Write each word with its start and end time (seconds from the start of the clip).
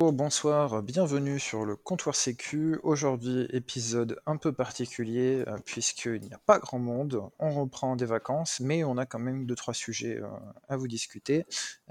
Oh, 0.00 0.12
bonsoir, 0.12 0.80
bienvenue 0.84 1.40
sur 1.40 1.64
le 1.64 1.74
comptoir 1.74 2.14
Sécu. 2.14 2.78
Aujourd'hui, 2.84 3.48
épisode 3.52 4.20
un 4.26 4.36
peu 4.36 4.52
particulier 4.52 5.42
euh, 5.48 5.56
puisqu'il 5.64 6.20
n'y 6.20 6.32
a 6.32 6.38
pas 6.46 6.60
grand 6.60 6.78
monde. 6.78 7.20
On 7.40 7.50
reprend 7.50 7.96
des 7.96 8.04
vacances, 8.04 8.60
mais 8.60 8.84
on 8.84 8.96
a 8.96 9.06
quand 9.06 9.18
même 9.18 9.44
deux 9.44 9.56
trois 9.56 9.74
sujets 9.74 10.20
euh, 10.20 10.28
à 10.68 10.76
vous 10.76 10.86
discuter. 10.86 11.46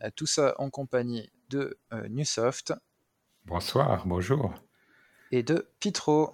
Euh, 0.05 0.09
tout 0.15 0.25
ça 0.25 0.55
en 0.57 0.69
compagnie 0.69 1.29
de 1.49 1.77
Newsoft. 2.07 2.73
Bonsoir, 3.43 4.07
bonjour. 4.07 4.53
Et 5.33 5.43
de 5.43 5.67
Pitro. 5.81 6.33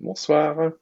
Bonsoir. 0.00 0.72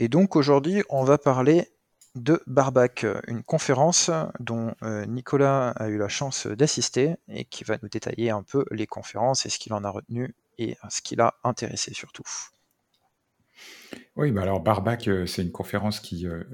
Et 0.00 0.06
donc 0.06 0.36
aujourd'hui, 0.36 0.84
on 0.90 1.02
va 1.02 1.18
parler 1.18 1.66
de 2.14 2.40
Barbac, 2.46 3.04
une 3.26 3.42
conférence 3.42 4.12
dont 4.38 4.72
euh, 4.82 5.04
Nicolas 5.06 5.70
a 5.70 5.88
eu 5.88 5.98
la 5.98 6.08
chance 6.08 6.46
d'assister 6.46 7.16
et 7.28 7.44
qui 7.44 7.64
va 7.64 7.78
nous 7.82 7.88
détailler 7.88 8.30
un 8.30 8.44
peu 8.44 8.64
les 8.70 8.86
conférences 8.86 9.44
et 9.44 9.48
ce 9.48 9.58
qu'il 9.58 9.72
en 9.72 9.82
a 9.82 9.90
retenu 9.90 10.36
et 10.56 10.76
ce 10.88 11.02
qui 11.02 11.16
l'a 11.16 11.34
intéressé 11.42 11.94
surtout. 11.94 12.22
Oui, 14.14 14.30
bah 14.30 14.42
alors 14.42 14.60
Barbac, 14.60 15.08
euh, 15.08 15.26
c'est 15.26 15.42
une 15.42 15.50
conférence 15.50 15.98
qui 15.98 16.28
euh, 16.28 16.44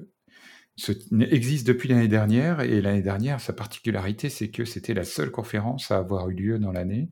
existe 1.21 1.67
depuis 1.67 1.91
l'année 1.91 2.09
dernière 2.09 2.63
et 2.63 2.81
l'année 2.81 3.03
dernière, 3.03 3.43
sa 3.43 3.53
particularité, 3.53 4.31
c'est 4.31 4.51
que 4.51 4.65
c'était 4.65 4.95
la 4.95 5.05
seule 5.05 5.31
conférence 5.31 5.91
à 5.91 5.99
avoir 5.99 6.31
eu 6.31 6.35
lieu 6.35 6.59
dans 6.59 6.73
l'année. 6.73 7.11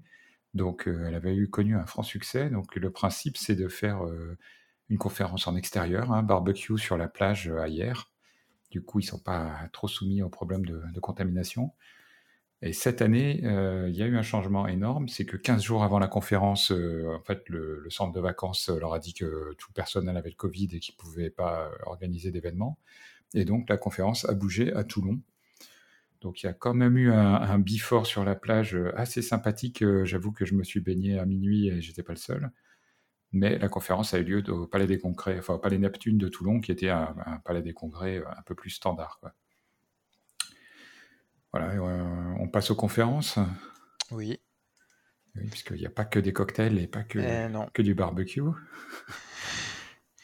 Donc, 0.54 0.86
elle 0.86 1.14
avait 1.14 1.34
eu 1.34 1.48
connu 1.48 1.76
un 1.76 1.86
franc 1.86 2.02
succès. 2.02 2.50
Donc, 2.50 2.76
le 2.76 2.90
principe, 2.90 3.38
c'est 3.38 3.54
de 3.54 3.68
faire 3.68 4.02
une 4.88 4.98
conférence 4.98 5.46
en 5.46 5.56
extérieur, 5.56 6.12
un 6.12 6.18
hein, 6.18 6.22
barbecue 6.22 6.78
sur 6.78 6.96
la 6.96 7.08
plage 7.08 7.48
euh, 7.48 7.66
hier. 7.66 8.10
Du 8.70 8.82
coup, 8.82 9.00
ils 9.00 9.04
ne 9.04 9.10
sont 9.10 9.18
pas 9.18 9.68
trop 9.72 9.88
soumis 9.88 10.22
aux 10.22 10.30
problèmes 10.30 10.64
de, 10.64 11.00
contamination. 11.00 11.72
Et 12.62 12.72
cette 12.72 13.02
année, 13.02 13.40
euh, 13.44 13.88
il 13.88 13.96
y 13.96 14.02
a 14.02 14.06
eu 14.06 14.16
un 14.16 14.22
changement 14.22 14.68
énorme, 14.68 15.08
c'est 15.08 15.26
que 15.26 15.36
15 15.36 15.62
jours 15.62 15.82
avant 15.82 15.98
la 15.98 16.06
conférence, 16.06 16.72
euh, 16.72 17.14
en 17.14 17.22
fait, 17.22 17.48
le, 17.48 17.84
centre 17.90 18.12
de 18.12 18.20
vacances 18.20 18.68
leur 18.68 18.94
a 18.94 18.98
dit 18.98 19.14
que 19.14 19.54
tout 19.58 19.72
personnel 19.72 20.16
avait 20.16 20.30
le 20.30 20.36
Covid 20.36 20.68
et 20.72 20.78
qu'ils 20.78 20.94
ne 20.94 21.02
pouvaient 21.02 21.30
pas 21.30 21.70
organiser 21.86 22.30
d'événements. 22.30 22.78
Et 23.34 23.44
donc, 23.44 23.68
la 23.68 23.76
conférence 23.76 24.26
a 24.28 24.32
bougé 24.32 24.72
à 24.72 24.84
Toulon. 24.84 25.20
Donc, 26.20 26.42
il 26.42 26.46
y 26.46 26.48
a 26.48 26.52
quand 26.52 26.74
même 26.74 26.96
eu 26.96 27.10
un, 27.10 27.34
un 27.34 27.58
before 27.58 28.06
sur 28.06 28.24
la 28.24 28.36
plage 28.36 28.78
assez 28.94 29.22
sympathique. 29.22 29.84
J'avoue 30.04 30.32
que 30.32 30.44
je 30.44 30.54
me 30.54 30.62
suis 30.62 30.80
baigné 30.80 31.18
à 31.18 31.26
minuit 31.26 31.68
et 31.68 31.80
j'étais 31.80 32.02
pas 32.02 32.12
le 32.12 32.18
seul. 32.18 32.52
Mais 33.32 33.58
la 33.58 33.68
conférence 33.68 34.12
a 34.12 34.18
eu 34.18 34.24
lieu 34.24 34.50
au 34.50 34.66
Palais 34.66 34.86
des 34.86 34.98
Congrès, 34.98 35.38
enfin 35.38 35.54
au 35.54 35.58
Palais 35.58 35.78
Neptune 35.78 36.18
de 36.18 36.28
Toulon, 36.28 36.60
qui 36.60 36.70
était 36.70 36.90
un, 36.90 37.14
palais 37.44 37.62
des 37.62 37.72
congrès 37.72 38.18
euh, 38.18 38.28
un 38.28 38.42
peu 38.42 38.54
plus 38.54 38.70
standard. 38.70 39.20
Voilà, 41.52 41.70
euh, 41.70 42.34
on 42.38 42.48
passe 42.48 42.70
aux 42.70 42.76
conférences. 42.76 43.38
Oui. 44.10 44.40
Oui, 45.34 45.48
puisqu'il 45.48 45.78
n'y 45.78 45.86
a 45.86 45.90
pas 45.90 46.04
que 46.04 46.18
des 46.18 46.34
cocktails 46.34 46.78
et 46.78 46.86
pas 46.86 47.02
que, 47.02 47.18
eh 47.18 47.72
que 47.72 47.82
du 47.82 47.94
barbecue. 47.94 48.42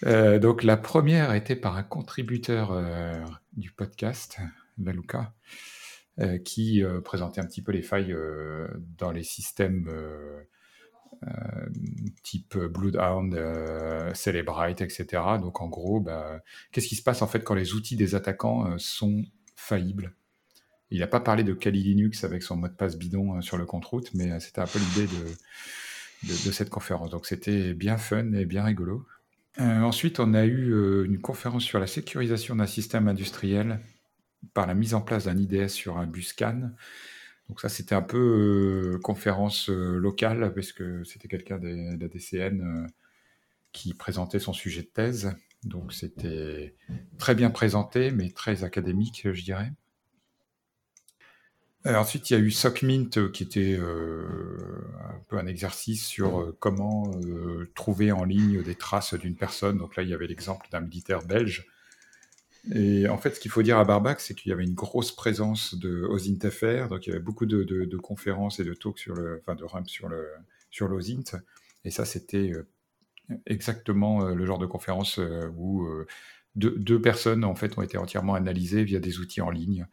Euh, 0.07 0.39
donc 0.39 0.63
la 0.63 0.77
première 0.77 1.35
était 1.35 1.57
par 1.57 1.75
un 1.75 1.83
contributeur 1.83 2.71
du 3.55 3.73
podcast, 3.73 4.39
Valuka, 4.77 5.35
qui 6.45 6.85
présentait 7.05 7.41
un 7.41 7.47
petit 7.47 7.63
peu 7.63 7.73
les 7.73 7.83
failles 7.83 8.15
dans 8.97 9.11
les 9.11 9.25
systèmes 9.25 9.89
euh, 9.89 10.43
type 12.23 12.57
Bloodhound, 12.59 13.35
euh, 13.35 14.13
Celebrite, 14.15 14.81
etc. 14.81 15.23
Donc 15.41 15.61
en 15.61 15.69
gros, 15.69 16.01
bah, 16.01 16.41
qu'est-ce 16.73 16.89
qui 16.89 16.97
se 16.97 17.03
passe 17.03 17.23
en 17.23 17.27
fait 17.27 17.45
quand 17.45 17.55
les 17.55 17.75
outils 17.75 17.97
des 17.97 18.15
attaquants 18.15 18.67
euh, 18.67 18.75
sont 18.79 19.25
faillibles? 19.57 20.15
Il 20.91 21.01
n'a 21.01 21.07
pas 21.07 21.21
parlé 21.21 21.45
de 21.45 21.53
Kali 21.53 21.83
Linux 21.83 22.25
avec 22.25 22.43
son 22.43 22.57
mot 22.57 22.69
de 22.69 22.73
passe 22.73 22.97
bidon 22.97 23.41
sur 23.43 23.59
le 23.59 23.67
compte-route, 23.67 24.11
mais 24.15 24.41
c'était 24.41 24.61
un 24.61 24.67
peu 24.67 24.79
l'idée 24.79 25.07
de, 25.07 26.29
de, 26.29 26.53
cette 26.53 26.71
conférence. 26.71 27.11
Donc 27.11 27.27
c'était 27.27 27.75
bien 27.75 27.99
fun 27.99 28.33
et 28.33 28.47
bien 28.47 28.65
rigolo. 28.65 29.05
ensuite, 29.59 30.19
on 30.19 30.33
a 30.33 30.47
eu 30.47 31.05
une 31.05 31.21
conférence 31.21 31.65
sur 31.65 31.79
la 31.79 31.87
sécurisation 31.87 32.57
d'un 32.57 32.67
système 32.67 33.07
industriel 33.07 33.81
par 34.55 34.67
la 34.67 34.73
mise 34.73 34.95
en 34.95 35.03
place 35.03 35.25
d'un 35.25 35.37
IDS 35.37 35.69
sur 35.69 35.99
un 35.99 36.07
bus 36.07 36.33
CAN. 36.33 36.71
Donc 37.49 37.61
ça, 37.61 37.69
c'était 37.69 37.95
un 37.95 38.03
peu 38.03 38.95
euh, 38.95 38.99
conférence 38.99 39.71
euh, 39.71 39.99
locale, 39.99 40.53
parce 40.55 40.73
que 40.73 41.03
c'était 41.05 41.29
quelqu'un 41.29 41.59
de, 41.59 41.99
la 41.99 42.09
DCN 42.09 42.61
euh, 42.61 42.87
qui 43.73 43.95
présentait 43.95 44.39
son 44.39 44.53
sujet 44.53 44.83
de 44.83 44.89
thèse. 44.89 45.35
Donc 45.65 45.93
c'était 45.93 46.77
très 47.19 47.35
bien 47.35 47.51
présenté, 47.51 48.11
mais 48.11 48.31
très 48.31 48.65
académique, 48.65 49.27
je 49.33 49.43
dirais. 49.43 49.73
ensuite, 51.85 52.31
il 52.31 52.35
y 52.35 52.37
a 52.37 52.39
eu 52.39 52.51
SOCMINT, 52.51 53.31
qui 53.33 53.43
était 53.43 53.77
un 53.77 55.19
peu 55.27 55.37
un 55.37 55.47
exercice 55.49 56.07
sur 56.07 56.55
comment 56.61 57.11
trouver 57.75 58.13
en 58.13 58.23
ligne 58.23 58.63
des 58.63 58.77
traces 58.77 59.15
d'une 59.15 59.35
personne. 59.35 59.79
Donc 59.79 59.97
là, 59.97 60.05
il 60.05 60.11
y 60.11 60.15
avait 60.15 60.29
l'exemple 60.29 60.69
d'un 60.71 60.81
militaire 60.81 61.27
belge 61.27 61.67
et 62.75 63.09
en 63.09 63.19
fait, 63.19 63.35
ce 63.35 63.41
qu'il 63.41 63.51
faut 63.51 63.63
dire 63.63 63.79
à 63.79 63.85
Barbac, 63.85 64.21
c'est 64.21 64.35
qu'il 64.35 64.51
y 64.51 64.53
avait 64.53 64.65
une 64.65 64.75
grosse 64.75 65.13
présence 65.13 65.75
de 65.75 66.03
OSINT 66.05 66.39
donc 66.89 67.07
il 67.07 67.11
y 67.11 67.13
avait 67.13 67.23
beaucoup 67.23 67.47
de, 67.47 67.97
conférences 67.97 68.61
et 68.61 68.65
de 68.65 68.75
talks 68.75 68.99
sur 68.99 69.15
le, 69.15 69.43
enfin 69.43 69.55
de 69.55 69.89
sur 69.89 70.09
le 70.09 70.27
sur 70.71 70.89
l'OSINT, 70.89 71.39
et 71.85 71.91
ça 71.91 72.05
c'était 72.05 72.53
euh, 72.53 72.69
exactement 73.47 74.27
euh, 74.27 74.35
le 74.35 74.45
genre 74.45 74.59
de 74.59 74.67
conférence 74.67 75.19
euh, 75.19 75.49
où 75.57 75.89
deux, 76.57 77.01
personnes 77.01 77.45
en 77.45 77.55
fait 77.55 77.79
ont 77.79 77.83
été 77.83 77.99
entièrement 77.99 78.35
analysées 78.35 78.85
via 78.85 79.01
des 79.01 79.19
outils 79.19 79.41
en 79.41 79.51
ligne. 79.51 79.87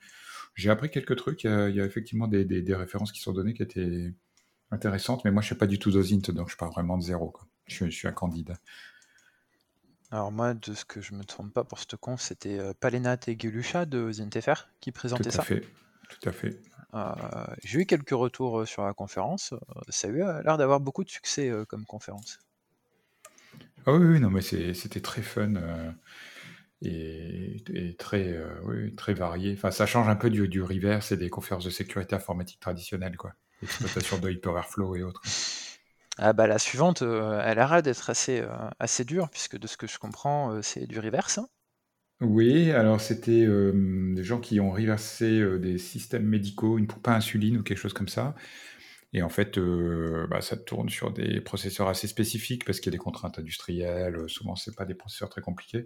J'ai 0.55 0.69
appris 0.69 0.89
quelques 0.89 1.15
trucs, 1.15 1.43
il 1.43 1.75
y 1.75 1.81
a 1.81 1.85
effectivement 1.85 2.27
des, 2.27 2.75
références 2.75 3.11
qui 3.11 3.19
sont 3.19 3.33
données 3.33 3.53
qui 3.53 3.61
étaient 3.61 4.13
intéressantes, 4.71 5.23
mais 5.25 5.31
moi 5.31 5.41
je 5.41 5.47
ne 5.47 5.49
sais 5.49 5.57
pas 5.57 5.67
du 5.67 5.79
tout 5.79 5.91
d'OSINT, 5.91 6.31
donc 6.33 6.49
je 6.49 6.57
pars 6.57 6.71
vraiment 6.71 6.97
de 6.97 7.03
zéro. 7.03 7.33
Je 7.67 7.85
suis 7.89 8.07
un 8.07 8.11
candidat. 8.11 8.57
Alors 10.11 10.31
moi, 10.31 10.53
de 10.53 10.73
ce 10.73 10.85
que 10.85 11.01
je 11.01 11.13
me 11.13 11.23
trompe 11.23 11.53
pas 11.53 11.63
pour 11.63 11.79
ce 11.79 11.95
con, 11.95 12.17
c'était 12.17 12.59
euh, 12.59 12.73
Palenat 12.79 13.17
et 13.27 13.35
Gulusha 13.35 13.85
de 13.85 14.11
ZNTFR 14.11 14.67
qui 14.79 14.91
présentaient 14.91 15.29
Tout 15.29 15.39
à 15.39 15.43
fait, 15.43 15.63
tout 16.09 16.29
à 16.29 16.31
fait. 16.31 16.59
Euh, 16.93 17.11
j'ai 17.63 17.81
eu 17.81 17.85
quelques 17.85 18.11
retours 18.11 18.61
euh, 18.61 18.65
sur 18.65 18.83
la 18.83 18.93
conférence. 18.93 19.53
Ça 19.89 20.07
a 20.07 20.11
eu 20.11 20.17
l'air 20.17 20.57
d'avoir 20.57 20.79
beaucoup 20.79 21.03
de 21.03 21.09
succès 21.09 21.51
comme 21.67 21.85
conférence. 21.85 22.39
Ah 23.85 23.93
oui, 23.93 24.19
non, 24.19 24.29
mais 24.29 24.41
c'était 24.41 25.01
très 25.01 25.21
fun 25.21 25.53
et, 26.81 27.95
très, 27.99 28.39
très 28.95 29.13
varié. 29.13 29.53
Enfin, 29.53 29.71
ça 29.71 29.85
change 29.85 30.07
un 30.07 30.15
peu 30.15 30.29
du, 30.29 30.47
du 30.47 30.61
reverse 30.61 31.11
et 31.11 31.17
des 31.17 31.29
conférences 31.29 31.65
de 31.65 31.69
sécurité 31.69 32.15
informatique 32.15 32.59
traditionnelles, 32.59 33.17
quoi. 33.17 33.33
Exploitation 33.61 34.17
de 34.19 34.31
Hyperflow 34.31 34.95
et 34.95 35.03
autres. 35.03 35.21
Ah 36.17 36.33
bah 36.33 36.45
la 36.47 36.59
suivante, 36.59 37.01
euh, 37.03 37.39
elle 37.41 37.57
a 37.59 37.67
l'air 37.69 37.81
d'être 37.83 38.09
assez, 38.09 38.41
euh, 38.41 38.69
assez 38.79 39.05
dure 39.05 39.29
puisque 39.29 39.57
de 39.57 39.65
ce 39.67 39.77
que 39.77 39.87
je 39.87 39.97
comprends, 39.97 40.51
euh, 40.51 40.61
c'est 40.61 40.87
du 40.87 40.99
reverse, 40.99 41.37
hein? 41.37 41.47
Oui, 42.21 42.71
alors 42.71 43.01
c'était, 43.01 43.45
des 43.45 44.23
gens 44.23 44.39
qui 44.39 44.61
ont 44.61 44.71
reversé, 44.71 45.59
des 45.59 45.77
systèmes 45.77 46.25
médicaux, 46.25 46.77
une 46.77 46.87
pompe 46.87 47.05
à 47.09 47.15
insuline 47.15 47.57
ou 47.57 47.63
quelque 47.63 47.77
chose 47.77 47.93
comme 47.93 48.07
ça 48.07 48.35
et 49.13 49.23
en 49.23 49.29
fait, 49.29 49.59
bah, 50.29 50.41
ça 50.41 50.57
tourne 50.57 50.89
sur 50.89 51.11
des 51.13 51.41
processeurs 51.41 51.87
assez 51.89 52.07
spécifiques 52.07 52.65
parce 52.65 52.79
qu'il 52.79 52.87
y 52.91 52.95
a 52.95 52.97
des 52.97 53.03
contraintes 53.03 53.39
industrielles, 53.39 54.17
souvent 54.27 54.55
c'est 54.55 54.75
pas 54.75 54.85
des 54.85 54.95
processeurs 54.95 55.29
très 55.29 55.41
compliqués 55.41 55.85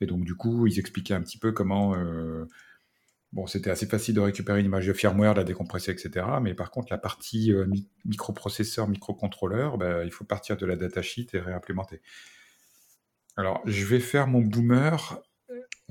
et 0.00 0.06
donc 0.06 0.24
du 0.24 0.34
coup, 0.36 0.66
ils 0.66 0.78
expliquaient 0.78 1.14
un 1.14 1.22
petit 1.22 1.38
peu 1.38 1.52
comment, 1.52 1.94
Bon, 3.34 3.48
c'était 3.48 3.70
assez 3.70 3.86
facile 3.86 4.14
de 4.14 4.20
récupérer 4.20 4.60
une 4.60 4.66
image 4.66 4.86
de 4.86 4.92
firmware, 4.92 5.34
la 5.34 5.42
décompresser, 5.42 5.90
etc. 5.90 6.24
Mais 6.40 6.54
par 6.54 6.70
contre, 6.70 6.86
la 6.92 6.98
partie 6.98 7.52
euh, 7.52 7.66
microprocesseur, 8.04 8.86
microcontrôleur, 8.86 9.76
bah, 9.76 10.04
il 10.04 10.12
faut 10.12 10.24
partir 10.24 10.56
de 10.56 10.64
la 10.64 10.76
datasheet 10.76 11.26
et 11.32 11.40
réimplémenter. 11.40 12.00
Alors, 13.36 13.60
je 13.64 13.84
vais 13.86 13.98
faire 13.98 14.28
mon 14.28 14.40
boomer. 14.40 15.20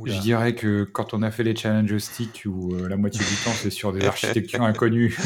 Je 0.05 0.21
dirais 0.21 0.55
que 0.55 0.85
quand 0.85 1.13
on 1.13 1.21
a 1.21 1.31
fait 1.31 1.43
les 1.43 1.53
challenges 1.53 1.97
stick, 1.97 2.43
où 2.45 2.75
euh, 2.75 2.87
la 2.87 2.95
moitié 2.95 3.19
du 3.19 3.35
temps 3.43 3.51
c'est 3.51 3.69
sur 3.69 3.91
des 3.91 4.05
architectures 4.05 4.63
inconnues, 4.63 5.17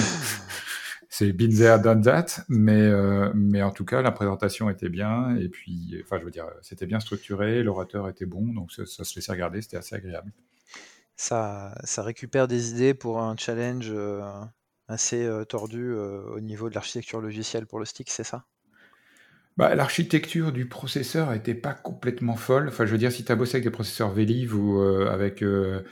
c'est 1.10 1.32
been 1.34 1.56
there, 1.56 1.80
done 1.80 2.02
that. 2.02 2.46
Mais, 2.50 2.82
euh, 2.82 3.32
mais 3.36 3.62
en 3.62 3.72
tout 3.72 3.86
cas, 3.86 4.02
la 4.02 4.12
présentation 4.12 4.72
était 4.72 4.90
bien. 4.90 5.36
Et 5.36 5.50
puis, 5.50 6.02
enfin, 6.04 6.18
je 6.18 6.26
veux 6.26 6.32
dire, 6.32 6.48
c'était 6.64 6.88
bien 6.88 7.00
structuré, 7.00 7.62
l'orateur 7.62 8.10
était 8.10 8.26
bon, 8.26 8.48
donc 8.54 8.72
ça, 8.72 8.88
ça 8.88 9.04
se 9.04 9.16
laissait 9.16 9.32
regarder, 9.32 9.62
c'était 9.62 9.78
assez 9.78 9.96
agréable. 9.96 10.32
Ça, 11.18 11.74
récupère 11.98 12.48
des 12.48 12.72
idées 12.72 12.94
pour 12.94 13.20
un 13.20 13.36
challenge 13.36 13.88
euh, 13.90 14.22
assez 14.88 15.26
euh, 15.26 15.46
tordu 15.46 15.90
euh, 15.90 16.22
au 16.36 16.40
niveau 16.40 16.70
de 16.70 16.76
l'architecture 16.76 17.20
logicielle 17.22 17.66
pour 17.66 17.80
le 17.80 17.86
stick, 17.86 18.12
c'est 18.12 18.24
ça? 18.24 18.46
Bah, 19.58 19.74
L'architecture 19.74 20.52
du 20.52 20.68
processeur 20.68 21.32
n'était 21.32 21.56
pas 21.56 21.74
complètement 21.74 22.36
folle. 22.36 22.68
Enfin, 22.68 22.86
je 22.86 22.92
veux 22.92 23.00
dire, 23.00 23.12
si 23.12 23.26
tu 23.26 23.32
as 23.32 23.36
bossé 23.36 23.56
avec 23.56 23.64
des 23.64 23.72
processeurs 23.72 24.12
Velive 24.12 24.56
ou 24.56 24.80
avec 24.80 25.42
le 25.42 25.84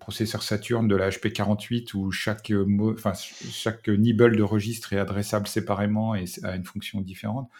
processeur 0.00 0.42
Saturn 0.42 0.88
de 0.88 0.96
la 0.96 1.10
HP48 1.10 1.94
où 1.94 2.10
chaque, 2.10 2.50
enfin, 2.82 3.12
chaque 3.12 3.88
nibble 3.88 4.34
de 4.36 4.42
registre 4.42 4.94
est 4.94 4.98
adressable 4.98 5.46
séparément 5.46 6.14
et 6.14 6.24
a 6.42 6.56
une 6.56 6.64
fonction 6.64 7.02
différente. 7.02 7.50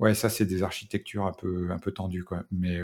Ouais, 0.00 0.14
ça, 0.14 0.28
c'est 0.28 0.46
des 0.46 0.64
architectures 0.64 1.26
un 1.26 1.32
peu, 1.32 1.70
un 1.70 1.78
peu 1.78 1.92
tendues, 1.92 2.24
quoi. 2.24 2.42
Mais 2.50 2.80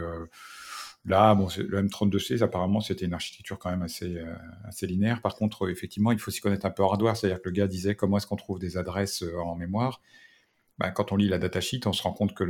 là, 1.05 1.35
bon, 1.35 1.49
le 1.59 1.83
M32C, 1.83 2.43
apparemment, 2.43 2.81
c'était 2.81 3.05
une 3.05 3.15
architecture 3.15 3.59
quand 3.59 3.71
même 3.71 3.83
assez, 3.83 4.17
euh, 4.17 4.87
linéaire. 4.87 5.21
Par 5.21 5.35
contre, 5.37 5.69
effectivement, 5.69 6.13
il 6.13 6.19
faut 6.19 6.31
s'y 6.31 6.41
connaître 6.41 6.67
un 6.67 6.71
peu 6.71 6.83
hardware. 6.83 7.17
C'est-à-dire 7.17 7.41
que 7.43 7.49
le 7.49 7.53
gars 7.53 7.67
disait 7.67 7.95
comment 7.95 8.17
est-ce 8.17 8.27
qu'on 8.27 8.37
trouve 8.37 8.59
des 8.59 8.77
adresses 8.77 9.23
euh, 9.23 9.39
en 9.39 9.55
mémoire? 9.55 10.01
Ben, 10.79 10.91
quand 10.91 11.13
on 11.13 11.17
lit 11.17 11.29
la 11.29 11.39
datasheet, 11.39 11.87
on 11.87 11.93
se 11.93 12.03
rend 12.03 12.13
compte 12.13 12.35
que 12.35 12.45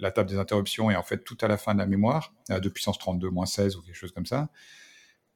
la 0.00 0.10
table 0.10 0.28
des 0.28 0.38
interruptions 0.38 0.90
est 0.90 0.96
en 0.96 1.04
fait 1.04 1.22
tout 1.22 1.38
à 1.40 1.46
la 1.46 1.56
fin 1.56 1.72
de 1.72 1.78
la 1.78 1.86
mémoire, 1.86 2.34
à 2.48 2.58
2 2.58 2.68
puissance 2.68 2.98
32 2.98 3.30
moins 3.30 3.46
16 3.46 3.76
ou 3.76 3.82
quelque 3.82 3.94
chose 3.94 4.10
comme 4.10 4.26
ça. 4.26 4.50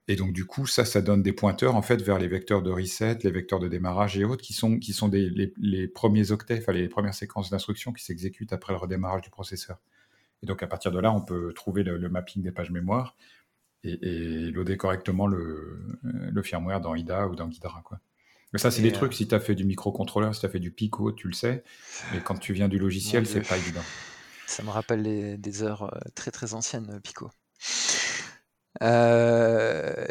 Et 0.09 0.17
donc, 0.17 0.33
du 0.33 0.45
coup, 0.45 0.67
ça, 0.67 0.85
ça 0.85 1.03
donne 1.03 1.23
des 1.23 1.33
pointeurs 1.33 1.77
en 1.77 1.83
fait 1.83 2.03
vers 2.03 2.19
les 2.19 2.27
vecteurs 2.27 2.63
de 2.63 2.71
reset, 2.73 3.19
les 3.23 3.31
vecteurs 3.31 3.61
de 3.61 3.69
démarrage 3.69 4.19
et 4.19 4.25
autres, 4.25 4.43
qui 4.43 4.53
sont, 4.53 4.81
les, 5.09 5.87
premiers 5.87 6.33
octets, 6.33 6.65
les 6.73 6.89
premières 6.89 7.15
séquences 7.15 7.51
d'instructions 7.51 7.93
qui 7.93 8.05
s'exécutent 8.05 8.53
après 8.53 8.73
le 8.73 8.79
redémarrage 8.81 9.23
du 9.23 9.31
processeur. 9.31 9.79
Et 10.43 10.47
donc, 10.47 10.63
à 10.63 10.67
partir 10.67 10.91
de 10.91 10.99
là, 10.99 11.13
on 11.13 11.21
peut 11.21 11.53
trouver 11.55 11.83
le, 11.83 12.09
mapping 12.09 12.43
des 12.43 12.53
pages 12.53 12.71
mémoire 12.71 13.17
et, 13.85 14.51
loader 14.51 14.77
correctement 14.77 15.27
le, 15.27 15.81
le, 16.03 16.43
firmware 16.43 16.81
dans 16.81 16.95
IDA 16.95 17.29
ou 17.29 17.35
dans 17.35 17.47
Ghidra. 17.47 17.83
Quoi. 17.83 18.01
Mais 18.53 18.59
ça, 18.59 18.71
c'est 18.71 18.83
des 18.83 18.93
trucs, 18.93 19.13
euh, 19.13 19.17
si 19.17 19.29
tu 19.29 19.35
as 19.35 19.41
fait 19.41 19.55
du 19.55 19.65
microcontrôleur, 19.65 20.35
si 20.35 20.41
tu 20.41 20.47
as 20.47 20.49
fait 20.49 20.59
du 20.59 20.71
Pico, 20.71 21.13
tu 21.13 21.29
le 21.29 21.35
sais. 21.35 21.63
Mais 22.13 22.21
quand 22.21 22.39
tu 22.39 22.53
viens 22.53 22.69
du 22.69 22.79
logiciel, 22.79 23.27
c'est 23.27 23.47
pas 23.47 23.57
évident. 23.57 23.83
Ça 24.47 24.63
me 24.63 24.71
rappelle 24.71 25.41
des 25.41 25.63
heures 25.63 25.85
euh, 25.85 25.99
très 26.15 26.31
très 26.31 26.55
anciennes, 26.55 27.01
Pico. 27.03 27.31
Euh, 28.83 30.07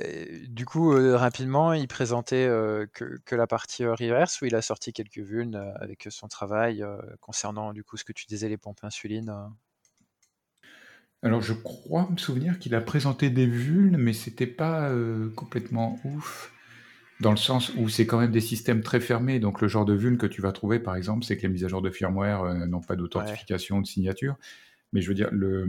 du 0.47 0.65
coup, 0.65 0.93
euh, 0.93 1.17
rapidement, 1.17 1.73
il 1.73 1.87
présentait 1.87 2.45
euh, 2.45 2.85
que, 2.93 3.35
la 3.35 3.47
partie 3.47 3.85
reverse 3.85 4.41
où 4.41 4.45
il 4.45 4.55
a 4.55 4.61
sorti 4.61 4.93
quelques 4.93 5.19
vulnes 5.19 5.73
avec 5.79 6.07
son 6.09 6.27
travail 6.27 6.85
concernant 7.21 7.73
du 7.73 7.83
coup 7.83 7.97
ce 7.97 8.03
que 8.03 8.11
tu 8.11 8.25
disais 8.25 8.49
les 8.49 8.57
pompes 8.57 8.83
insuline. 8.83 9.33
Alors 11.21 11.41
je 11.41 11.53
crois 11.53 12.07
me 12.09 12.17
souvenir 12.17 12.59
qu'il 12.59 12.75
a 12.75 12.81
présenté 12.81 13.29
des 13.29 13.45
vulnes, 13.45 13.97
mais 13.97 14.13
c'était 14.13 14.47
pas 14.47 14.91
complètement 15.35 15.99
ouf. 16.05 16.53
Dans 17.19 17.31
le 17.31 17.37
sens 17.37 17.73
où 17.75 17.89
c'est 17.89 18.05
quand 18.05 18.19
même 18.19 18.31
des 18.31 18.39
systèmes 18.39 18.81
très 18.81 19.01
fermés, 19.01 19.39
donc 19.41 19.59
le 19.59 19.67
genre 19.67 19.83
de 19.83 19.93
vulne 19.93 20.17
que 20.17 20.27
tu 20.27 20.41
vas 20.41 20.53
trouver, 20.53 20.79
par 20.79 20.95
exemple, 20.95 21.25
c'est 21.25 21.35
que 21.35 21.41
les 21.41 21.49
mises 21.49 21.65
à 21.65 21.67
jour 21.67 21.81
de 21.81 21.89
firmware 21.89 22.65
n'ont 22.67 22.79
pas 22.79 22.95
d'authentification, 22.95 23.81
de 23.81 23.85
signature. 23.85 24.37
Mais 24.93 25.01
je 25.01 25.09
veux 25.09 25.15
dire, 25.15 25.27
le, 25.33 25.67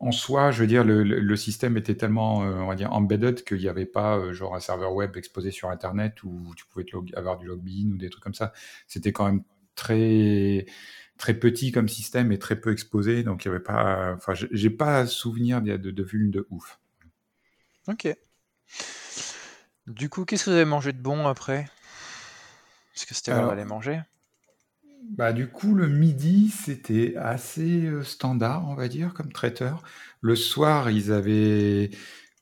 en 0.00 0.12
soi, 0.12 0.52
je 0.52 0.60
veux 0.60 0.66
dire, 0.66 0.84
le, 0.84 1.36
système 1.36 1.76
était 1.76 1.96
tellement, 1.96 2.44
euh, 2.44 2.54
on 2.54 2.68
va 2.68 2.76
dire, 2.76 2.92
embedded 2.92 3.42
qu'il 3.42 3.58
n'y 3.58 3.68
avait 3.68 3.86
pas 3.86 4.16
euh, 4.16 4.32
genre 4.32 4.54
un 4.54 4.60
serveur 4.60 4.94
web 4.94 5.16
exposé 5.16 5.50
sur 5.50 5.70
Internet 5.70 6.22
où 6.22 6.54
tu 6.56 6.64
pouvais 6.66 6.86
avoir 7.14 7.36
du 7.36 7.46
login 7.46 7.90
ou 7.92 7.96
des 7.96 8.08
trucs 8.08 8.22
comme 8.22 8.34
ça. 8.34 8.52
C'était 8.86 9.12
quand 9.12 9.26
même 9.26 9.42
très 9.74 10.66
très 11.18 11.34
petit 11.34 11.72
comme 11.72 11.88
système 11.88 12.32
et 12.32 12.38
très 12.38 12.60
peu 12.60 12.72
exposé, 12.72 13.22
donc 13.22 13.44
il 13.44 13.48
y 13.48 13.50
avait 13.50 13.60
pas, 13.60 14.14
enfin, 14.14 14.32
j'ai 14.34 14.70
pas 14.70 15.06
souvenir 15.06 15.60
de, 15.60 15.76
de, 15.76 15.90
de 15.90 16.04
de 16.30 16.46
ouf. 16.50 16.80
Ok. 17.88 18.08
Du 19.86 20.08
coup, 20.08 20.24
qu'est-ce 20.24 20.44
que 20.44 20.50
vous 20.50 20.56
avez 20.56 20.64
mangé 20.64 20.92
de 20.92 21.00
bon 21.00 21.26
après? 21.26 21.68
Est-ce 22.94 23.06
que 23.06 23.14
c'était 23.14 23.32
vraiment 23.32 23.50
aller 23.50 23.64
manger 23.64 24.00
bah, 25.10 25.32
du 25.32 25.48
coup, 25.48 25.74
le 25.74 25.88
midi, 25.88 26.50
c'était 26.50 27.14
assez 27.16 27.86
euh, 27.86 28.02
standard, 28.02 28.68
on 28.68 28.74
va 28.74 28.88
dire, 28.88 29.14
comme 29.14 29.32
traiteur. 29.32 29.82
Le 30.20 30.36
soir, 30.36 30.90
ils 30.90 31.12
avaient 31.12 31.90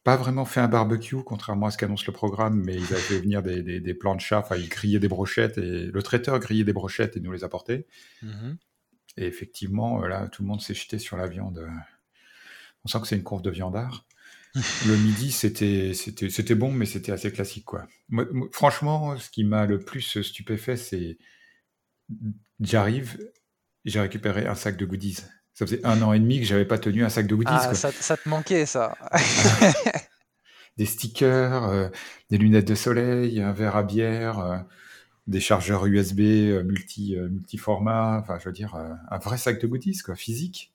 pas 0.06 0.17
vraiment 0.17 0.44
fait 0.44 0.61
un 0.61 0.69
barbecue, 0.69 1.17
contrairement 1.25 1.67
à 1.67 1.73
ce 1.73 1.79
qu'annonce 1.79 2.06
le 2.06 2.12
programme, 2.12 2.62
mais 2.64 2.76
ils 2.76 2.93
avaient 2.93 3.00
fait 3.00 3.19
venir 3.19 3.43
des, 3.43 3.81
des, 3.81 3.94
plans 3.94 4.14
de 4.14 4.20
chat, 4.20 4.38
enfin, 4.38 4.55
ils 4.55 4.69
grillaient 4.69 5.00
des 5.00 5.08
brochettes, 5.08 5.58
et 5.58 5.87
le 5.87 6.00
traiteur 6.00 6.38
grillait 6.38 6.62
des 6.62 6.73
brochettes 6.73 7.17
et 7.17 7.20
nous 7.20 7.32
les 7.32 7.43
apportait. 7.43 7.88
Mmh 8.23 8.53
et 9.19 9.25
effectivement, 9.25 10.05
euh, 10.05 10.08
là, 10.08 10.29
tout 10.29 10.43
le 10.43 10.49
monde 10.49 10.61
s'est 10.61 10.75
jeté 10.75 10.99
sur 10.99 11.17
la 11.17 11.26
viande. 11.26 11.67
On 12.85 12.88
sent 12.88 13.00
que 13.00 13.06
c'est 13.06 13.17
une 13.17 13.23
courbe 13.23 13.43
de 13.43 13.50
viandard. 13.50 14.05
le 14.87 14.97
midi, 14.97 15.32
c'était, 15.32 15.94
c'était, 15.94 16.29
c'était 16.29 16.55
bon, 16.55 16.70
mais 16.70 16.85
c'était 16.85 17.12
assez 17.12 17.32
classique, 17.32 17.64
quoi. 17.64 17.88
franchement, 18.52 19.17
ce 19.17 19.31
qui 19.31 19.43
m'a 19.43 19.64
le 19.64 19.79
plus 19.81 20.20
stupéfait, 20.20 20.76
c'est 20.76 21.17
j'arrive, 22.61 23.19
j'ai 23.87 24.00
récupéré 24.00 24.47
un 24.47 24.55
sac 24.55 24.76
de 24.76 24.85
goodies. 24.85 25.25
Ça 25.56 25.64
faisait 25.64 25.85
un 25.87 26.03
an 26.03 26.12
et 26.12 26.19
demi 26.19 26.38
que 26.38 26.44
j'avais 26.44 26.67
pas 26.67 26.76
tenu 26.76 27.03
un 27.03 27.08
sac 27.08 27.26
de 27.26 27.35
goodies. 27.35 27.50
Ah, 27.50 27.75
Ça, 27.75 28.17
te 28.19 28.29
manquait 28.29 28.67
ça. 28.67 28.94
des 30.76 30.85
stickers, 30.85 31.64
euh, 31.64 31.88
des 32.29 32.37
lunettes 32.37 32.69
de 32.69 32.75
soleil, 32.75 33.41
un 33.41 33.53
verre 33.53 33.75
à 33.75 33.82
bière, 33.82 34.38
euh, 34.38 34.58
des 35.26 35.41
chargeurs 35.41 35.87
USB 35.87 36.20
euh, 36.20 36.62
multi, 36.62 37.17
multi 37.17 37.56
format. 37.56 38.19
Enfin, 38.20 38.38
je 38.38 38.44
veux 38.44 38.53
dire, 38.53 38.75
un 38.75 39.17
vrai 39.17 39.38
sac 39.38 39.58
de 39.58 39.67
goodies, 39.67 40.03
quoi, 40.05 40.14
physique. 40.14 40.75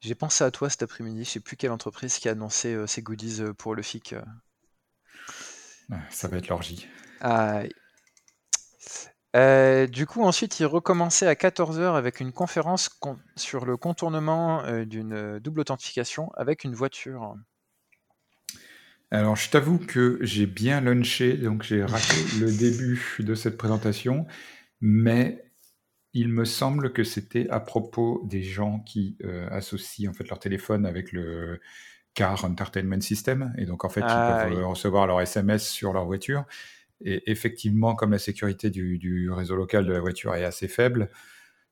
j'ai 0.00 0.14
pensé 0.14 0.44
à 0.44 0.52
toi 0.52 0.70
cet 0.70 0.84
après-midi. 0.84 1.24
Je 1.24 1.30
sais 1.30 1.40
plus 1.40 1.56
quelle 1.56 1.72
entreprise 1.72 2.18
qui 2.18 2.28
a 2.28 2.32
annoncé 2.32 2.76
ses 2.86 3.02
goodies 3.02 3.42
pour 3.56 3.74
le 3.74 3.82
FIC. 3.82 4.14
Ça 6.10 6.28
va 6.28 6.36
être 6.36 6.46
l'orgie. 6.46 6.86
Ah, 7.20 7.64
euh, 9.36 9.86
du 9.86 10.06
coup, 10.06 10.22
ensuite, 10.22 10.58
il 10.60 10.66
recommençait 10.66 11.26
à 11.26 11.34
14h 11.34 11.94
avec 11.94 12.20
une 12.20 12.32
conférence 12.32 12.90
sur 13.36 13.66
le 13.66 13.76
contournement 13.76 14.64
euh, 14.64 14.84
d'une 14.84 15.12
euh, 15.12 15.40
double 15.40 15.60
authentification 15.60 16.30
avec 16.34 16.64
une 16.64 16.74
voiture. 16.74 17.34
Alors, 19.10 19.36
je 19.36 19.50
t'avoue 19.50 19.78
que 19.78 20.18
j'ai 20.22 20.46
bien 20.46 20.80
lunché, 20.80 21.34
donc 21.34 21.62
j'ai 21.62 21.84
raté 21.84 22.16
le 22.40 22.50
début 22.58 23.16
de 23.20 23.34
cette 23.34 23.56
présentation, 23.58 24.26
mais 24.80 25.44
il 26.14 26.28
me 26.28 26.44
semble 26.44 26.92
que 26.92 27.04
c'était 27.04 27.48
à 27.50 27.60
propos 27.60 28.22
des 28.24 28.42
gens 28.42 28.80
qui 28.80 29.18
associent 29.50 30.10
en 30.10 30.14
fait 30.14 30.28
leur 30.28 30.38
téléphone 30.38 30.84
avec 30.84 31.12
le 31.12 31.60
Car 32.14 32.44
Entertainment 32.44 33.00
System, 33.00 33.54
et 33.56 33.66
donc 33.66 33.84
en 33.84 33.88
fait, 33.88 34.00
ils 34.00 34.06
ah 34.08 34.46
peuvent 34.48 34.66
recevoir 34.66 35.06
leur 35.06 35.20
SMS 35.20 35.68
sur 35.68 35.92
leur 35.92 36.06
voiture. 36.06 36.44
Et 37.00 37.30
effectivement, 37.30 37.94
comme 37.94 38.10
la 38.10 38.18
sécurité 38.18 38.70
du, 38.70 39.30
réseau 39.30 39.56
local 39.56 39.86
de 39.86 39.92
la 39.92 40.00
voiture 40.00 40.34
est 40.34 40.44
assez 40.44 40.68
faible, 40.68 41.10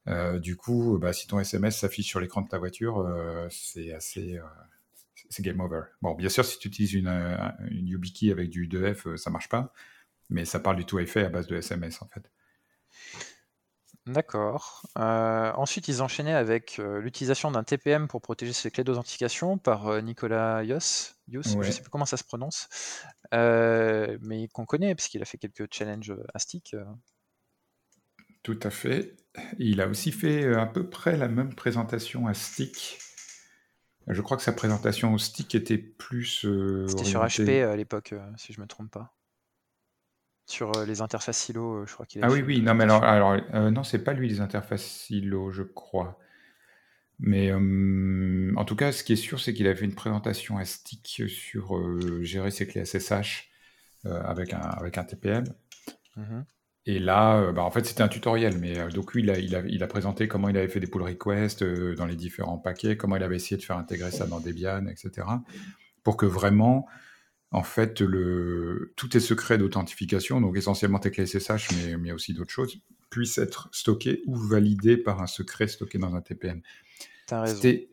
euh, 0.09 0.39
du 0.39 0.57
coup, 0.57 0.99
bah, 0.99 1.13
si 1.13 1.27
ton 1.27 1.41
SMS 1.41 1.79
s'affiche 1.79 2.07
sur 2.07 2.21
l'écran 2.21 2.43
de 2.43 2.49
ta 2.49 2.59
voiture, 2.59 2.99
euh, 2.99 3.49
c'est 3.51 3.93
assez. 3.93 4.39
Euh, 4.39 4.43
c'est 5.29 5.43
game 5.43 5.61
over. 5.61 5.83
Bon, 6.03 6.15
bien 6.15 6.29
sûr, 6.29 6.45
si 6.45 6.59
tu 6.59 6.69
utilises 6.69 6.93
une, 6.93 7.09
une 7.71 7.89
YubiKey 7.89 8.31
avec 8.31 8.51
du 8.51 8.69
2F, 8.69 9.17
ça 9.17 9.31
marche 9.31 9.49
pas, 9.49 9.73
mais 10.31 10.45
ça 10.45 10.61
parle 10.61 10.77
du 10.77 10.85
tout 10.85 10.99
effet 11.01 11.25
à 11.25 11.31
base 11.31 11.47
de 11.49 11.57
SMS 11.57 12.01
en 12.03 12.09
fait. 12.09 12.31
D'accord. 14.07 14.83
Euh, 14.99 15.53
ensuite, 15.55 15.89
ils 15.89 16.01
enchaînaient 16.01 16.33
avec 16.33 16.79
euh, 16.79 17.01
l'utilisation 17.01 17.51
d'un 17.51 17.65
TPM 17.65 18.07
pour 18.07 18.23
protéger 18.23 18.53
ses 18.53 18.71
clés 18.71 18.85
d'authentification 18.85 19.59
par 19.59 19.89
euh, 19.89 20.01
Nicolas 20.01 20.63
Yos. 20.63 21.15
Yos 21.27 21.43
Je 21.43 21.57
ne 21.57 21.63
sais 21.65 21.81
plus 21.81 21.91
comment 21.91 22.07
ça 22.07 22.17
se 22.17 22.23
prononce, 22.23 22.69
mais 23.33 24.47
qu'on 24.53 24.65
connaît 24.65 24.95
parce 24.95 25.09
qu'il 25.09 25.21
a 25.23 25.25
fait 25.25 25.39
quelques 25.39 25.67
challenges 25.73 26.15
à 26.35 26.39
stick. 26.39 26.77
Tout 28.45 28.61
à 28.63 28.71
fait. 28.71 29.17
Il 29.59 29.81
a 29.81 29.89
aussi 29.89 30.13
fait 30.13 30.55
à 30.55 30.67
peu 30.67 30.89
près 30.89 31.17
la 31.17 31.27
même 31.27 31.53
présentation 31.53 32.29
à 32.29 32.35
stick. 32.35 33.01
Je 34.07 34.23
crois 34.23 34.37
que 34.37 34.45
sa 34.45 34.53
présentation 34.53 35.13
au 35.15 35.19
stick 35.19 35.53
était 35.57 35.79
plus. 35.79 36.47
C'était 36.87 37.05
sur 37.05 37.25
HP 37.25 37.65
à 37.65 37.75
l'époque, 37.75 38.15
si 38.37 38.53
je 38.53 38.61
me 38.61 38.69
trompe 38.69 38.93
pas. 38.93 39.16
Sur 40.47 40.77
euh, 40.77 40.87
les 40.87 41.01
interfaces 41.01 41.39
silo, 41.39 41.83
euh, 41.83 41.87
je 41.87 41.93
crois 41.93 42.07
qu'il 42.07 42.23
a 42.23 42.29
Ah 42.29 42.31
oui, 42.31 42.41
oui, 42.41 42.63
non, 42.63 42.75
mais 42.75 42.85
alors, 42.85 43.03
alors 43.03 43.37
euh, 43.55 43.71
non, 43.71 43.83
c'est 43.83 43.99
pas 43.99 44.13
lui 44.13 44.29
les 44.29 44.41
interfaces 44.41 44.85
silo, 44.85 45.51
je 45.51 45.65
crois. 45.65 46.19
Mais 47.19 47.51
en 47.51 48.65
tout 48.67 48.77
cas, 48.77 48.93
ce 48.93 49.03
qui 49.03 49.15
est 49.15 49.17
sûr, 49.17 49.41
c'est 49.41 49.55
qu'il 49.55 49.67
a 49.67 49.75
fait 49.75 49.87
une 49.87 49.95
présentation 49.95 50.59
à 50.59 50.67
Stick 50.67 51.23
sur 51.29 51.81
gérer 52.23 52.51
ses 52.51 52.67
clés 52.67 52.85
SSH 52.85 53.49
avec, 54.05 54.53
un, 54.53 54.61
avec 54.61 54.99
un 54.99 55.05
TPM. 55.05 55.45
Mmh 56.17 56.43
Et 56.85 56.99
là, 56.99 57.53
bah, 57.53 57.63
en 57.63 57.71
fait, 57.71 57.87
c'était 57.87 58.03
un 58.03 58.09
tutoriel. 58.09 58.59
Mais 58.59 58.87
donc, 58.91 59.15
lui, 59.15 59.23
il 59.23 59.31
a, 59.31 59.39
il, 59.39 59.57
a, 59.57 59.63
il 59.67 59.83
a, 59.83 59.87
présenté 59.87 60.29
comment 60.29 60.51
il 60.51 60.59
avait 60.59 60.69
fait 60.69 60.79
des 60.79 60.89
pull 60.89 61.01
requests 61.01 61.65
dans 61.65 62.05
les 62.05 62.17
différents 62.17 62.59
paquets, 62.59 62.99
comment 62.99 63.17
il 63.17 63.23
avait 63.23 63.37
essayé 63.37 63.57
de 63.57 63.63
faire 63.63 63.79
intégrer 63.79 64.11
ça 64.11 64.27
dans 64.27 64.41
Debian, 64.41 64.87
etc. 64.87 65.27
Pour 66.05 66.19
que 66.19 66.27
vraiment 66.27 66.87
en 67.53 67.63
fait, 67.63 68.01
le, 68.01 68.93
tous 68.97 69.09
tes 69.09 69.21
secrets 69.21 69.59
d'authentification, 69.59 70.41
donc 70.41 70.57
essentiellement 70.57 70.99
tes 70.99 71.11
clés 71.11 71.27
SSH, 71.27 71.69
mais, 71.77 71.97
mais 71.97 72.13
aussi 72.13 72.35
d'autres 72.35 72.51
choses, 72.51 72.81
puissent 73.11 73.39
être 73.39 73.69
stockés 73.73 74.23
ou 74.27 74.37
validés 74.37 74.97
par 74.97 75.23
un 75.23 75.27
secret 75.27 75.69
stocké 75.69 75.99
dans 75.99 76.15
un 76.15 76.21
TPM. 76.21 76.61
C'était 77.47 77.89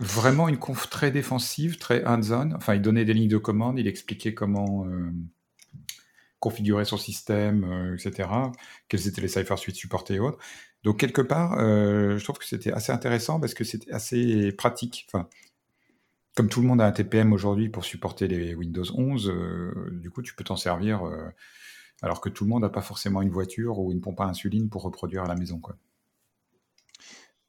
vraiment 0.00 0.48
une 0.48 0.58
conf 0.58 0.88
très 0.90 1.10
défensive, 1.10 1.78
très 1.78 2.04
hands-on. 2.04 2.52
Enfin, 2.54 2.74
il 2.74 2.82
donnait 2.82 3.04
des 3.04 3.14
lignes 3.14 3.28
de 3.28 3.38
commande, 3.38 3.78
il 3.78 3.86
expliquait 3.86 4.34
comment 4.34 4.86
euh, 4.86 5.10
configurer 6.40 6.84
son 6.84 6.98
système, 6.98 7.64
euh, 7.64 7.96
etc. 7.96 8.28
Quels 8.88 9.08
étaient 9.08 9.22
les 9.22 9.28
cipher 9.28 9.56
suites 9.56 9.76
supportés 9.76 10.14
et 10.14 10.20
autres. 10.20 10.38
Donc, 10.84 11.00
quelque 11.00 11.22
part, 11.22 11.58
euh, 11.58 12.18
je 12.18 12.24
trouve 12.24 12.38
que 12.38 12.44
c'était 12.44 12.72
assez 12.72 12.92
intéressant 12.92 13.40
parce 13.40 13.54
que 13.54 13.64
c'était 13.64 13.92
assez 13.92 14.52
pratique. 14.52 15.06
Enfin, 15.08 15.28
comme 16.36 16.48
tout 16.48 16.60
le 16.60 16.68
monde 16.68 16.80
a 16.80 16.86
un 16.86 16.92
TPM 16.92 17.32
aujourd'hui 17.32 17.68
pour 17.68 17.84
supporter 17.84 18.28
les 18.28 18.54
Windows 18.54 18.84
11, 18.94 19.32
du 19.92 20.10
coup, 20.10 20.22
tu 20.22 20.34
peux 20.34 20.44
t'en 20.44 20.56
servir 20.56 21.02
alors 22.02 22.20
que 22.20 22.28
tout 22.28 22.44
le 22.44 22.50
monde 22.50 22.62
n'a 22.62 22.68
pas 22.68 22.82
forcément 22.82 23.22
une 23.22 23.30
voiture 23.30 23.78
ou 23.78 23.90
une 23.90 24.00
pompe 24.00 24.20
à 24.20 24.24
insuline 24.24 24.68
pour 24.68 24.82
reproduire 24.82 25.24
à 25.24 25.28
la 25.28 25.34
maison. 25.34 25.58
Quoi. 25.58 25.76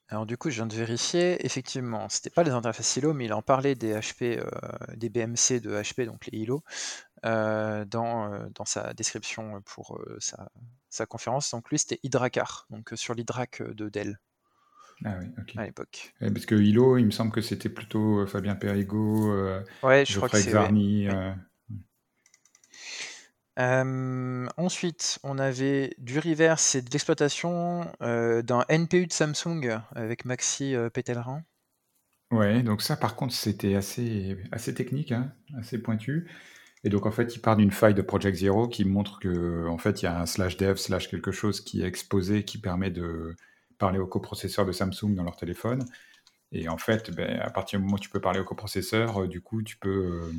Alors 0.10 0.26
du 0.26 0.38
coup, 0.38 0.50
je 0.50 0.56
viens 0.56 0.68
de 0.68 0.76
vérifier, 0.76 1.46
effectivement, 1.46 2.08
c'était 2.08 2.30
pas 2.30 2.44
les 2.44 2.52
interfaces 2.52 2.96
ILO, 2.96 3.14
mais 3.14 3.26
il 3.26 3.34
en 3.34 3.42
parlait 3.42 3.76
des 3.76 3.94
HP, 3.94 4.40
euh, 4.40 4.50
des 4.96 5.10
BMC 5.10 5.60
de 5.60 5.72
HP, 5.82 6.06
donc 6.06 6.28
les 6.28 6.40
ILO, 6.40 6.64
euh, 7.26 7.84
dans, 7.84 8.32
euh, 8.34 8.48
dans 8.56 8.64
sa 8.64 8.94
description 8.94 9.62
pour 9.66 10.00
sa, 10.20 11.06
conférence. 11.06 11.52
Donc 11.52 11.70
lui, 11.70 11.78
c'était 11.78 12.00
Hydracar, 12.04 12.68
donc 12.70 12.92
sur 12.96 13.16
l'Hydrac 13.16 13.62
de 13.62 13.90
Dell. 13.90 14.18
Ah 15.06 15.16
oui, 15.20 15.28
ok. 15.38 15.54
À 15.58 15.66
l'époque. 15.66 16.14
parce 16.20 16.46
que 16.46 16.56
ILO, 16.56 16.98
il 16.98 17.06
me 17.06 17.12
semble 17.12 17.32
que 17.32 17.42
c'était 17.42 17.70
plutôt 17.70 18.26
Fabien 18.26 18.56
Perrigo, 18.56 19.32
ouais, 19.84 20.06
je 20.06 20.18
crois 20.18 20.30
que 20.30 20.38
c'est 20.38 20.52
ensuite, 24.58 25.20
on 25.24 25.40
avait 25.40 25.96
du 25.98 26.20
reverse 26.20 26.76
et 26.76 26.82
de 26.82 26.90
l'exploitation 26.92 27.92
d'un 28.00 28.66
NPU 28.70 29.08
de 29.08 29.14
Samsung 29.14 29.80
avec 29.96 30.26
Maxi 30.26 30.76
euh, 30.76 30.90
Pételrin. 30.90 31.44
Ouais, 32.32 32.62
donc 32.62 32.82
ça 32.82 32.98
par 32.98 33.16
contre 33.16 33.34
c'était 33.34 33.76
assez, 33.76 34.38
assez 34.52 34.74
technique, 34.74 35.12
hein, 35.14 35.34
assez 35.58 35.78
pointu. 35.82 36.30
Et 36.84 36.90
donc 36.90 37.06
en 37.06 37.12
fait 37.12 37.36
il 37.36 37.40
part 37.40 37.56
d'une 37.56 37.72
faille 37.72 37.94
de 37.94 38.02
Project 38.02 38.38
Zero 38.38 38.68
qui 38.68 38.86
montre 38.86 39.20
que 39.20 39.66
en 39.68 39.78
fait 39.78 40.02
il 40.02 40.06
y 40.06 40.08
a 40.08 40.20
un 40.20 40.26
slash 40.26 40.58
dev 40.58 40.76
slash 40.76 41.10
quelque 41.10 41.32
chose 41.32 41.62
qui 41.62 41.82
est 41.82 41.88
exposé 41.88 42.44
qui 42.44 42.58
permet 42.58 42.92
de 42.92 43.36
parler 43.78 44.00
au 44.00 44.08
coprocesseur 44.08 44.66
de 44.66 44.72
Samsung 44.72 45.14
dans 45.16 45.24
leur 45.24 45.36
téléphone. 45.36 45.86
Et 46.52 46.70
en 46.70 46.78
fait, 46.78 47.12
ben, 47.12 47.40
à 47.40 47.50
partir 47.50 47.80
du 47.80 47.86
moment 47.86 47.98
où 47.98 48.00
tu 48.00 48.10
peux 48.10 48.22
parler 48.22 48.40
au 48.40 48.46
coprocesseur, 48.46 49.24
euh, 49.24 49.28
du 49.28 49.42
coup 49.42 49.64
tu 49.64 49.78
peux... 49.78 50.32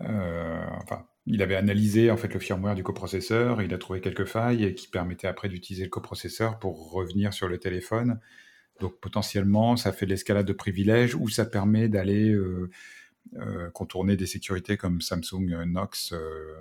Euh, 0.00 0.64
enfin, 0.82 1.06
il 1.26 1.42
avait 1.42 1.54
analysé 1.54 2.10
en 2.10 2.16
fait 2.16 2.32
le 2.32 2.40
firmware 2.40 2.74
du 2.74 2.82
coprocesseur, 2.82 3.62
il 3.62 3.72
a 3.74 3.78
trouvé 3.78 4.00
quelques 4.00 4.24
failles 4.24 4.74
qui 4.74 4.88
permettaient 4.88 5.28
après 5.28 5.48
d'utiliser 5.48 5.84
le 5.84 5.90
coprocesseur 5.90 6.58
pour 6.58 6.92
revenir 6.92 7.32
sur 7.32 7.48
le 7.48 7.58
téléphone. 7.58 8.18
Donc 8.80 8.98
potentiellement, 9.00 9.76
ça 9.76 9.92
fait 9.92 10.06
de 10.06 10.10
l'escalade 10.10 10.46
de 10.46 10.52
privilèges 10.52 11.14
ou 11.14 11.28
ça 11.28 11.44
permet 11.44 11.88
d'aller 11.88 12.30
euh, 12.30 12.40
euh, 12.40 12.70
contourner 13.72 14.16
des 14.16 14.26
sécurités 14.26 14.76
comme 14.76 15.00
Samsung 15.00 15.52
euh, 15.52 15.64
Knox 15.64 16.14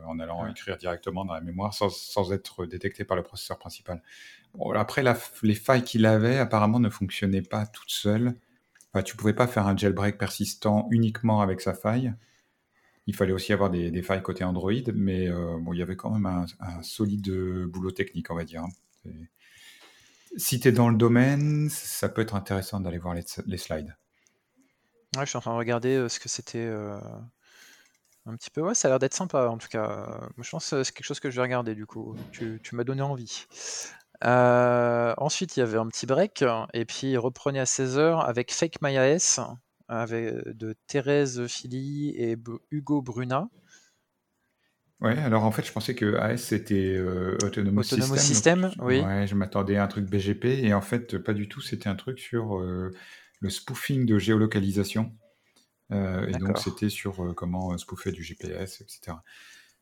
en 0.05 0.19
allant 0.19 0.47
écrire 0.47 0.77
directement 0.77 1.25
dans 1.25 1.33
la 1.33 1.41
mémoire 1.41 1.73
sans, 1.73 2.31
être 2.31 2.65
détecté 2.65 3.03
par 3.03 3.17
le 3.17 3.23
processeur 3.23 3.57
principal. 3.57 4.01
après, 4.75 5.03
les 5.43 5.55
failles 5.55 5.83
qu'il 5.83 6.05
avait 6.05 6.37
apparemment 6.37 6.79
ne 6.79 6.89
fonctionnaient 6.89 7.41
pas 7.41 7.65
toutes 7.65 7.89
seules. 7.91 8.35
Enfin, 8.93 9.03
tu 9.03 9.15
pouvais 9.15 9.33
pas 9.33 9.47
faire 9.47 9.67
un 9.67 9.75
jailbreak 9.75 10.17
persistant 10.17 10.87
uniquement 10.91 11.41
avec 11.41 11.61
sa 11.61 11.73
faille. 11.73 12.13
Il 13.07 13.15
fallait 13.15 13.33
aussi 13.33 13.51
avoir 13.51 13.69
des, 13.69 14.01
failles 14.03 14.21
côté 14.21 14.43
Android, 14.43 14.71
mais 14.93 15.27
euh, 15.27 15.57
bon, 15.59 15.73
il 15.73 15.79
y 15.79 15.81
avait 15.81 15.95
quand 15.95 16.11
même 16.11 16.25
un, 16.25 16.83
solide 16.83 17.29
boulot 17.65 17.91
technique, 17.91 18.29
on 18.31 18.35
va 18.35 18.45
dire. 18.45 18.63
Hein. 18.63 19.11
Si 20.37 20.59
tu 20.59 20.69
es 20.69 20.71
dans 20.71 20.89
le 20.89 20.95
domaine, 20.95 21.69
ça 21.69 22.07
peut 22.07 22.21
être 22.21 22.35
intéressant 22.35 22.79
d'aller 22.79 22.97
voir 22.97 23.15
les, 23.15 23.57
slides. 23.57 23.95
Ouais, 25.15 25.25
je 25.25 25.29
suis 25.29 25.37
en 25.37 25.41
train 25.41 25.51
de 25.51 25.57
regarder 25.57 25.95
euh, 25.95 26.09
ce 26.09 26.19
que 26.19 26.29
c'était 26.29 26.65
euh, 26.65 26.97
un 28.25 28.35
petit 28.35 28.49
peu. 28.49 28.61
Ouais, 28.61 28.75
ça 28.75 28.87
a 28.87 28.91
l'air 28.91 28.99
d'être 28.99 29.13
sympa 29.13 29.47
en 29.47 29.57
tout 29.57 29.67
cas. 29.67 30.21
je 30.37 30.49
pense 30.49 30.69
que 30.69 30.83
c'est 30.83 30.93
quelque 30.93 31.05
chose 31.05 31.19
que 31.19 31.29
je 31.29 31.35
vais 31.35 31.41
regarder 31.41 31.75
du 31.75 31.85
coup. 31.85 32.15
Tu, 32.31 32.59
m'as 32.73 32.83
donné 32.83 33.01
envie. 33.01 33.45
ensuite, 34.21 35.57
il 35.57 35.59
y 35.59 35.63
avait 35.63 35.77
un 35.77 35.87
petit 35.87 36.05
break, 36.05 36.43
et 36.73 36.85
puis 36.85 37.11
il 37.11 37.17
reprenait 37.17 37.59
à 37.59 37.65
16h 37.65 38.23
avec 38.23 38.53
Fake 38.53 38.81
MyAS, 38.81 39.39
avec, 39.89 40.47
de 40.47 40.75
Thérèse 40.87 41.45
Philly 41.47 42.11
et 42.15 42.37
Hugo 42.71 43.01
Bruna. 43.01 43.49
Ouais, 45.01 45.17
alors 45.17 45.43
en 45.45 45.51
fait, 45.51 45.65
je 45.65 45.71
pensais 45.71 45.95
que 45.95 46.15
AS 46.17 46.37
c'était 46.37 46.95
euh, 46.95 47.35
Autonomous, 47.43 47.83
System. 47.83 48.71
oui. 48.79 48.99
Ouais, 49.01 49.25
je 49.25 49.33
m'attendais 49.33 49.77
à 49.77 49.83
un 49.83 49.87
truc 49.87 50.05
BGP 50.05 50.45
et 50.63 50.75
en 50.75 50.81
fait, 50.81 51.17
pas 51.17 51.33
du 51.33 51.49
tout. 51.49 51.59
C'était 51.59 51.89
un 51.89 51.95
truc 51.95 52.19
sur 52.19 52.59
euh, 52.59 52.91
le 53.41 53.49
spoofing 53.49 54.05
de 54.05 54.17
géolocalisation. 54.17 55.13
Euh, 55.91 56.25
et 56.27 56.31
donc, 56.31 56.57
c'était 56.57 56.89
sur 56.89 57.33
comment 57.35 57.77
spoofer 57.77 58.13
du 58.13 58.23
GPS, 58.23 58.81
etc. 58.81 59.17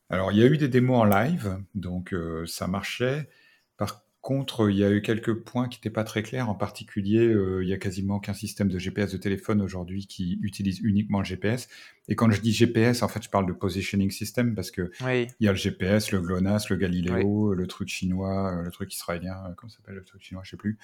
Alors, 0.09 0.31
il 0.31 0.39
y 0.39 0.43
a 0.43 0.47
eu 0.47 0.57
des 0.57 0.67
démos 0.67 0.97
en 0.97 1.05
live, 1.05 1.63
donc 1.75 2.15
ça 2.47 2.67
marchait. 2.67 3.29
Par 3.77 4.03
contre, 4.21 4.69
il 4.69 4.77
y 4.77 4.83
a 4.83 4.91
eu 4.91 5.01
quelques 5.01 5.33
points 5.33 5.69
qui 5.69 5.77
n'étaient 5.77 5.89
pas 5.89 6.03
très 6.03 6.23
clairs. 6.23 6.49
En 6.49 6.55
particulier, 6.55 7.25
euh, 7.25 7.63
il 7.63 7.69
y 7.69 7.73
a 7.73 7.77
quasiment 7.77 8.17
aucun 8.17 8.33
système 8.33 8.67
de 8.67 8.77
GPS 8.77 9.11
de 9.11 9.17
téléphone 9.17 9.61
aujourd'hui 9.61 10.07
qui 10.07 10.37
utilise 10.41 10.79
uniquement 10.81 11.19
le 11.19 11.25
GPS. 11.25 11.69
Et 12.09 12.15
quand 12.15 12.29
je 12.29 12.41
dis 12.41 12.51
GPS, 12.51 13.01
en 13.01 13.07
fait, 13.07 13.23
je 13.23 13.29
parle 13.29 13.45
de 13.45 13.53
positioning 13.53 14.11
system 14.11 14.55
parce 14.55 14.71
que 14.71 14.91
il 15.39 15.45
y 15.45 15.47
a 15.47 15.51
le 15.51 15.57
GPS, 15.57 16.11
le 16.11 16.21
GLONASS, 16.21 16.69
le 16.69 16.75
Galileo, 16.75 17.53
le 17.53 17.67
truc 17.67 17.87
chinois, 17.87 18.57
euh, 18.57 18.63
le 18.63 18.71
truc 18.71 18.93
israélien, 18.93 19.37
euh, 19.47 19.53
comment 19.55 19.69
s'appelle 19.69 19.95
le 19.95 20.03
truc 20.03 20.21
chinois, 20.21 20.43
je 20.43 20.51
sais 20.51 20.57
plus. 20.57 20.77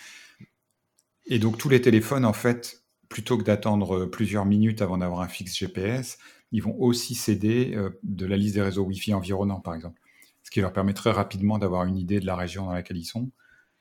Et 1.27 1.39
donc 1.39 1.57
tous 1.57 1.69
les 1.69 1.81
téléphones, 1.81 2.25
en 2.25 2.33
fait, 2.33 2.83
plutôt 3.09 3.37
que 3.37 3.43
d'attendre 3.43 4.05
plusieurs 4.05 4.45
minutes 4.45 4.81
avant 4.81 4.97
d'avoir 4.97 5.21
un 5.21 5.27
fixe 5.27 5.55
GPS, 5.55 6.17
ils 6.51 6.61
vont 6.61 6.75
aussi 6.79 7.15
céder 7.15 7.77
de 8.03 8.25
la 8.25 8.37
liste 8.37 8.55
des 8.55 8.61
réseaux 8.61 8.83
Wi-Fi 8.83 9.13
environnants, 9.13 9.59
par 9.59 9.73
exemple 9.73 9.99
ce 10.45 10.51
qui 10.51 10.61
leur 10.61 10.71
permet 10.71 10.93
très 10.93 11.11
rapidement 11.11 11.57
d'avoir 11.57 11.85
une 11.85 11.97
idée 11.97 12.19
de 12.19 12.25
la 12.27 12.35
région 12.35 12.67
dans 12.67 12.73
laquelle 12.73 12.97
ils 12.97 13.05
sont. 13.05 13.31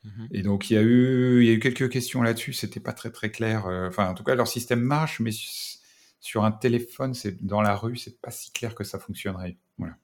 Mhm. 0.03 0.27
Et 0.31 0.41
donc 0.41 0.69
il 0.69 0.73
y 0.73 0.77
a 0.77 0.81
eu, 0.81 1.41
il 1.41 1.47
y 1.47 1.51
a 1.51 1.53
eu 1.53 1.59
quelques 1.59 1.89
questions 1.89 2.23
là-dessus, 2.23 2.53
c'était 2.53 2.79
pas 2.79 2.91
très 2.91 3.11
très 3.11 3.29
clair. 3.29 3.67
Euh, 3.67 3.87
enfin, 3.87 4.09
en 4.09 4.15
tout 4.15 4.23
cas, 4.23 4.33
leur 4.33 4.47
système 4.47 4.81
marche, 4.81 5.19
mais 5.19 5.29
sur 6.19 6.43
un 6.43 6.51
téléphone, 6.51 7.13
c'est 7.13 7.45
dans 7.45 7.61
la 7.61 7.75
rue, 7.75 7.97
c'est 7.97 8.19
pas 8.19 8.31
si 8.31 8.51
clair 8.51 8.73
que 8.73 8.83
ça 8.83 8.97
fonctionnerait. 8.97 9.57
Voilà. 9.77 9.95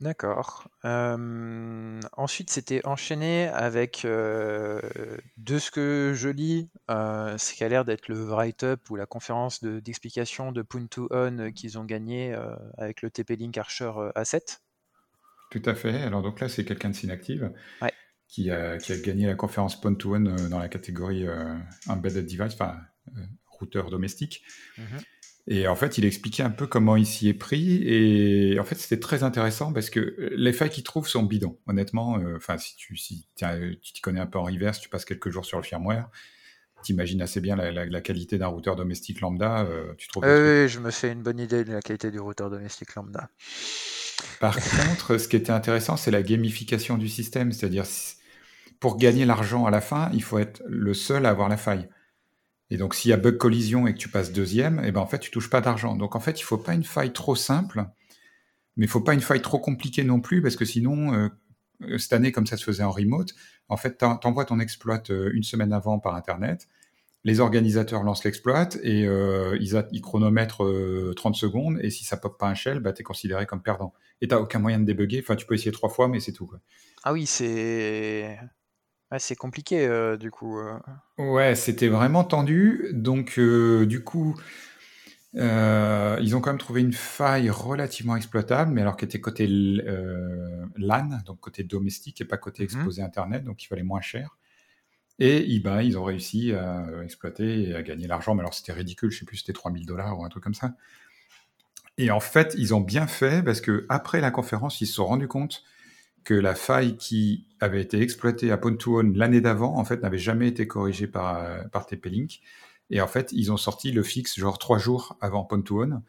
D'accord. 0.00 0.68
ensuite, 0.82 2.50
c'était 2.50 2.84
enchaîné 2.84 3.46
avec, 3.48 4.02
de 4.04 5.58
ce 5.58 5.70
que 5.70 6.12
je 6.14 6.28
lis, 6.28 6.68
ce 6.88 7.54
qui 7.54 7.64
a 7.64 7.68
l'air 7.68 7.84
d'être 7.84 8.08
le 8.08 8.22
write-up 8.24 8.90
ou 8.90 8.96
la 8.96 9.06
conférence 9.06 9.62
d'explication 9.62 10.52
de 10.52 10.62
Point2On 10.62 11.52
qu'ils 11.52 11.78
ont 11.78 11.84
gagné, 11.84 12.36
avec 12.76 13.02
le 13.02 13.10
TP-Link 13.10 13.56
Archer, 13.56 13.92
A7. 14.16 14.58
Tout 15.50 15.62
à 15.64 15.74
fait. 15.74 16.02
Alors 16.02 16.22
donc 16.22 16.40
là, 16.40 16.48
c'est 16.48 16.64
quelqu'un 16.64 16.90
de 16.90 16.94
Synactive 16.94 17.52
qui 18.26 18.50
a 18.50 18.78
qui 18.78 18.92
a 18.92 18.96
gagné 18.98 19.26
la 19.26 19.36
conférence 19.36 19.80
Point2On, 19.80 20.48
dans 20.48 20.58
la 20.58 20.68
catégorie, 20.68 21.24
Embedded 21.86 22.26
Device, 22.26 22.54
enfin, 22.54 22.76
routeur 23.46 23.90
domestique. 23.90 24.42
Mmh 24.76 24.82
et 25.46 25.68
en 25.68 25.76
fait, 25.76 25.98
il 25.98 26.06
expliquait 26.06 26.42
un 26.42 26.50
peu 26.50 26.66
comment 26.66 26.96
il 26.96 27.06
s'y 27.06 27.28
est 27.28 27.34
pris. 27.34 27.82
Et 27.86 28.58
en 28.58 28.64
fait, 28.64 28.76
c'était 28.76 29.00
très 29.00 29.22
intéressant 29.22 29.72
parce 29.72 29.90
que 29.90 30.32
les 30.34 30.52
failles 30.54 30.70
qu'il 30.70 30.84
trouve 30.84 31.06
sont 31.06 31.22
bidons. 31.22 31.58
Honnêtement, 31.66 32.18
euh, 32.18 32.36
enfin, 32.36 32.56
si 32.56 32.76
tu 32.76 32.96
si 32.96 33.26
tu 33.36 33.44
t'y 33.92 34.00
connais 34.00 34.20
un 34.20 34.26
peu 34.26 34.38
en 34.38 34.44
reverse, 34.44 34.80
tu 34.80 34.88
passes 34.88 35.04
quelques 35.04 35.30
jours 35.30 35.44
sur 35.44 35.58
le 35.58 35.64
firmware, 35.64 36.08
tu 36.82 36.92
imagines 36.92 37.20
assez 37.20 37.40
bien 37.40 37.56
la, 37.56 38.00
qualité 38.00 38.38
d'un 38.38 38.46
routeur 38.46 38.74
domestique 38.74 39.20
lambda. 39.20 39.64
Euh, 39.64 39.92
tu 39.98 40.08
trouves 40.08 40.24
oui, 40.24 40.68
je 40.68 40.80
me 40.80 40.90
fais 40.90 41.12
une 41.12 41.22
bonne 41.22 41.38
idée 41.38 41.64
de 41.64 41.72
la 41.72 41.82
qualité 41.82 42.10
du 42.10 42.20
routeur 42.20 42.48
domestique 42.48 42.94
lambda. 42.94 43.28
Par 44.40 44.56
contre, 44.88 45.18
ce 45.18 45.28
qui 45.28 45.36
était 45.36 45.52
intéressant, 45.52 45.98
c'est 45.98 46.10
la 46.10 46.22
gamification 46.22 46.96
du 46.96 47.08
système. 47.08 47.52
C'est-à-dire, 47.52 47.84
pour 48.80 48.96
gagner 48.96 49.26
l'argent 49.26 49.66
à 49.66 49.70
la 49.70 49.82
fin, 49.82 50.10
il 50.14 50.22
faut 50.22 50.38
être 50.38 50.62
le 50.66 50.94
seul 50.94 51.26
à 51.26 51.30
avoir 51.30 51.50
la 51.50 51.58
faille. 51.58 51.86
Et 52.70 52.76
donc, 52.76 52.94
s'il 52.94 53.10
y 53.10 53.14
a 53.14 53.16
bug 53.16 53.36
collision 53.36 53.86
et 53.86 53.94
que 53.94 53.98
tu 53.98 54.08
passes 54.08 54.32
deuxième, 54.32 54.78
et 54.80 54.88
eh 54.88 54.92
ben 54.92 55.00
en 55.00 55.06
fait, 55.06 55.18
tu 55.18 55.30
touches 55.30 55.50
pas 55.50 55.60
d'argent. 55.60 55.96
Donc, 55.96 56.16
en 56.16 56.20
fait, 56.20 56.40
il 56.40 56.44
faut 56.44 56.58
pas 56.58 56.74
une 56.74 56.84
faille 56.84 57.12
trop 57.12 57.36
simple, 57.36 57.84
mais 58.76 58.86
il 58.86 58.88
faut 58.88 59.00
pas 59.00 59.14
une 59.14 59.20
faille 59.20 59.42
trop 59.42 59.58
compliquée 59.58 60.04
non 60.04 60.20
plus, 60.20 60.42
parce 60.42 60.56
que 60.56 60.64
sinon, 60.64 61.12
euh, 61.14 61.28
euh, 61.82 61.98
cette 61.98 62.14
année, 62.14 62.32
comme 62.32 62.46
ça 62.46 62.56
se 62.56 62.64
faisait 62.64 62.82
en 62.82 62.90
remote, 62.90 63.34
en 63.68 63.76
fait, 63.76 63.98
tu 63.98 64.04
envoies 64.04 64.44
ton 64.44 64.60
exploit 64.60 65.02
euh, 65.10 65.30
une 65.34 65.42
semaine 65.42 65.72
avant 65.72 65.98
par 65.98 66.14
Internet. 66.14 66.68
Les 67.26 67.40
organisateurs 67.40 68.02
lancent 68.02 68.24
l'exploit 68.24 68.68
et 68.82 69.04
ils, 69.04 69.86
ils, 69.92 70.02
chronomètrent 70.02 71.14
30 71.16 71.34
secondes. 71.34 71.78
Et 71.80 71.88
si 71.88 72.04
ça 72.04 72.18
pop 72.18 72.38
pas 72.38 72.48
un 72.48 72.54
shell, 72.54 72.80
bah, 72.80 72.92
tu 72.92 73.00
es 73.00 73.02
considéré 73.02 73.46
comme 73.46 73.62
perdant. 73.62 73.94
Et 74.20 74.28
tu 74.28 74.34
aucun 74.34 74.58
moyen 74.58 74.78
de 74.78 74.84
débugger. 74.84 75.20
Enfin, 75.20 75.34
tu 75.34 75.46
peux 75.46 75.54
essayer 75.54 75.72
trois 75.72 75.88
fois, 75.88 76.06
mais 76.06 76.20
c'est 76.20 76.32
tout. 76.32 76.50
Ah 77.02 77.14
oui, 77.14 77.24
c'est 77.24 78.38
c'est 79.18 79.36
compliqué, 79.36 79.86
euh, 79.86 80.16
du 80.16 80.30
coup, 80.30 80.58
euh. 80.58 80.78
Ouais, 81.18 81.54
c'était 81.54 81.88
vraiment 81.88 82.24
tendu. 82.24 82.88
Donc, 82.92 83.38
euh, 83.38 83.86
du 83.86 84.02
coup, 84.02 84.34
ils 85.34 86.36
ont 86.36 86.40
quand 86.40 86.50
même 86.50 86.58
trouvé 86.58 86.80
une 86.80 86.92
faille 86.92 87.50
relativement 87.50 88.16
exploitable, 88.16 88.72
mais 88.72 88.80
alors 88.80 88.96
qui 88.96 89.04
était 89.04 89.20
côté 89.20 89.46
LAN, 89.48 91.20
donc 91.26 91.40
côté 91.40 91.64
domestique 91.64 92.20
et 92.20 92.24
pas 92.24 92.36
côté 92.36 92.62
mmh 92.62 92.64
exposé 92.64 93.02
Internet, 93.02 93.44
donc 93.44 93.62
il 93.62 93.66
fallait 93.66 93.82
moins 93.82 94.00
cher. 94.00 94.36
Et 95.18 95.54
eBay, 95.54 95.86
ils 95.86 95.98
ont 95.98 96.04
réussi 96.04 96.52
à 96.52 96.86
exploiter 97.04 97.68
et 97.68 97.74
à 97.74 97.82
gagner 97.82 98.06
l'argent, 98.06 98.34
mais 98.34 98.40
alors 98.40 98.54
c'était 98.54 98.72
ridicule, 98.72 99.10
je 99.10 99.20
sais 99.20 99.24
plus, 99.24 99.38
c'était 99.38 99.52
3000 99.52 99.86
dollars 99.86 100.18
ou 100.18 100.24
un 100.24 100.28
truc 100.28 100.42
comme 100.42 100.54
ça. 100.54 100.74
Et 101.98 102.10
en 102.10 102.20
fait, 102.20 102.54
ils 102.58 102.74
ont 102.74 102.80
bien 102.80 103.06
fait 103.06 103.44
parce 103.44 103.60
que 103.60 103.86
après 103.88 104.20
la 104.20 104.30
conférence, 104.30 104.80
ils 104.80 104.86
se 104.86 104.94
sont 104.94 105.06
rendus 105.06 105.28
compte 105.28 105.64
que 106.24 106.34
la 106.34 106.54
faille 106.54 106.96
qui 106.96 107.46
avait 107.60 107.82
été 107.82 108.00
exploitée 108.00 108.50
à 108.50 108.56
Pontoon 108.56 109.12
l'année 109.14 109.40
d'avant, 109.40 109.76
en 109.76 109.84
fait, 109.84 110.02
n'avait 110.02 110.18
jamais 110.18 110.48
été 110.48 110.66
corrigée 110.66 111.06
par, 111.06 111.36
euh, 111.36 111.62
par 111.64 111.86
TP-Link. 111.86 112.40
Et 112.90 113.00
en 113.00 113.06
fait, 113.06 113.30
ils 113.32 113.52
ont 113.52 113.56
sorti 113.56 113.92
le 113.92 114.02
fixe 114.02 114.38
genre 114.38 114.58
trois 114.58 114.78
jours 114.78 115.16
avant 115.20 115.46
Own. 115.70 116.02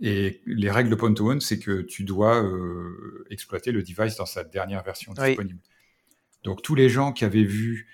Et 0.00 0.42
les 0.46 0.70
règles 0.70 0.94
de 0.94 1.22
Own, 1.22 1.40
c'est 1.40 1.58
que 1.58 1.80
tu 1.82 2.04
dois 2.04 2.42
euh, 2.42 3.26
exploiter 3.30 3.72
le 3.72 3.82
device 3.82 4.16
dans 4.16 4.26
sa 4.26 4.44
dernière 4.44 4.82
version 4.82 5.12
disponible. 5.14 5.60
Donc 6.44 6.62
tous 6.62 6.74
les 6.74 6.88
gens 6.88 7.12
qui 7.12 7.24
avaient 7.24 7.44
vu 7.44 7.88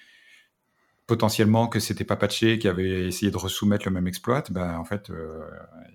potentiellement 1.07 1.69
que 1.69 1.81
c'était 1.81 2.05
pas 2.05 2.17
patché, 2.17 2.59
qui 2.59 2.69
avaient 2.69 3.07
essayé 3.07 3.31
de 3.31 3.37
resoumettre 3.37 3.87
le 3.87 3.93
même 3.93 4.07
exploit, 4.07 4.43
ben 4.51 4.79
en 4.79 4.85
fait, 4.85 5.11
euh, 5.11 5.49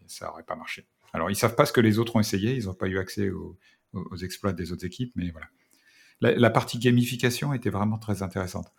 ça 0.05 0.31
aurait 0.31 0.43
pas 0.43 0.55
marché. 0.55 0.85
Alors 1.13 1.29
ils 1.29 1.35
savent 1.35 1.55
pas 1.55 1.65
ce 1.65 1.73
que 1.73 1.81
les 1.81 1.99
autres 1.99 2.15
ont 2.15 2.19
essayé, 2.19 2.55
ils 2.55 2.65
n'ont 2.65 2.73
pas 2.73 2.87
eu 2.87 2.97
accès 2.97 3.29
aux, 3.29 3.57
exploits 4.21 4.53
des 4.53 4.71
autres 4.71 4.85
équipes, 4.85 5.11
mais 5.15 5.31
voilà. 5.31 5.47
La 6.21 6.49
partie 6.49 6.79
gamification 6.79 7.53
était 7.53 7.69
vraiment 7.69 7.97
très 7.97 8.23
intéressante. 8.23 8.71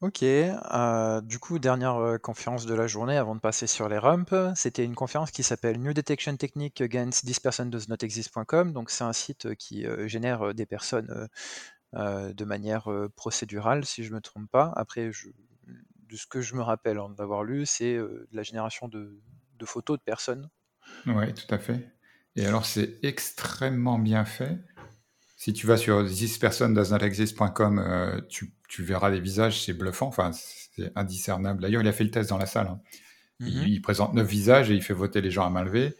Ok, 0.00 0.22
euh, 0.22 1.20
du 1.20 1.38
coup, 1.38 1.58
dernière 1.58 1.96
euh, 1.96 2.16
conférence 2.16 2.64
de 2.64 2.72
la 2.72 2.86
journée 2.86 3.18
avant 3.18 3.34
de 3.34 3.40
passer 3.40 3.66
sur 3.66 3.86
les 3.86 3.98
rumps, 3.98 4.54
c'était 4.56 4.82
une 4.82 4.94
conférence 4.94 5.30
qui 5.30 5.42
s'appelle 5.42 5.78
New 5.78 5.92
Detection 5.92 6.38
Technique 6.38 6.80
Against 6.80 7.26
This 7.26 7.38
Person 7.38 7.66
Does 7.66 7.88
Not 7.90 7.96
Exist.com. 8.00 8.72
Donc, 8.72 8.88
c'est 8.88 9.04
un 9.04 9.12
site 9.12 9.54
qui 9.56 9.84
euh, 9.84 10.08
génère 10.08 10.54
des 10.54 10.64
personnes 10.64 11.28
de 11.92 12.44
manière 12.44 12.88
procédurale, 13.16 13.84
si 13.84 14.04
je 14.04 14.10
ne 14.10 14.14
me 14.14 14.20
trompe 14.20 14.48
pas. 14.48 14.72
Après, 14.76 15.10
de 15.10 16.16
ce 16.16 16.26
que 16.26 16.40
je 16.40 16.54
me 16.54 16.62
rappelle 16.62 16.98
d'avoir 17.18 17.42
lu, 17.42 17.66
c'est 17.66 17.96
de 17.96 18.28
la 18.32 18.44
génération 18.44 18.86
de, 18.86 19.20
de 19.58 19.66
photos 19.66 19.98
de 19.98 20.02
personnes. 20.02 20.48
Oui, 21.06 21.34
tout 21.34 21.52
à 21.52 21.58
fait. 21.58 21.92
Et 22.36 22.46
alors, 22.46 22.64
c'est 22.64 23.00
extrêmement 23.02 23.98
bien 23.98 24.24
fait. 24.24 24.56
Si 25.40 25.54
tu 25.54 25.66
vas 25.66 25.78
sur 25.78 26.06
thispersondoesnotexist.com, 26.06 27.78
euh, 27.78 28.20
tu, 28.28 28.52
tu 28.68 28.82
verras 28.82 29.08
les 29.08 29.20
visages, 29.20 29.64
c'est 29.64 29.72
bluffant, 29.72 30.08
enfin, 30.08 30.32
c'est 30.32 30.92
indiscernable. 30.96 31.62
D'ailleurs, 31.62 31.80
il 31.80 31.88
a 31.88 31.94
fait 31.94 32.04
le 32.04 32.10
test 32.10 32.28
dans 32.28 32.36
la 32.36 32.44
salle. 32.44 32.66
Hein. 32.66 32.82
Mhm. 33.38 33.64
il, 33.66 33.80
présente 33.80 34.12
neuf 34.12 34.28
visages 34.28 34.70
et 34.70 34.74
il 34.74 34.82
fait 34.82 34.92
voter 34.92 35.22
les 35.22 35.30
gens 35.30 35.46
à 35.46 35.48
main 35.48 35.64
levée. 35.64 35.96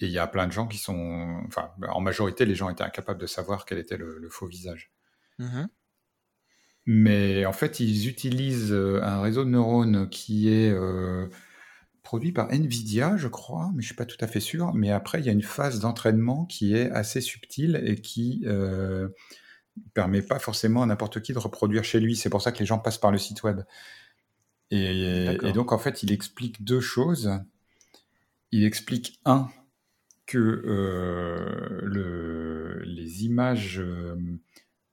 Et 0.00 0.04
il 0.04 0.10
y 0.10 0.18
a 0.18 0.26
plein 0.26 0.46
de 0.46 0.52
gens 0.52 0.66
qui 0.66 0.76
sont. 0.76 1.40
Enfin, 1.46 1.70
en 1.88 2.02
majorité, 2.02 2.44
les 2.44 2.54
gens 2.54 2.68
étaient 2.68 2.84
incapables 2.84 3.18
de 3.18 3.26
savoir 3.26 3.64
quel 3.64 3.78
était 3.78 3.96
le, 3.96 4.28
faux 4.28 4.46
visage. 4.46 4.92
Mhm. 5.38 5.68
Mais 6.84 7.46
en 7.46 7.54
fait, 7.54 7.80
ils 7.80 8.06
utilisent 8.06 8.72
euh, 8.72 9.00
un 9.02 9.22
réseau 9.22 9.46
de 9.46 9.48
neurones 9.50 10.10
qui 10.10 10.50
est. 10.50 10.70
Euh, 10.70 11.26
produit 12.02 12.32
par 12.32 12.50
Nvidia, 12.52 13.16
je 13.16 13.28
crois, 13.28 13.70
mais 13.74 13.82
je 13.82 13.86
suis 13.86 13.94
pas 13.94 14.06
tout 14.06 14.16
à 14.20 14.26
fait 14.26 14.40
sûr. 14.40 14.74
Mais 14.74 14.90
après, 14.90 15.20
il 15.20 15.26
y 15.26 15.28
a 15.28 15.32
une 15.32 15.42
phase 15.42 15.80
d'entraînement 15.80 16.44
qui 16.46 16.74
est 16.74 16.90
assez 16.90 17.20
subtile 17.20 17.80
et 17.84 17.96
qui 17.96 18.42
euh, 18.46 19.08
permet 19.94 20.22
pas 20.22 20.38
forcément 20.38 20.82
à 20.82 20.86
n'importe 20.86 21.22
qui 21.22 21.32
de 21.32 21.38
reproduire 21.38 21.84
chez 21.84 22.00
lui. 22.00 22.16
C'est 22.16 22.30
pour 22.30 22.42
ça 22.42 22.52
que 22.52 22.58
les 22.58 22.66
gens 22.66 22.78
passent 22.78 22.98
par 22.98 23.12
le 23.12 23.18
site 23.18 23.42
web. 23.42 23.62
Et, 24.70 25.52
donc, 25.52 25.72
en 25.72 25.78
fait, 25.78 26.02
il 26.02 26.12
explique 26.12 26.64
deux 26.64 26.80
choses. 26.80 27.30
Il 28.52 28.64
explique, 28.64 29.20
un, 29.26 29.50
que 30.26 30.38
euh, 30.38 31.80
le, 31.82 32.80
les 32.84 33.24
images 33.24 33.80
euh, 33.80 34.16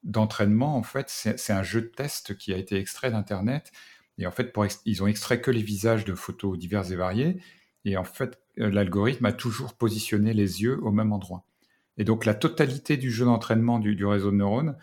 d'entraînement, 0.04 0.76
en 0.76 0.84
fait, 0.84 1.06
c'est 1.10 1.54
un 1.54 1.64
jeu 1.64 1.82
de 1.82 1.88
test 1.88 2.38
qui 2.38 2.54
a 2.54 2.58
été 2.58 2.76
extrait 2.76 3.10
d'Internet 3.10 3.72
et 4.20 4.28
en 4.28 4.32
fait, 4.32 4.52
pour 4.52 4.66
ils 4.86 5.04
ont 5.04 5.08
extrait 5.08 5.42
que 5.42 5.50
les 5.50 5.64
visages 5.64 6.06
de 6.06 6.14
photos 6.14 6.58
diverses 6.58 6.92
et 6.92 6.96
variées. 6.96 7.38
Et 7.86 7.96
en 7.98 8.04
fait, 8.04 8.38
euh, 8.60 8.70
l'algorithme 8.70 9.26
a 9.26 9.32
toujours 9.32 9.74
positionné 9.74 10.34
les 10.34 10.62
yeux 10.62 10.78
au 10.84 10.92
même 10.92 11.14
endroit. 11.14 11.46
Et 11.98 12.04
donc, 12.04 12.26
la 12.26 12.34
totalité 12.34 12.98
du 12.98 13.12
jeu 13.12 13.26
d'entraînement 13.26 13.80
du, 13.80 14.06
réseau 14.06 14.32
de 14.32 14.36
neurones, 14.36 14.78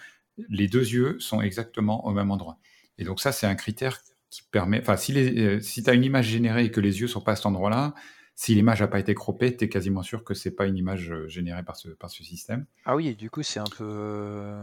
les 0.49 0.69
deux 0.69 0.87
yeux 0.87 1.17
sont 1.21 1.41
exactement 1.41 2.07
au 2.07 2.13
même 2.13 2.31
endroit. 2.31 2.59
Et 2.99 3.05
donc, 3.05 3.21
ça, 3.21 3.33
c'est 3.33 3.47
un 3.47 3.55
critère 3.55 4.01
qui 4.31 4.43
permet. 4.51 4.81
Enfin, 4.81 4.97
si, 4.97 5.15
euh, 5.17 5.61
si 5.61 5.83
tu 5.83 5.91
as 5.91 5.95
une 5.95 6.05
image 6.05 6.27
générée 6.27 6.65
et 6.65 6.71
que 6.71 6.81
les 6.81 7.01
yeux 7.01 7.07
sont 7.07 7.21
pas 7.21 7.33
à 7.33 7.37
cet 7.37 7.47
endroit-là, 7.47 7.95
si 8.35 8.55
l'image 8.55 8.81
n'a 8.81 8.89
pas 8.89 8.99
été 8.99 9.15
croppée, 9.15 9.55
tu 9.55 9.65
es 9.65 9.69
quasiment 9.69 10.03
sûr 10.03 10.25
que 10.25 10.35
c'est 10.35 10.51
pas 10.51 10.67
une 10.67 10.77
image 10.77 11.11
euh, 11.11 11.29
générée 11.29 11.63
par 11.63 11.77
ce, 11.77 11.89
par 11.89 12.11
ce 12.11 12.23
système. 12.23 12.67
Ah 12.87 12.97
oui, 12.97 13.15
du 13.15 13.31
coup, 13.31 13.43
c'est 13.43 13.61
un 13.61 13.65
peu. 13.65 14.55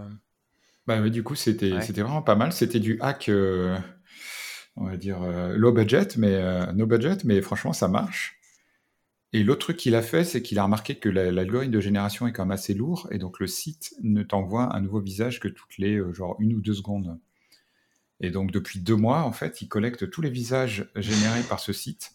Bah, 0.85 0.99
du 1.09 1.23
coup, 1.23 1.35
c'était 1.35 1.79
c'était 1.81 2.01
vraiment 2.01 2.23
pas 2.23 2.35
mal. 2.35 2.51
C'était 2.51 2.79
du 2.79 2.99
hack 3.01 3.29
on 4.75 4.85
va 4.85 4.97
dire, 4.97 5.21
euh, 5.21 5.55
low 5.55 5.71
budget, 5.71 6.07
mais 6.17 6.33
euh, 6.33 6.71
no 6.73 6.85
budget, 6.85 7.17
mais 7.25 7.41
franchement, 7.41 7.73
ça 7.73 7.87
marche. 7.87 8.39
Et 9.31 9.43
l'autre 9.43 9.61
truc 9.61 9.77
qu'il 9.77 9.95
a 9.95 10.01
fait, 10.01 10.23
c'est 10.23 10.41
qu'il 10.41 10.59
a 10.59 10.63
remarqué 10.63 10.95
que 10.95 11.09
l'algorithme 11.09 11.71
de 11.71 11.79
génération 11.79 12.27
est 12.27 12.33
quand 12.33 12.43
même 12.45 12.51
assez 12.51 12.73
lourd, 12.73 13.07
et 13.11 13.17
donc 13.17 13.39
le 13.39 13.47
site 13.47 13.93
ne 14.01 14.23
t'envoie 14.23 14.75
un 14.75 14.81
nouveau 14.81 14.99
visage 14.99 15.39
que 15.39 15.47
toutes 15.47 15.77
les 15.77 15.97
euh, 15.97 16.13
genre 16.13 16.35
une 16.39 16.53
ou 16.53 16.61
deux 16.61 16.73
secondes. 16.73 17.19
Et 18.19 18.31
donc 18.31 18.51
depuis 18.51 18.79
deux 18.79 18.95
mois, 18.95 19.23
en 19.23 19.31
fait, 19.31 19.61
il 19.61 19.67
collecte 19.67 20.09
tous 20.09 20.21
les 20.21 20.29
visages 20.29 20.89
générés 20.95 21.43
par 21.49 21.59
ce 21.59 21.73
site. 21.73 22.11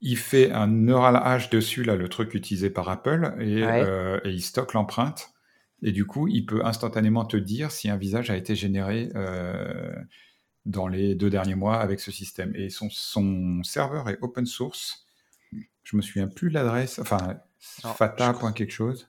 Il 0.00 0.18
fait 0.18 0.50
un 0.50 0.66
neural 0.66 1.16
hash 1.22 1.50
dessus, 1.50 1.84
là, 1.84 1.94
le 1.94 2.08
truc 2.08 2.34
utilisé 2.34 2.68
par 2.68 2.88
Apple, 2.88 3.34
et, 3.38 3.60
et 3.60 4.30
il 4.30 4.42
stocke 4.42 4.72
l'empreinte. 4.72 5.30
Et 5.82 5.92
du 5.92 6.04
coup, 6.04 6.26
il 6.26 6.46
peut 6.46 6.64
instantanément 6.64 7.24
te 7.24 7.36
dire 7.36 7.70
si 7.70 7.88
un 7.88 7.96
visage 7.96 8.30
a 8.30 8.36
été 8.36 8.56
généré 8.56 9.10
dans 10.66 10.88
les 10.88 11.14
deux 11.14 11.30
derniers 11.30 11.54
mois 11.54 11.80
avec 11.80 12.00
ce 12.00 12.10
système. 12.10 12.54
Et 12.54 12.70
son, 12.70 12.88
son 12.90 13.62
serveur 13.62 14.08
est 14.08 14.18
open 14.22 14.46
source. 14.46 15.06
Je 15.82 15.96
me 15.96 16.02
souviens 16.02 16.28
plus 16.28 16.48
de 16.48 16.54
l'adresse, 16.54 16.98
enfin, 16.98 17.38
fata. 17.58 18.34
quelque 18.54 18.72
chose. 18.72 19.08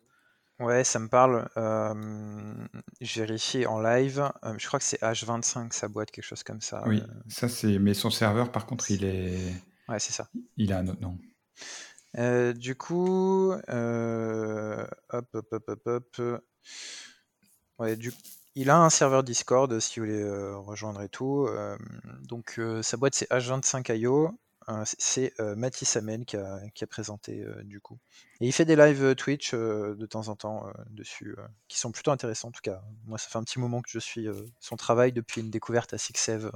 Ouais, 0.59 0.83
ça 0.83 0.99
me 0.99 1.09
parle. 1.09 1.49
Euh, 1.57 2.53
J'ai 3.01 3.21
vérifié 3.21 3.67
en 3.67 3.81
live. 3.81 4.31
Euh, 4.43 4.55
je 4.57 4.67
crois 4.67 4.79
que 4.79 4.85
c'est 4.85 5.01
H25 5.01 5.73
sa 5.73 5.87
boîte, 5.89 6.11
quelque 6.11 6.23
chose 6.23 6.43
comme 6.43 6.61
ça. 6.61 6.83
Oui, 6.87 7.03
ça 7.27 7.49
c'est. 7.49 7.77
Mais 7.77 7.93
son 7.93 8.09
serveur, 8.09 8.51
par 8.51 8.65
contre, 8.65 8.89
il 8.91 9.03
est. 9.03 9.53
Ouais, 9.89 9.99
c'est 9.99 10.13
ça. 10.13 10.29
Il 10.55 10.71
a 10.71 10.79
un 10.79 10.87
autre 10.87 11.01
nom. 11.01 11.17
Euh, 12.17 12.53
du 12.53 12.75
coup, 12.75 13.51
hop, 13.51 15.27
hop, 15.33 15.47
hop, 15.51 15.63
hop, 15.67 15.81
hop. 15.85 16.41
Ouais, 17.77 17.97
du, 17.97 18.13
il 18.55 18.69
a 18.69 18.77
un 18.77 18.89
serveur 18.89 19.23
Discord 19.23 19.79
si 19.79 19.99
vous 19.99 20.05
voulez 20.05 20.21
euh, 20.21 20.57
rejoindre 20.57 21.01
et 21.01 21.09
tout. 21.09 21.45
Euh, 21.47 21.77
donc 22.23 22.55
euh, 22.57 22.81
sa 22.81 22.97
boîte 22.97 23.13
c'est 23.13 23.29
H25IO. 23.29 24.31
c'est 24.85 25.33
Mathis 25.39 25.97
Amen 25.97 26.25
qui 26.25 26.37
a, 26.37 26.87
présenté 26.89 27.45
du 27.63 27.81
coup. 27.81 27.99
Et 28.39 28.47
il 28.47 28.53
fait 28.53 28.65
des 28.65 28.75
lives 28.75 29.15
Twitch 29.15 29.53
de 29.53 30.05
temps 30.05 30.29
en 30.29 30.35
temps 30.35 30.65
dessus, 30.89 31.35
qui 31.67 31.77
sont 31.77 31.91
plutôt 31.91 32.11
intéressants 32.11 32.47
en 32.47 32.51
tout 32.51 32.61
cas. 32.63 32.81
Moi 33.05 33.17
ça 33.17 33.29
fait 33.29 33.37
un 33.37 33.43
petit 33.43 33.59
moment 33.59 33.81
que 33.81 33.89
je 33.89 33.99
suis 33.99 34.27
son 34.59 34.77
travail 34.77 35.11
depuis 35.11 35.41
une 35.41 35.51
découverte 35.51 35.93
à 35.93 35.97
Sixev. 35.97 36.49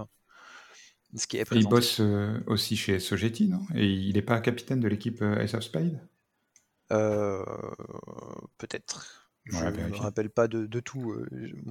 Ce 1.15 1.25
qui 1.25 1.37
est 1.37 1.45
il 1.51 1.67
bosse 1.67 2.01
aussi 2.45 2.77
chez 2.77 2.99
Sogeti, 2.99 3.47
non? 3.47 3.65
Et 3.73 3.87
il 3.87 4.13
n'est 4.13 4.21
pas 4.21 4.39
capitaine 4.39 4.79
de 4.79 4.87
l'équipe 4.87 5.21
Ace 5.21 5.53
of 5.53 5.63
Spade? 5.63 5.99
Peut-être. 8.57 9.18
Je 9.51 9.63
ne 9.63 9.87
me 9.89 9.97
rappelle 9.97 10.29
pas 10.29 10.47
de, 10.47 10.79
tout. 10.79 11.11
Euh, 11.11 11.27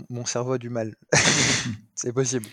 mon 0.09 0.25
cerveau 0.25 0.53
a 0.53 0.59
du 0.59 0.71
mal. 0.71 0.95
c'est 1.95 2.13
possible. 2.13 2.47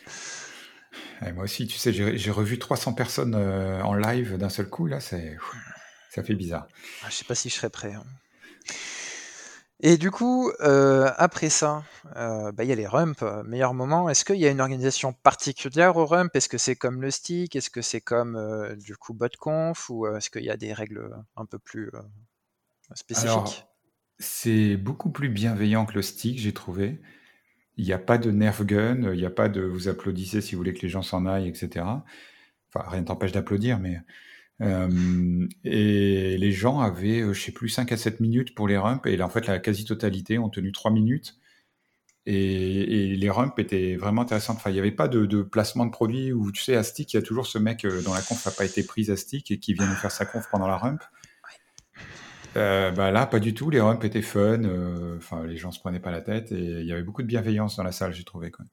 moi 1.34 1.44
aussi, 1.44 1.68
tu 1.68 1.78
sais, 1.78 1.92
j'ai 1.94 2.32
revu 2.32 2.60
300 2.60 2.94
personnes 2.94 3.36
euh, 3.36 3.82
en 3.82 3.94
live 3.94 4.38
d'un 4.38 4.50
seul 4.50 4.70
coup. 4.70 4.88
Là, 4.88 5.00
c'est 5.00 5.38
ça 6.12 6.24
fait 6.24 6.36
bizarre. 6.36 6.68
Ah, 7.04 7.08
je 7.10 7.16
sais 7.16 7.26
pas 7.26 7.36
si 7.36 7.50
je 7.50 7.56
serais 7.56 7.70
prêt. 7.70 7.94
Hein. 7.94 8.04
Et 9.82 9.98
du 9.98 10.10
coup, 10.10 10.52
euh, 10.62 11.12
après 11.18 11.50
ça, 11.50 11.84
bah, 12.14 12.64
il 12.64 12.68
y 12.68 12.72
a 12.72 12.76
les 12.76 12.88
rumps, 12.88 13.44
meilleur 13.46 13.74
moment. 13.74 14.10
Est-ce 14.10 14.24
qu'il 14.24 14.38
y 14.38 14.48
a 14.48 14.50
une 14.50 14.62
organisation 14.62 15.12
particulière 15.12 15.98
au 15.98 16.06
rump? 16.06 16.34
Est-ce 16.34 16.48
que 16.48 16.58
c'est 16.58 16.78
comme 16.78 17.02
le 17.02 17.12
stick? 17.12 17.56
Est-ce 17.56 17.70
que 17.70 17.82
c'est 17.82 18.02
comme 18.02 18.76
du 18.78 18.96
coup 18.96 19.14
BotConf? 19.14 19.90
Ou 19.90 20.08
est-ce 20.08 20.30
qu'il 20.30 20.46
y 20.46 20.50
a 20.50 20.58
des 20.58 20.72
règles 20.72 21.10
un 21.36 21.46
peu 21.46 21.60
plus 21.60 21.92
spécifiques? 22.94 23.66
C'est 24.20 24.78
beaucoup 24.78 25.12
plus 25.12 25.30
bienveillant 25.30 25.86
que 25.86 25.94
le 25.96 26.02
stick, 26.02 26.40
j'ai 26.40 26.54
trouvé. 26.54 27.02
Il 27.78 27.86
n'y 27.86 27.94
a 27.94 28.00
pas 28.00 28.18
de 28.18 28.32
nerf 28.32 28.66
gun, 28.66 29.14
il 29.14 29.20
n'y 29.20 29.26
a 29.26 29.30
pas 29.30 29.50
de 29.50 29.62
vous 29.62 29.88
applaudissez 29.90 30.42
si 30.42 30.56
vous 30.56 30.60
voulez 30.60 30.74
que 30.74 30.82
les 30.82 30.90
gens 30.90 31.02
s'en 31.02 31.26
aillent, 31.26 31.50
etc. 31.50 31.86
Enfin, 32.74 32.90
rien 32.90 33.02
ne 33.02 33.06
t'empêche 33.06 33.32
d'applaudir, 33.32 33.80
mais. 33.80 34.00
Euh, 34.62 35.48
et 35.66 36.38
les 36.38 36.52
gens 36.54 36.80
avaient, 36.80 37.22
euh, 37.22 37.34
je 37.34 37.42
sais 37.42 37.52
plus, 37.52 37.70
5 37.70 37.92
à 37.92 37.98
7 37.98 38.22
minutes 38.22 38.56
pour 38.56 38.68
les 38.68 38.78
rumps, 38.78 39.02
et 39.06 39.22
en 39.22 39.30
fait, 39.30 39.48
la 39.48 39.60
quasi-totalité 39.60 40.40
ont 40.40 40.50
tenu 40.50 40.72
3 40.72 40.92
minutes. 40.92 41.38
Et, 42.26 43.16
les 43.16 43.30
rumps 43.30 43.54
étaient 43.58 43.96
vraiment 43.98 44.24
intéressants. 44.24 44.54
Enfin, 44.54 44.72
il 44.72 44.74
n'y 44.74 44.80
avait 44.80 44.92
pas 44.92 45.08
de, 45.08 45.44
placement 45.44 45.86
de 45.86 45.92
produit 45.92 46.34
où, 46.34 46.52
tu 46.52 46.64
sais, 46.64 46.76
à 46.76 46.84
stick, 46.84 47.14
il 47.14 47.18
y 47.18 47.20
a 47.20 47.22
toujours 47.22 47.48
ce 47.48 47.58
mec 47.60 47.86
euh, 47.86 48.02
dont 48.02 48.14
la 48.14 48.22
conf 48.22 48.46
n'a 48.46 48.52
pas 48.52 48.66
été 48.66 48.84
prise 48.84 49.12
à 49.12 49.18
stick 49.18 49.52
et 49.52 49.60
qui 49.60 49.74
vient 49.74 49.88
nous 49.88 49.96
faire 49.96 50.12
sa 50.12 50.26
conf 50.26 50.46
pendant 50.52 50.68
la 50.68 50.78
rump. 50.78 51.02
Euh, 52.56 52.92
bah 52.92 53.12
là, 53.12 53.26
pas 53.26 53.40
du 53.40 53.54
tout. 53.54 53.70
Les 53.70 53.82
rumps 53.82 54.00
étaient 54.04 54.22
fun. 54.22 54.64
Euh, 54.64 55.18
enfin, 55.18 55.46
les 55.46 55.58
gens 55.58 55.72
se 55.72 55.80
prenaient 55.80 56.00
pas 56.00 56.12
la 56.12 56.22
tête 56.22 56.52
et 56.52 56.60
il 56.60 56.86
y 56.86 56.92
avait 56.92 57.04
beaucoup 57.04 57.22
de 57.22 57.28
bienveillance 57.28 57.78
dans 57.78 57.84
la 57.84 57.92
salle, 57.92 58.14
j'ai 58.14 58.24
trouvé. 58.24 58.52
Quoi. 58.52 58.66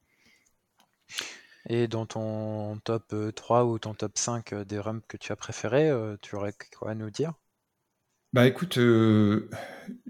Et 1.69 1.89
dans 1.89 2.07
ton 2.07 2.79
top 2.85 3.15
3 3.35 3.61
euh, 3.61 3.65
ou 3.65 3.79
ton 3.79 3.95
top 3.95 4.13
5 4.17 4.55
des 4.55 4.79
rumps 4.79 5.05
que 5.09 5.17
tu 5.17 5.33
as 5.33 5.37
préférés, 5.37 5.91
tu 6.21 6.37
aurais 6.37 6.55
quoi 6.77 6.91
à 6.91 6.95
nous 6.95 7.11
dire? 7.11 7.35
Bah 8.33 8.47
écoute, 8.47 8.79
euh, 8.79 9.51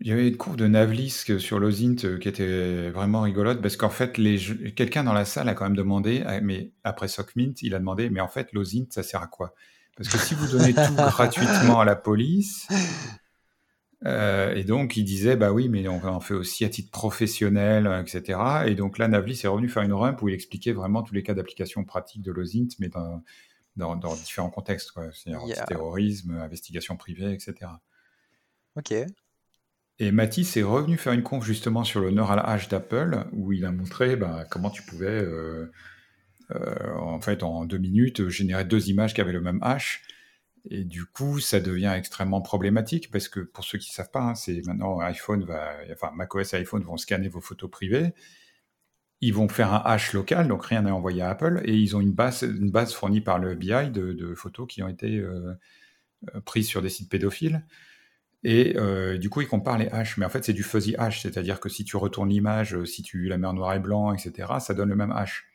il 0.01 0.07
y 0.07 0.13
avait 0.13 0.29
une 0.29 0.37
courbe 0.37 0.55
de 0.55 0.69
Navlisk 0.69 1.41
sur 1.41 1.59
l'OSINT 1.59 2.05
euh, 2.05 2.19
qui 2.19 2.29
était 2.29 2.89
vraiment 2.91 3.23
rigolote 3.23 3.61
parce 3.61 3.77
qu'en 3.77 3.91
fait, 3.91 4.17
les 4.17 4.39
quelqu'un 4.77 5.03
dans 5.03 5.13
la 5.13 5.25
salle 5.25 5.49
a 5.49 5.55
quand 5.55 5.65
même 5.65 5.77
demandé, 5.77 6.23
ah, 6.25 6.41
mais 6.41 6.71
après 6.85 7.09
SOCMINT, 7.09 7.55
il 7.63 7.75
a 7.75 7.81
demandé, 7.81 8.11
mais 8.11 8.21
en 8.21 8.29
fait, 8.29 8.53
l'OSINT, 8.53 8.87
ça 8.91 9.03
sert 9.03 9.21
à 9.21 9.27
quoi? 9.27 9.55
Parce 9.97 10.09
que 10.09 10.19
si 10.19 10.37
vous 10.37 10.47
donnez 10.47 10.73
tout 10.73 10.95
gratuitement 10.97 11.81
à 11.81 11.85
la 11.85 11.97
police, 11.97 12.69
euh, 14.05 14.55
et 14.55 14.65
donc 14.65 14.97
il 14.97 15.05
disait, 15.05 15.37
bah 15.37 15.53
oui, 15.53 15.69
mais 15.69 15.87
on 15.89 16.05
en 16.05 16.21
fait 16.21 16.35
aussi 16.35 16.65
à 16.65 16.69
titre 16.69 16.91
professionnel, 16.91 17.87
etc. 18.07 18.39
Et 18.67 18.75
donc 18.75 18.99
là, 18.99 19.09
Navlis 19.09 19.41
est 19.45 19.49
revenu 19.49 19.69
faire 19.69 19.83
une 19.83 19.93
rump 19.93 20.21
où 20.23 20.29
il 20.29 20.35
expliquait 20.35 20.73
vraiment 20.73 21.03
tous 21.03 21.15
les 21.15 21.23
cas 21.23 21.35
d'application 21.35 21.85
pratique 21.85 22.23
de 22.23 22.33
l'OSINT, 22.33 22.69
mais 22.79 22.89
dans, 22.89 23.23
dans, 23.77 24.15
différents 24.15 24.51
contextes, 24.51 24.93
c'est-à-dire 25.13 25.65
terrorisme, 25.67 26.33
investigation 26.33 26.97
privée, 26.97 27.33
etc. 27.33 27.71
Ok. 28.77 28.93
Et 29.99 30.11
Mathis 30.11 30.57
est 30.57 30.63
revenu 30.63 30.97
faire 30.97 31.13
une 31.13 31.23
conf 31.23 31.45
justement 31.45 31.85
sur 31.85 32.01
le 32.01 32.11
neural 32.11 32.43
hash 32.45 32.69
d'Apple, 32.69 33.25
où 33.33 33.53
il 33.53 33.65
a 33.65 33.71
montré 33.71 34.17
bah, 34.17 34.45
comment 34.51 34.71
tu 34.71 34.83
pouvais, 34.83 35.07
euh, 35.07 35.71
euh, 36.51 36.95
en 36.97 37.21
fait, 37.21 37.43
en 37.43 37.67
deux 37.67 37.79
minutes, 37.79 38.29
générer 38.29 38.65
deux 38.65 38.89
images 38.89 39.15
qui 39.15 39.21
avaient 39.21 39.33
le 39.33 39.41
même 39.41 39.61
hash. 39.63 40.03
Et 40.71 40.85
du 40.85 41.05
coup, 41.07 41.41
ça 41.41 41.61
devient 41.61 41.93
extrêmement 41.97 42.41
problématique 42.41 43.11
parce 43.11 43.29
que 43.29 43.41
pour 43.41 43.65
ceux 43.65 43.79
qui 43.79 43.91
ne 43.91 43.95
savent 43.95 44.11
pas, 44.11 44.21
hein, 44.21 44.35
c'est 44.35 44.65
maintenant 44.67 45.01
iPhone 45.01 45.45
va, 45.45 45.73
enfin 45.93 46.13
macOS 46.15 46.55
et 46.55 46.59
iPhone 46.59 46.83
vont 46.83 46.97
scanner 46.97 47.29
vos 47.29 47.41
photos 47.41 47.71
privées. 47.71 48.15
Ils 49.21 49.35
vont 49.35 49.49
faire 49.49 49.73
un 49.73 49.83
hash 49.85 50.13
local, 50.13 50.49
donc 50.49 50.65
rien 50.65 50.83
n'est 50.83 50.91
envoyé 50.91 51.23
à 51.23 51.31
Apple, 51.31 51.63
et 51.65 51.77
ils 51.77 51.97
ont 51.97 52.01
une 52.01 52.13
base, 52.13 52.43
une 52.43 52.71
base 52.71 52.93
fournie 52.93 53.21
par 53.21 53.39
le 53.39 53.55
BI 53.55 53.91
de, 53.91 54.35
photos 54.35 54.67
qui 54.69 54.83
ont 54.83 54.89
été 54.89 55.19
euh, 55.19 55.55
prises 56.45 56.67
sur 56.69 56.83
des 56.83 56.89
sites 56.89 57.09
pédophiles. 57.09 57.65
Et 58.45 58.77
euh, 58.77 59.19
du 59.19 59.31
coup, 59.31 59.41
ils 59.41 59.47
comparent 59.47 59.79
les 59.79 59.89
hash, 59.89 60.17
mais 60.17 60.27
en 60.27 60.29
fait, 60.29 60.45
c'est 60.45 60.53
du 60.53 60.65
fuzzy 60.65 60.97
hash, 60.97 61.23
c'est-à-dire 61.23 61.61
que 61.61 61.69
si 61.69 61.85
tu 61.85 61.97
retournes 61.97 62.31
l'image, 62.31 62.75
euh, 62.75 62.85
si 62.85 63.03
tu 63.03 63.27
la 63.29 63.39
mets 63.39 63.47
en 63.47 63.53
noir 63.53 63.75
et 63.75 63.79
blanc, 63.79 64.13
etc., 64.13 64.55
ça 64.59 64.75
donne 64.75 64.89
le 64.89 64.97
même 64.97 65.13
hash. 65.13 65.47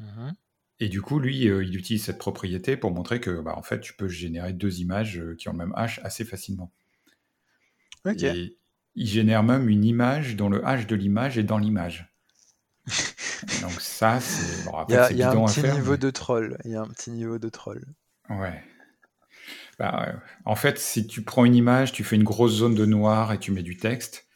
Mhm. 0.00 0.32
Et 0.80 0.88
du 0.88 1.02
coup, 1.02 1.20
lui, 1.20 1.48
euh, 1.48 1.64
il 1.64 1.76
utilise 1.76 2.04
cette 2.04 2.18
propriété 2.18 2.76
pour 2.76 2.90
montrer 2.90 3.20
que, 3.20 3.40
bah, 3.40 3.54
en 3.56 3.62
fait, 3.62 3.80
tu 3.80 3.94
peux 3.94 4.08
générer 4.08 4.52
deux 4.52 4.80
images 4.80 5.22
qui 5.38 5.48
ont 5.48 5.52
le 5.52 5.58
même 5.58 5.72
hash 5.76 6.00
assez 6.02 6.24
facilement. 6.24 6.72
Et 8.06 8.58
il 8.94 9.06
génère 9.06 9.42
même 9.42 9.68
une 9.68 9.84
image 9.84 10.36
dont 10.36 10.48
le 10.48 10.66
hash 10.66 10.86
de 10.86 10.96
l'image 10.96 11.38
est 11.38 11.42
dans 11.44 11.58
l'image. 11.58 12.12
Donc 13.62 13.72
ça, 13.80 14.20
c'est... 14.20 14.64
Bon, 14.64 14.84
il 14.88 14.94
y 14.94 15.22
a, 15.22 15.30
un 15.30 15.44
petit 15.46 15.62
niveau 15.62 15.96
de 15.96 16.10
troll. 16.10 16.58
Il 16.64 16.72
y 16.72 16.76
a 16.76 16.82
un 16.82 16.88
petit 16.88 17.10
niveau 17.10 17.38
de 17.38 17.48
troll. 17.48 17.84
Ouais. 18.28 18.62
Bah, 19.78 20.22
en 20.44 20.54
fait, 20.54 20.78
si 20.78 21.06
tu 21.06 21.22
prends 21.22 21.44
une 21.44 21.54
image, 21.54 21.92
tu 21.92 22.04
fais 22.04 22.16
une 22.16 22.24
grosse 22.24 22.52
zone 22.52 22.74
de 22.74 22.86
noir 22.86 23.32
et 23.32 23.38
tu 23.38 23.52
mets 23.52 23.62
du 23.62 23.76
texte. 23.76 24.26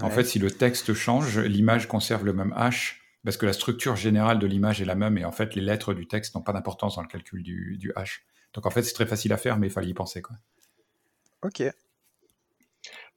En 0.00 0.08
fait, 0.08 0.24
si 0.24 0.38
le 0.38 0.50
texte 0.50 0.94
change, 0.94 1.38
l'image 1.38 1.86
conserve 1.86 2.24
le 2.24 2.32
même 2.32 2.54
hash 2.56 3.01
parce 3.24 3.36
que 3.36 3.46
la 3.46 3.52
structure 3.52 3.96
générale 3.96 4.38
de 4.38 4.46
l'image 4.46 4.82
est 4.82 4.84
la 4.84 4.94
même 4.94 5.18
et 5.18 5.24
en 5.24 5.32
fait, 5.32 5.54
les 5.54 5.62
lettres 5.62 5.94
du 5.94 6.06
texte 6.06 6.34
n'ont 6.34 6.42
pas 6.42 6.52
d'importance 6.52 6.96
dans 6.96 7.02
le 7.02 7.08
calcul 7.08 7.42
du, 7.42 7.76
du 7.78 7.92
hash. 7.94 8.24
Donc 8.52 8.66
en 8.66 8.70
fait, 8.70 8.82
c'est 8.82 8.94
très 8.94 9.06
facile 9.06 9.32
à 9.32 9.36
faire, 9.36 9.58
mais 9.58 9.68
il 9.68 9.70
fallait 9.70 9.88
y 9.88 9.94
penser. 9.94 10.22
Quoi. 10.22 10.36
Ok. 11.42 11.62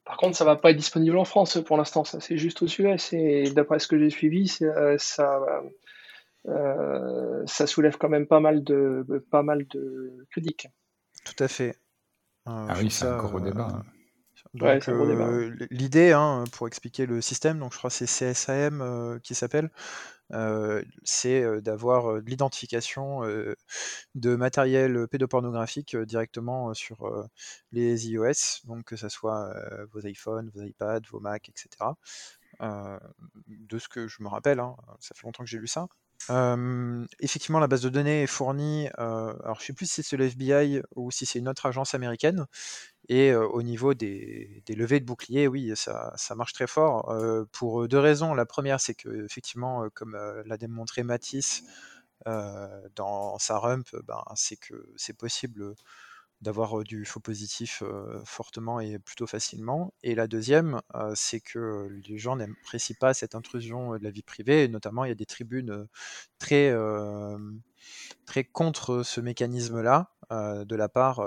Par 0.04 0.16
contre, 0.16 0.36
ça 0.36 0.44
va 0.44 0.54
pas 0.54 0.70
être 0.70 0.76
disponible 0.76 1.18
en 1.18 1.24
France 1.24 1.58
pour 1.66 1.76
l'instant. 1.76 2.04
Ça, 2.04 2.20
c'est 2.20 2.38
juste 2.38 2.62
au 2.62 2.66
US. 2.66 3.12
Et 3.12 3.50
d'après 3.50 3.80
ce 3.80 3.88
que 3.88 3.98
j'ai 3.98 4.10
suivi, 4.10 4.56
euh, 4.62 4.96
ça, 4.98 5.40
euh, 6.46 7.42
ça 7.46 7.66
soulève 7.66 7.96
quand 7.98 8.08
même 8.08 8.26
pas 8.26 8.38
mal 8.38 8.62
de, 8.62 9.04
pas 9.30 9.42
mal 9.42 9.66
de 9.66 10.24
critiques. 10.30 10.68
Tout 11.24 11.42
à 11.42 11.48
fait. 11.48 11.70
Euh, 12.48 12.66
ah 12.68 12.74
oui, 12.78 12.90
c'est 12.90 13.06
un 13.06 13.18
gros 13.18 13.40
débat. 13.40 13.82
Euh, 14.62 15.56
l'idée, 15.70 16.12
hein, 16.12 16.44
pour 16.52 16.66
expliquer 16.66 17.06
le 17.06 17.20
système, 17.20 17.58
donc 17.58 17.72
je 17.72 17.78
crois 17.78 17.90
que 17.90 17.96
c'est 17.96 18.06
CSAM 18.06 19.20
qui 19.22 19.34
s'appelle, 19.34 19.70
c'est 21.04 21.62
d'avoir 21.62 22.22
de 22.22 22.28
l'identification 22.28 23.22
de 24.14 24.36
matériel 24.36 25.06
pédopornographique 25.08 25.96
directement 25.96 26.74
sur 26.74 27.28
les 27.72 28.08
iOS, 28.08 28.64
donc 28.64 28.84
que 28.84 28.96
ce 28.96 29.08
soit 29.08 29.54
vos 29.92 30.00
iPhones, 30.00 30.50
vos 30.54 30.62
iPads, 30.62 31.00
vos 31.10 31.20
Macs, 31.20 31.48
etc. 31.48 31.90
de 32.60 33.78
ce 33.78 33.88
que 33.88 34.08
je 34.08 34.22
me 34.22 34.28
rappelle, 34.28 34.60
hein, 34.60 34.76
ça 35.00 35.14
fait 35.14 35.26
longtemps 35.26 35.44
que 35.44 35.50
j'ai 35.50 35.58
lu 35.58 35.68
ça 35.68 35.88
effectivement, 37.20 37.58
la 37.58 37.66
base 37.66 37.82
de 37.82 37.88
données 37.88 38.22
est 38.22 38.26
fournie, 38.26 38.88
alors 38.96 39.58
je 39.60 39.66
sais 39.66 39.72
plus 39.72 39.90
si 39.90 40.02
c'est 40.02 40.16
le 40.16 40.26
FBI 40.26 40.82
ou 40.94 41.10
si 41.10 41.26
c'est 41.26 41.38
une 41.38 41.48
autre 41.48 41.66
agence 41.66 41.94
américaine 41.94 42.46
et 43.08 43.34
au 43.34 43.62
niveau 43.62 43.94
des 43.94 44.62
levées 44.68 45.00
de 45.00 45.04
boucliers, 45.04 45.46
oui, 45.46 45.72
ça 45.76 46.34
marche 46.34 46.52
très 46.52 46.66
fort, 46.66 47.14
pour, 47.52 47.86
deux 47.86 47.98
raisons. 47.98 48.34
La 48.34 48.46
première, 48.46 48.80
c'est 48.80 48.94
qu'effectivement, 48.94 49.88
comme, 49.94 50.16
l'a 50.44 50.56
démontré 50.56 51.02
Matisse, 51.04 51.62
dans 52.24 53.38
sa 53.38 53.58
rump, 53.58 53.84
ben, 54.04 54.22
c'est 54.34 54.56
que 54.56 54.92
c'est 54.96 55.16
possible, 55.16 55.74
d'avoir 56.42 56.84
du 56.84 57.04
faux 57.04 57.20
positif 57.20 57.82
fortement 58.24 58.80
et 58.80 58.98
plutôt 58.98 59.26
facilement. 59.26 59.92
Et 60.02 60.14
la 60.14 60.26
deuxième, 60.26 60.80
c'est 61.14 61.40
que 61.40 61.88
les 62.06 62.18
gens 62.18 62.36
n'apprécient 62.36 62.96
pas 62.98 63.14
cette 63.14 63.34
intrusion 63.34 63.96
de 63.96 64.04
la 64.04 64.10
vie 64.10 64.22
privée, 64.22 64.68
notamment 64.68 65.04
il 65.04 65.08
y 65.08 65.12
a 65.12 65.16
des 65.16 65.26
tribunes 65.26 65.86
très, 66.38 66.74
très 68.26 68.44
contre 68.44 69.02
ce 69.02 69.20
mécanisme-là, 69.20 70.12
de 70.30 70.76
la 70.76 70.88
part 70.88 71.20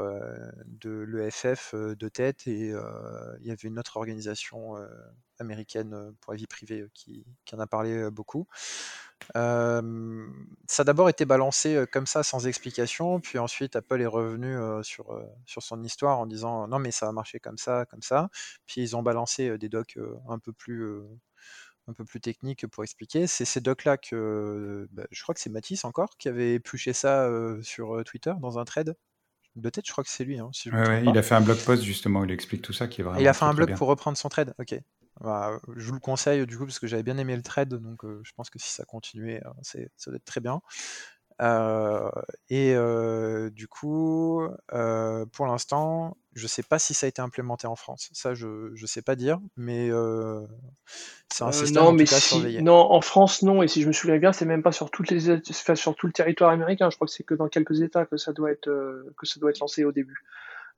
de 0.66 0.90
l'EFF 0.90 1.74
de 1.76 2.10
tête, 2.10 2.48
et 2.48 2.70
il 2.70 3.48
y 3.48 3.52
avait 3.52 3.58
une 3.64 3.80
autre 3.80 3.98
organisation 3.98 4.76
américaine 5.42 6.14
pour 6.22 6.34
la 6.34 6.38
vie 6.38 6.48
privée 6.48 6.86
qui, 6.94 7.26
qui 7.46 7.56
en 7.56 7.60
a 7.60 7.68
parlé 7.68 8.10
beaucoup 8.12 8.48
ça 9.34 9.82
a 10.82 10.84
d'abord 10.84 11.10
été 11.10 11.26
balancé 11.26 11.86
comme 11.92 12.08
ça 12.08 12.24
sans 12.24 12.48
explication, 12.48 13.20
puis 13.20 13.38
ensuite 13.38 13.76
Apple 13.76 14.02
est 14.02 14.06
revenu 14.08 14.56
sur, 14.84 15.22
sur 15.46 15.62
son 15.62 15.84
histoire 15.84 16.20
en 16.20 16.26
disant 16.26 16.68
non 16.68 16.80
mais 16.80 16.92
ça 16.92 17.08
a 17.08 17.12
marché 17.12 17.40
comme 17.40 17.58
ça, 17.58 17.86
comme 17.86 18.02
ça. 18.02 18.30
Puis 18.66 18.82
ils 18.82 18.96
ont 18.96 19.04
balancé 19.04 19.58
des 19.58 19.70
docs 19.70 19.98
un 20.28 20.40
peu 20.40 20.54
plus 20.54 21.02
un 21.88 21.94
peu 21.94 22.06
plus 22.06 22.22
techniques 22.22 22.68
pour 22.68 22.84
expliquer. 22.84 23.28
C'est 23.28 23.46
ces 23.46 23.62
docs 23.62 23.84
là 23.84 23.98
que 23.98 24.88
bah, 24.92 25.04
je 25.12 25.22
crois 25.22 25.34
que 25.36 25.42
c'est 25.42 25.50
Mathis 25.50 25.86
encore 25.86 26.18
qui 26.18 26.30
avait 26.30 26.54
épluché 26.54 26.94
ça 26.94 27.30
sur 27.62 28.04
Twitter 28.06 28.34
dans 28.40 28.60
un 28.60 28.66
thread. 28.66 28.96
De 29.56 29.70
tête, 29.70 29.86
je 29.86 29.92
crois 29.92 30.04
que 30.04 30.10
c'est 30.10 30.24
lui. 30.24 30.40
Hein, 30.40 30.52
il 31.04 31.18
a 31.18 31.24
fait 31.24 31.36
un 31.36 31.42
blog 31.42 31.58
post 31.66 31.84
justement 31.84 32.22
où 32.22 32.26
il 32.26 32.32
explique 32.32 32.62
tout 32.62 32.72
ça 32.72 32.88
qui 32.88 33.02
est 33.02 33.04
vraiment. 33.04 33.20
il 33.20 33.28
a 33.28 33.34
fait 33.34 33.46
un 33.46 33.54
blog 33.54 33.76
pour 33.76 33.88
reprendre 33.88 34.18
son 34.18 34.30
thread. 34.30 34.54
Ok. 34.60 34.80
Bah, 35.22 35.60
je 35.76 35.88
vous 35.88 35.94
le 35.94 36.00
conseille 36.00 36.46
du 36.46 36.58
coup 36.58 36.66
parce 36.66 36.80
que 36.80 36.88
j'avais 36.88 37.04
bien 37.04 37.18
aimé 37.18 37.36
le 37.36 37.42
trade, 37.42 37.74
donc 37.74 38.04
je 38.24 38.32
pense 38.36 38.50
que 38.50 38.60
si 38.60 38.72
ça 38.72 38.86
continuait, 38.86 39.42
c'est, 39.62 39.92
ça 39.98 40.12
doit 40.12 40.18
être 40.18 40.26
très 40.26 40.40
bien. 40.42 40.62
et 42.50 42.76
du 43.52 43.68
coup, 43.68 44.48
pour 45.32 45.48
l'instant, 45.48 46.18
je 46.36 46.48
sais 46.48 46.64
pas 46.64 46.80
si 46.80 46.94
ça 46.94 47.06
a 47.06 47.10
été 47.10 47.22
implémenté 47.22 47.68
en 47.68 47.76
France. 47.76 48.10
Ça, 48.14 48.34
je 48.34 48.72
ne 48.72 48.88
sais 48.88 49.02
pas 49.02 49.16
dire, 49.16 49.40
mais 49.58 49.90
c'est 51.28 51.44
un 51.44 51.52
système 51.52 51.84
non, 51.84 51.90
en 51.90 51.94
mais 51.94 52.06
si, 52.06 52.62
Non, 52.62 52.92
en 52.92 53.02
France, 53.02 53.42
non. 53.42 53.62
Et 53.62 53.68
si 53.68 53.82
je 53.82 53.88
me 53.88 53.94
souviens 53.94 54.18
bien, 54.18 54.32
c'est 54.32 54.46
même 54.46 54.64
pas 54.64 54.72
sur 54.72 54.90
toutes 54.90 55.12
les 55.12 55.42
sur 55.76 55.96
tout 55.96 56.08
le 56.08 56.14
territoire 56.14 56.52
américain. 56.52 56.90
Je 56.90 56.96
crois 56.96 57.08
que 57.08 57.14
c'est 57.14 57.24
que 57.24 57.36
dans 57.36 57.50
quelques 57.50 57.82
États 57.82 58.06
que 58.06 58.18
ça 58.18 58.32
doit 58.32 58.52
être 58.52 58.70
que 59.18 59.26
ça 59.26 59.40
doit 59.40 59.50
être 59.50 59.60
lancé 59.60 59.84
au 59.84 59.92
début 59.92 60.24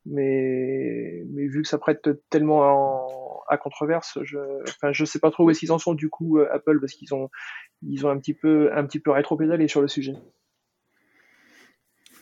mais, 0.06 1.24
mais 1.30 1.48
vu 1.48 1.62
que 1.62 1.68
ça 1.68 1.78
prête 1.78 2.10
tellement 2.30 3.44
à 3.48 3.58
controverse, 3.58 4.20
je, 4.24 4.38
enfin, 4.64 4.92
je 4.92 5.06
sais 5.06 5.20
pas 5.20 5.32
trop 5.32 5.46
où 5.46 5.50
est-ce 5.50 5.60
qu'ils 5.60 5.72
en 5.72 5.80
sont 5.80 5.94
du 5.94 6.10
coup 6.10 6.40
euh, 6.40 6.48
Apple 6.54 6.80
parce 6.80 6.94
qu'ils 6.94 7.14
ont, 7.14 7.30
ils 7.82 8.06
ont 8.06 8.10
un 8.10 8.18
petit 8.18 8.34
peu, 8.34 8.72
un 8.74 8.86
petit 8.86 9.00
peu 9.00 9.12
rétro-pédalé 9.12 9.68
sur 9.68 9.82
le 9.82 9.88
sujet. 9.88 10.16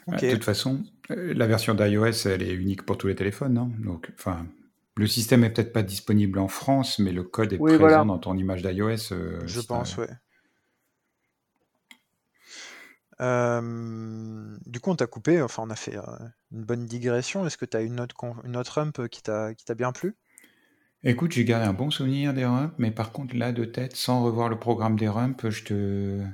De 0.08 0.32
toute 0.32 0.44
façon, 0.44 0.84
euh, 1.12 1.34
la 1.36 1.46
version 1.46 1.76
d'iOS, 1.76 2.28
elle 2.28 2.42
est 2.42 2.54
unique 2.54 2.84
pour 2.84 2.98
tous 2.98 3.08
les 3.08 3.16
téléphones, 3.16 3.54
non? 3.54 3.72
Donc, 3.80 4.10
enfin, 4.18 4.48
le 4.98 5.06
système 5.06 5.44
est 5.44 5.52
peut-être 5.52 5.72
pas 5.72 5.84
disponible 5.84 6.40
en 6.40 6.48
France, 6.48 6.98
mais 7.00 7.12
le 7.12 7.24
code 7.24 7.54
est 7.54 7.58
présent 7.58 8.06
dans 8.06 8.18
ton 8.18 8.36
image 8.36 8.64
d'iOS. 8.64 9.14
Euh, 9.14 9.40
je 9.46 9.62
pense, 9.62 9.98
du 13.20 14.80
coup, 14.80 14.92
on 14.92 14.96
t'a 14.96 15.08
coupé, 15.08 15.42
enfin, 15.42 15.64
on 15.66 15.70
a 15.70 15.76
fait 15.76 15.98
une 16.52 16.64
bonne 16.64 16.86
digression. 16.86 17.46
Est-ce 17.46 17.58
que 17.58 17.66
tu 17.66 17.76
as 17.76 17.82
une 17.82 18.00
autre, 18.00 18.16
une 18.46 18.56
autre 18.56 18.74
rump 18.74 19.08
qui 19.10 19.22
t'a 19.22 19.54
bien 19.76 19.92
plu? 19.92 20.16
Écoute, 21.04 21.32
j'ai 21.32 21.46
gardé 21.46 21.66
un 21.66 21.74
bon 21.74 21.92
souvenir 21.92 22.34
des 22.34 22.46
rumps, 22.46 22.74
mais 22.78 22.92
par 22.92 23.12
contre, 23.12 23.36
là, 23.36 23.52
de 23.52 23.64
tête, 23.66 23.96
sans 23.96 24.24
revoir 24.24 24.50
le 24.50 24.60
programme 24.60 24.98
des 24.98 25.08
rumps, 25.08 25.50
je 25.50 25.64
te. 25.64 26.26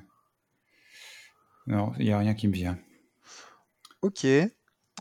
Non, 1.68 1.94
il 2.00 2.06
n'y 2.06 2.12
a 2.12 2.20
rien 2.20 2.34
qui 2.34 2.48
me 2.48 2.54
vient. 2.54 2.78
Ok. 4.02 4.26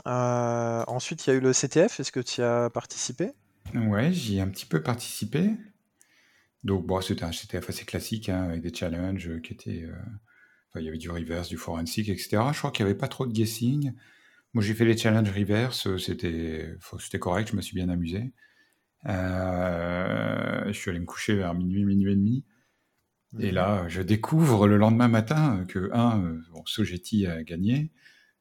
ensuite, 0.07 1.27
il 1.27 1.31
y 1.31 1.33
a 1.33 1.37
eu 1.37 1.41
le 1.41 1.53
CTF. 1.53 2.01
Est-ce 2.01 2.13
que 2.13 2.21
tu 2.21 2.41
y 2.41 2.45
as 2.45 2.71
participé? 2.71 3.33
Ouais, 3.75 4.13
j'y 4.13 4.39
ai 4.39 4.41
un 4.41 4.49
petit 4.49 4.67
peu 4.67 4.83
participé. 4.83 5.51
Donc, 6.63 6.87
bon, 6.87 7.01
c'était 7.01 7.25
un 7.25 7.33
CTF 7.33 7.69
assez 7.69 7.85
classique, 7.85 8.29
hein, 8.29 8.45
avec 8.45 8.63
des 8.63 8.73
challenges 8.73 9.41
qui 9.43 9.53
étaient 9.53 9.87
il 10.81 10.85
y 10.85 10.89
avait 10.89 10.99
du 10.99 11.11
reverse, 11.11 11.49
du 11.49 11.57
forensic, 11.57 12.09
etc. 12.09 12.43
Je 12.53 12.59
crois 12.59 12.71
qu'il 12.71 12.85
n'y 12.85 12.91
avait 12.91 12.99
pas 12.99 13.09
trop 13.09 13.27
de 13.27 13.33
guessing. 13.33 13.93
Moi, 14.55 14.63
j'ai 14.65 14.75
fait 14.75 14.85
les 14.85 14.97
challenges 14.97 15.31
reverse, 15.33 15.97
c'était 15.99 16.77
c'était 17.01 17.19
correct, 17.19 17.51
je 17.51 17.57
me 17.57 17.61
suis 17.63 17.75
bien 17.75 17.89
amusé. 17.89 18.33
je 19.07 20.73
suis 20.73 20.91
allé 20.91 21.01
me 21.01 21.05
coucher 21.07 21.35
vers 21.35 21.55
minuit, 21.55 21.85
minuit 21.85 22.13
et 22.13 22.17
demi. 22.17 22.45
Et 23.41 23.49
Mhm. 23.49 23.55
là, 23.55 23.89
je 23.89 24.01
découvre 24.03 24.69
le 24.69 24.77
lendemain 24.77 25.09
matin 25.09 25.65
que, 25.67 25.91
un, 25.93 26.39
bon, 26.53 26.63
Sogeti 26.67 27.27
a 27.27 27.43
gagné. 27.43 27.91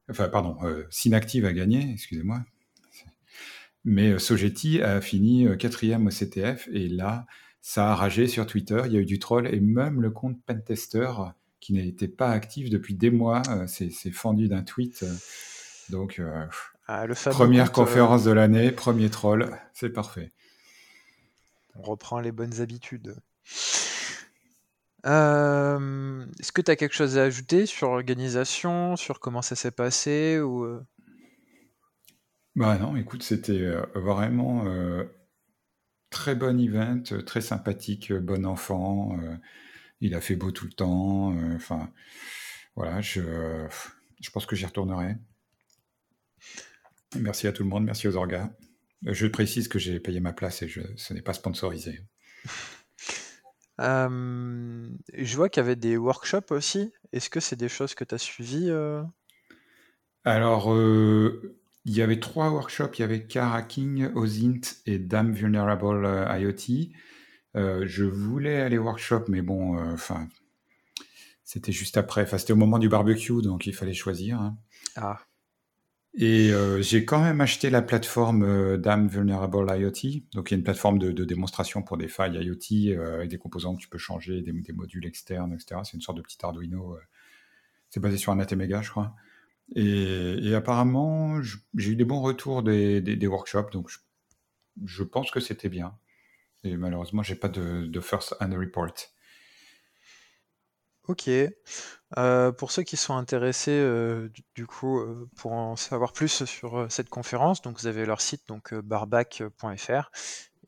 Enfin, 0.10 0.30
pardon, 0.30 0.58
Synactive 0.92 1.46
a 1.46 1.54
gagné, 1.54 1.92
excusez-moi. 1.94 2.46
Mais 3.86 4.18
Sogeti 4.20 4.82
a 4.82 5.02
fini 5.02 5.48
quatrième 5.58 6.06
au 6.08 6.12
CTF. 6.12 6.70
Et 6.72 6.88
là, 6.90 7.26
ça 7.62 7.92
a 7.92 7.96
ragé 7.96 8.28
sur 8.28 8.46
Twitter. 8.46 8.82
Il 8.86 8.94
y 8.94 8.98
a 8.98 9.00
eu 9.00 9.06
du 9.06 9.20
troll. 9.20 9.48
Et 9.54 9.60
même 9.60 10.02
le 10.02 10.12
compte 10.12 10.42
Pentester, 10.46 11.10
qui 11.64 11.72
n'était 11.74 12.10
pas 12.10 12.30
actif 12.30 12.70
depuis 12.70 12.94
des 12.94 13.10
mois, 13.10 13.42
s'est 13.68 13.90
fendu 14.12 14.50
d'un 14.50 14.64
tweet. 14.64 15.06
Donc, 15.90 16.22
Ah, 16.88 17.06
le 17.08 17.16
fameux 17.16 17.36
première 17.36 17.72
compte, 17.72 17.80
euh, 17.80 17.86
conférence 17.86 18.24
de 18.26 18.32
l'année, 18.32 18.72
premier 18.72 19.10
troll. 19.10 19.58
C'est 19.74 19.90
parfait. 19.90 20.32
On 21.76 21.84
reprend 21.84 22.20
les 22.20 22.32
bonnes 22.32 22.62
habitudes. 22.62 23.16
Euh, 25.06 26.26
Est-ce 26.40 26.52
que 26.52 26.62
tu 26.62 26.72
as 26.72 26.76
quelque 26.76 26.96
chose 26.96 27.18
à 27.18 27.24
ajouter 27.24 27.66
sur 27.66 27.90
l'organisation, 27.90 28.96
sur 28.96 29.20
comment 29.20 29.42
ça 29.42 29.56
s'est 29.56 29.72
passé 29.72 30.40
ou... 30.40 30.64
euh, 30.64 30.82
Bah 32.56 32.78
non, 32.78 32.96
écoute, 32.96 33.24
c'était 33.24 33.52
euh, 33.54 33.82
vraiment 33.96 34.66
euh, 34.68 35.04
très 36.10 36.36
bon 36.36 36.60
event, 36.60 37.04
euh, 37.12 37.22
très 37.22 37.42
sympathique, 37.42 38.12
euh, 38.12 38.20
bon 38.20 38.46
enfant. 38.46 39.18
euh, 39.22 39.36
il 40.04 40.14
a 40.16 40.22
fait 40.22 40.36
beau 40.36 40.52
tout 40.52 40.66
le 40.66 40.74
temps. 40.74 41.36
euh, 41.36 41.56
Enfin, 41.56 41.92
voilà, 42.76 43.02
je, 43.02 43.22
je 44.22 44.30
pense 44.30 44.46
que 44.46 44.56
j'y 44.56 44.66
retournerai. 44.66 45.16
Merci 47.16 47.48
à 47.48 47.52
tout 47.54 47.64
le 47.64 47.70
monde, 47.70 47.86
merci 47.86 48.08
aux 48.08 48.16
orgas. 48.16 48.50
Je 49.06 49.28
précise 49.28 49.68
que 49.68 49.80
j'ai 49.80 50.00
payé 50.00 50.20
ma 50.20 50.34
place 50.34 50.62
et 50.62 50.68
je, 50.68 50.82
ce 50.96 51.14
n'est 51.14 51.22
pas 51.22 51.34
sponsorisé. 51.34 52.02
Euh, 53.82 54.90
je 55.14 55.36
vois 55.36 55.50
qu'il 55.50 55.62
y 55.62 55.66
avait 55.66 55.76
des 55.76 55.98
workshops 55.98 56.52
aussi. 56.52 56.92
Est-ce 57.12 57.30
que 57.30 57.40
c'est 57.40 57.56
des 57.56 57.70
choses 57.70 57.96
que 57.96 58.04
tu 58.04 58.16
as 58.16 58.20
suivies 58.20 58.70
euh? 58.70 59.04
Alors, 60.26 60.74
euh, 60.74 61.58
il 61.86 61.96
y 61.96 62.02
avait 62.02 62.20
trois 62.20 62.50
workshops. 62.50 62.98
Il 62.98 63.02
y 63.02 63.04
avait 63.04 63.26
Car 63.26 63.54
Hacking, 63.54 64.12
OSINT 64.16 64.62
et 64.86 65.00
Dam 65.00 65.34
Vulnerable 65.34 66.06
IoT. 66.40 66.92
Euh, 67.56 67.84
je 67.88 68.04
voulais 68.06 68.62
aller 68.62 68.78
workshop, 68.78 69.26
mais 69.28 69.42
bon, 69.42 69.78
euh, 69.80 69.94
enfin, 69.94 70.28
c'était 71.44 71.72
juste 71.72 71.98
après. 71.98 72.24
Enfin, 72.24 72.38
c'était 72.38 72.54
au 72.54 72.58
moment 72.58 72.80
du 72.80 72.90
barbecue, 72.90 73.42
donc 73.42 73.66
il 73.68 73.74
fallait 73.74 73.94
choisir. 73.94 74.40
hein. 74.40 74.58
Ah, 74.96 75.28
Et 76.16 76.52
euh, 76.52 76.82
j'ai 76.82 77.06
quand 77.06 77.22
même 77.22 77.42
acheté 77.42 77.72
la 77.72 77.82
plateforme 77.82 78.78
DAM 78.78 79.08
Vulnerable 79.08 79.66
IoT. 79.80 80.26
Donc, 80.34 80.52
il 80.52 80.54
y 80.54 80.56
a 80.56 80.58
une 80.58 80.64
plateforme 80.64 81.00
de, 81.00 81.12
de 81.12 81.24
démonstration 81.26 81.82
pour 81.82 81.98
des 81.98 82.08
failles 82.08 82.38
IoT 82.38 82.96
avec 83.16 83.30
des 83.30 83.38
composants 83.40 83.76
que 83.76 83.82
tu 83.82 83.88
peux 83.90 83.98
changer, 83.98 84.42
des, 84.44 84.52
des 84.54 84.74
modules 84.74 85.06
externes, 85.08 85.54
etc. 85.54 85.84
C'est 85.84 85.94
une 85.96 86.02
sorte 86.02 86.18
de 86.18 86.22
petit 86.22 86.38
Arduino. 86.44 86.98
c'est 87.90 88.00
basé 88.02 88.18
sur 88.18 88.32
un 88.34 88.40
ATmega, 88.40 88.82
je 88.82 88.92
crois. 88.92 89.16
Et, 89.76 90.40
et 90.50 90.56
apparemment, 90.56 91.42
j'ai 91.76 91.92
eu 91.92 91.96
des 91.98 92.06
bons 92.06 92.22
retours 92.22 92.64
des, 92.64 93.02
des- 93.02 93.18
des 93.18 93.28
workshops, 93.28 93.72
donc 93.72 93.90
je, 93.90 94.00
je 94.86 95.04
pense 95.04 95.32
que 95.32 95.40
c'était 95.42 95.70
bien. 95.70 95.96
Et 96.64 96.78
malheureusement, 96.78 97.24
j'ai 97.24 97.36
pas 97.36 97.50
de, 97.50 97.86
de 97.86 98.00
first 98.00 98.36
hand 98.40 98.54
report. 98.54 98.94
ok. 101.08 101.30
Euh, 102.18 102.52
pour 102.52 102.72
ceux 102.72 102.84
qui 102.84 102.96
sont 102.96 103.16
intéressés, 103.16 103.72
euh, 103.72 104.30
du, 104.56 104.68
coup, 104.68 105.00
euh, 105.00 105.30
pour 105.36 105.54
en 105.54 105.76
savoir 105.76 106.14
plus 106.14 106.46
sur 106.46 106.90
cette 106.90 107.10
conférence, 107.10 107.62
donc 107.62 107.80
vous 107.80 107.88
avez 107.88 108.06
leur 108.06 108.22
site, 108.22 108.48
donc 108.48 108.74
barbac.fr, 108.74 110.12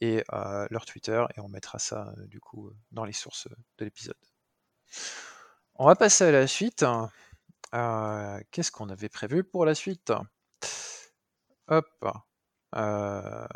et 0.02 0.24
leur 0.70 0.86
Twitter, 0.86 1.24
et 1.36 1.40
on 1.40 1.48
mettra 1.48 1.80
ça, 1.80 2.14
du 2.28 2.40
coup, 2.40 2.72
dans 2.92 3.06
les 3.06 3.14
sources 3.14 3.48
de 3.78 3.86
l'épisode. 3.86 4.18
On 5.76 5.86
va 5.86 5.96
passer 5.96 6.26
à 6.26 6.32
la 6.32 6.48
suite. 6.48 6.86
Qu'est-ce 7.72 8.72
qu'on 8.72 8.90
avait 8.90 9.10
prévu 9.10 9.44
pour 9.44 9.66
la 9.66 9.76
suite? 9.76 10.12
Hop. 11.68 12.06
Euh, 12.76 13.48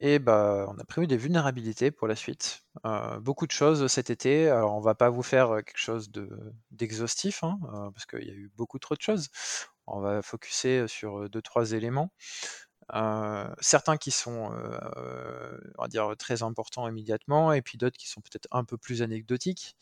et 0.00 0.18
bah, 0.18 0.66
on 0.68 0.78
a 0.78 0.84
prévu 0.84 1.06
des 1.06 1.16
vulnérabilités 1.16 1.90
pour 1.90 2.06
la 2.08 2.16
suite. 2.16 2.64
Euh, 2.84 3.18
beaucoup 3.20 3.46
de 3.46 3.52
choses 3.52 3.86
cet 3.88 4.10
été. 4.10 4.48
Alors, 4.48 4.74
on 4.74 4.80
va 4.80 4.94
pas 4.94 5.10
vous 5.10 5.22
faire 5.22 5.50
euh, 5.50 5.60
quelque 5.62 5.78
chose 5.78 6.10
de 6.10 6.28
d'exhaustif, 6.70 7.42
hein, 7.44 7.58
parce 7.94 8.06
qu'il 8.06 8.24
y 8.24 8.30
a 8.30 8.34
eu 8.34 8.50
beaucoup 8.56 8.78
trop 8.78 8.94
de 8.94 9.00
choses. 9.02 9.28
On 9.86 10.00
va 10.00 10.22
focuser 10.22 10.88
sur 10.88 11.28
deux 11.30 11.42
trois 11.42 11.72
éléments. 11.72 12.10
Certains 13.60 13.96
qui 13.96 14.10
sont, 14.10 14.50
dire, 15.88 16.14
très 16.18 16.42
importants 16.42 16.88
immédiatement, 16.88 17.52
et 17.52 17.62
puis 17.62 17.78
d'autres 17.78 17.96
qui 17.98 18.08
sont 18.08 18.20
peut-être 18.20 18.48
un 18.50 18.64
peu 18.64 18.76
plus 18.78 19.02
anecdotiques. 19.02 19.76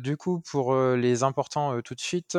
Du 0.00 0.16
coup, 0.16 0.40
pour 0.40 0.74
les 0.74 1.22
importants 1.22 1.80
tout 1.82 1.94
de 1.94 2.00
suite, 2.00 2.36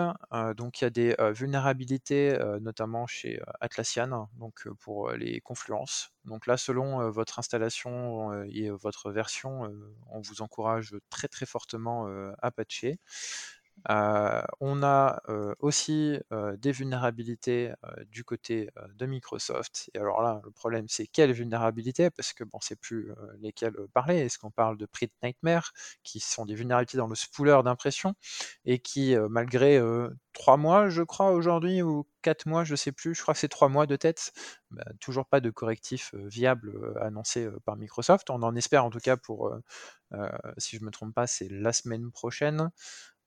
donc 0.58 0.82
il 0.82 0.84
y 0.84 0.88
a 0.88 0.90
des 0.90 1.16
vulnérabilités, 1.34 2.38
notamment 2.60 3.08
chez 3.08 3.40
Atlassian, 3.62 4.30
donc 4.38 4.68
pour 4.82 5.12
les 5.12 5.40
confluences. 5.40 6.10
Donc 6.26 6.46
là, 6.46 6.58
selon 6.58 7.10
votre 7.10 7.40
installation 7.40 8.44
et 8.44 8.70
votre 8.70 9.12
version, 9.12 9.72
on 10.10 10.20
vous 10.20 10.42
encourage 10.42 10.94
très 11.10 11.30
très 11.30 11.46
fortement 11.46 12.06
à 12.40 12.52
patcher. 12.52 13.00
Euh, 13.90 14.42
on 14.60 14.84
a 14.84 15.22
euh, 15.30 15.56
aussi 15.60 16.20
euh, 16.32 16.56
des 16.58 16.72
vulnérabilités 16.72 17.74
du 18.08 18.24
côté 18.24 18.70
de 18.96 19.06
Microsoft. 19.06 19.90
Et 19.94 20.00
alors 20.00 20.22
là, 20.22 20.42
le 20.44 20.52
problème, 20.52 20.86
c'est 20.88 21.08
quelles 21.08 21.32
vulnérabilités? 21.34 22.10
Parce 22.10 22.34
que 22.34 22.44
bon, 22.44 22.60
c'est 22.62 22.76
plus 22.80 23.12
lesquelles 23.40 23.74
parler. 23.94 24.20
Est-ce 24.20 24.38
qu'on 24.38 24.52
parle 24.52 24.78
de 24.78 24.86
Print 24.86 25.12
Nightmare, 25.24 25.72
qui 26.04 26.20
sont 26.20 26.46
des 26.46 26.56
vulnérabilités 26.56 26.98
dans 26.98 27.08
le 27.08 27.16
spooler 27.16 27.64
d'impression, 27.64 28.16
et 28.66 28.80
qui, 28.80 29.16
malgré 29.30 29.82
trois 30.34 30.58
mois, 30.58 30.90
je 30.90 31.04
crois, 31.04 31.32
aujourd'hui, 31.32 31.82
ou 31.82 32.08
quatre 32.22 32.46
mois, 32.46 32.64
je 32.64 32.76
sais 32.76 32.92
plus, 32.92 33.16
je 33.16 33.22
crois 33.22 33.34
que 33.34 33.40
c'est 33.40 33.48
trois 33.48 33.70
mois 33.70 33.88
de 33.88 33.96
tête, 33.96 34.32
bah, 34.72 34.84
toujours 35.00 35.26
pas 35.26 35.40
de 35.42 35.50
correctif 35.50 36.14
viable 36.16 36.96
annoncé 37.02 37.50
par 37.66 37.78
Microsoft. 37.78 38.30
On 38.30 38.44
en 38.44 38.56
espère 38.56 38.86
en 38.86 38.90
tout 38.90 39.00
cas 39.00 39.18
pour, 39.18 39.54
si 40.58 40.78
je 40.78 40.84
me 40.86 40.92
trompe 40.92 41.14
pas, 41.14 41.28
c'est 41.28 41.50
la 41.50 41.74
semaine 41.74 42.12
prochaine. 42.12 42.70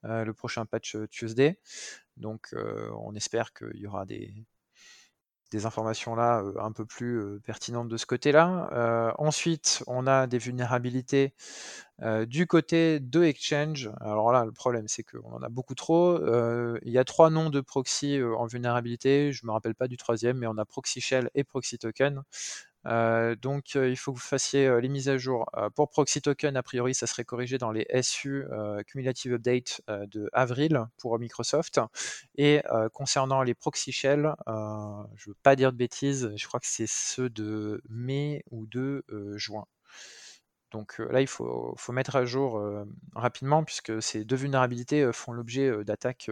Euh, 0.05 0.25
le 0.25 0.35
prochain 0.35 0.67
patch 0.67 0.97
euh, 0.97 1.07
Tuesday. 1.09 1.59
Donc 2.17 2.49
euh, 2.53 2.91
on 2.99 3.15
espère 3.15 3.53
qu'il 3.55 3.77
y 3.77 3.87
aura 3.87 4.05
des, 4.05 4.35
informations 5.65 6.17
là 6.17 6.43
un 6.59 6.73
peu 6.73 6.85
plus 6.85 7.41
pertinentes 7.45 7.89
de 7.89 7.97
ce 7.97 8.07
côté-là. 8.07 9.15
Ensuite, 9.19 9.85
on 9.87 10.09
a 10.09 10.27
des 10.27 10.39
vulnérabilités 10.39 11.33
du 12.27 12.49
côté 12.49 12.99
de 12.99 13.23
Exchange. 13.23 13.89
Alors 14.01 14.33
là, 14.33 14.45
le 14.45 14.51
problème, 14.51 14.89
c'est 14.89 15.05
qu'on 15.05 15.33
en 15.33 15.43
a 15.45 15.49
beaucoup 15.49 15.77
trop. 15.77 16.19
Il 16.83 16.91
y 16.91 16.99
a 16.99 17.05
trois 17.05 17.31
noms 17.31 17.51
de 17.51 17.61
proxy 17.61 18.21
en 18.21 18.47
vulnérabilité. 18.47 19.31
Je 19.31 19.45
ne 19.45 19.47
me 19.47 19.53
rappelle 19.53 19.77
pas 19.77 19.87
du 19.87 19.97
troisième, 19.97 20.39
mais 20.39 20.49
on 20.49 20.59
a 20.59 20.65
Proxy 20.65 21.01
Shell 21.01 21.31
et 21.37 21.45
Proxy 21.45 21.79
Token. 21.79 22.25
Euh, 22.87 23.35
donc 23.35 23.77
euh, 23.77 23.89
il 23.89 23.97
faut 23.97 24.13
que 24.13 24.19
vous 24.19 24.25
fassiez 24.25 24.67
euh, 24.67 24.81
les 24.81 24.89
mises 24.89 25.09
à 25.09 25.17
jour. 25.17 25.47
Pour 25.75 25.91
Proxy 25.91 26.21
Token, 26.21 26.57
a 26.57 26.63
priori, 26.63 26.95
ça 26.95 27.07
serait 27.07 27.25
corrigé 27.25 27.59
dans 27.59 27.73
les 27.73 27.87
SU 28.03 28.45
Cumulative 28.87 29.35
Update 29.35 29.83
de 29.89 30.29
avril 30.33 30.85
pour 30.99 31.19
Microsoft. 31.19 31.81
Et 32.37 32.63
concernant 32.93 33.43
les 33.43 33.55
Proxy 33.55 33.93
Shell, 33.93 34.35
je 34.47 34.53
ne 34.53 35.31
veux 35.31 35.37
pas 35.43 35.57
dire 35.57 35.73
de 35.73 35.77
bêtises, 35.77 36.33
je 36.37 36.47
crois 36.47 36.61
que 36.61 36.67
c'est 36.67 36.89
ceux 36.89 37.31
de 37.31 37.83
mai 37.89 38.45
ou 38.51 38.67
de 38.67 39.05
juin. 39.37 39.67
Donc 40.71 40.99
là, 40.99 41.21
il 41.21 41.29
faut, 41.29 41.77
mettre 41.91 42.17
à 42.17 42.25
jour 42.25 42.61
rapidement, 43.15 43.65
puisque 43.65 44.03
ces 44.03 44.25
deux 44.25 44.37
vulnérabilités 44.37 45.11
font 45.13 45.33
l'objet 45.33 45.85
d'attaques 45.85 46.31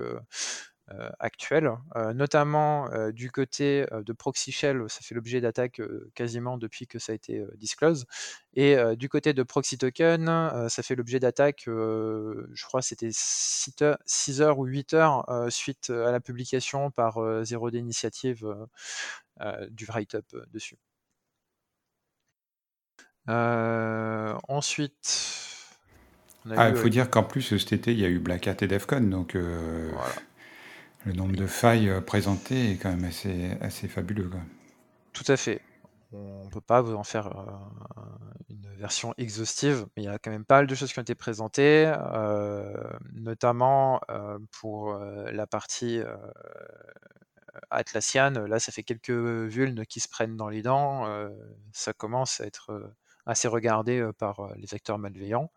euh, 0.92 1.10
actuelles, 1.18 1.70
Euh, 1.96 2.12
notamment 2.12 2.90
euh, 2.92 3.12
du 3.12 3.30
côté 3.30 3.86
de 3.92 4.12
Proxy 4.12 4.52
Shell, 4.52 4.84
ça 4.88 5.00
fait 5.02 5.14
l'objet 5.14 5.40
d'attaques 5.40 5.80
quasiment 6.14 6.58
depuis 6.58 6.86
que 6.86 6.98
ça 6.98 7.12
a 7.12 7.14
été 7.14 7.44
disclose, 7.56 8.06
et 8.54 8.76
du 8.96 9.08
côté 9.08 9.32
de 9.32 9.42
Proxy 9.42 9.78
Token, 9.78 10.26
ça 10.68 10.82
fait 10.82 10.94
l'objet 10.94 11.20
d'attaques, 11.20 11.64
je 11.66 12.64
crois 12.64 12.82
c'était 12.82 13.10
6 13.12 14.40
heures, 14.42 14.58
ou 14.58 14.64
8 14.66 14.94
heures 14.94 15.46
suite 15.50 15.90
à 15.90 16.10
la 16.12 16.20
publication 16.20 16.90
par 16.90 17.18
euh, 17.18 17.44
Zero 17.44 17.70
Day 17.70 17.78
Initiative 17.78 18.46
du 19.70 19.86
write-up 19.86 20.26
dessus. 20.52 20.76
Euh, 23.28 24.34
ensuite, 24.48 25.38
Ah, 26.56 26.70
il 26.70 26.76
faut 26.76 26.88
dire 26.88 27.08
qu'en 27.08 27.22
plus, 27.22 27.56
cet 27.56 27.72
été, 27.72 27.92
il 27.92 28.00
y 28.00 28.04
a 28.04 28.08
eu 28.08 28.18
Black 28.18 28.48
Hat 28.48 28.56
et 28.60 28.66
Defcon, 28.66 29.00
donc 29.00 29.36
euh, 29.36 29.90
voilà. 29.92 30.14
Le 31.04 31.12
nombre 31.12 31.36
de 31.36 31.46
failles 31.46 31.88
euh, 31.88 32.00
présentées 32.00 32.72
est 32.72 32.76
quand 32.76 32.90
même 32.90 33.04
assez, 33.04 33.52
assez 33.60 33.88
fabuleux. 33.88 34.28
quoi. 34.28 34.40
Tout 35.12 35.24
à 35.28 35.36
fait. 35.36 35.60
On 36.12 36.44
ne 36.44 36.50
peut 36.50 36.60
pas 36.60 36.82
vous 36.82 36.94
en 36.94 37.04
faire 37.04 37.28
euh, 37.28 38.02
une 38.50 38.68
version 38.76 39.14
exhaustive, 39.16 39.86
mais 39.96 40.02
il 40.02 40.06
y 40.06 40.08
a 40.08 40.18
quand 40.18 40.30
même 40.30 40.44
pas 40.44 40.56
mal 40.56 40.66
de 40.66 40.74
choses 40.74 40.92
qui 40.92 40.98
ont 40.98 41.02
été 41.02 41.14
présentées, 41.14 41.90
euh, 41.96 42.74
notamment 43.14 44.00
pour 44.50 44.94
la 44.94 45.46
partie 45.46 46.00
euh, 46.00 46.16
Atlassian, 47.70 48.32
là, 48.46 48.58
ça 48.58 48.72
fait 48.72 48.82
quelques 48.82 49.10
vulnes 49.10 49.86
qui 49.86 50.00
se 50.00 50.08
prennent 50.08 50.36
dans 50.36 50.48
les 50.48 50.62
dents. 50.62 51.06
ça 51.72 51.92
commence 51.92 52.40
à 52.40 52.46
être 52.46 52.94
assez 53.24 53.48
regardé 53.48 54.06
par 54.18 54.54
les 54.56 54.74
acteurs 54.74 54.98
malveillants. 54.98 55.50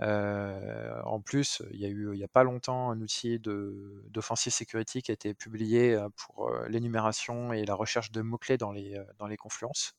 En 0.00 1.20
plus, 1.20 1.62
il 1.72 1.80
y 1.80 1.84
a 1.84 1.88
eu 1.88 2.12
il 2.12 2.18
n'y 2.18 2.24
a 2.24 2.28
pas 2.28 2.44
longtemps 2.44 2.90
un 2.90 3.00
outil 3.00 3.40
d'offensive 3.40 4.52
security 4.52 5.02
qui 5.02 5.10
a 5.10 5.14
été 5.14 5.34
publié 5.34 5.98
pour 6.16 6.50
l'énumération 6.68 7.52
et 7.52 7.64
la 7.64 7.74
recherche 7.74 8.12
de 8.12 8.22
mots-clés 8.22 8.58
dans 8.58 8.72
les, 8.72 9.00
dans 9.18 9.26
les 9.26 9.36
confluences. 9.36 9.94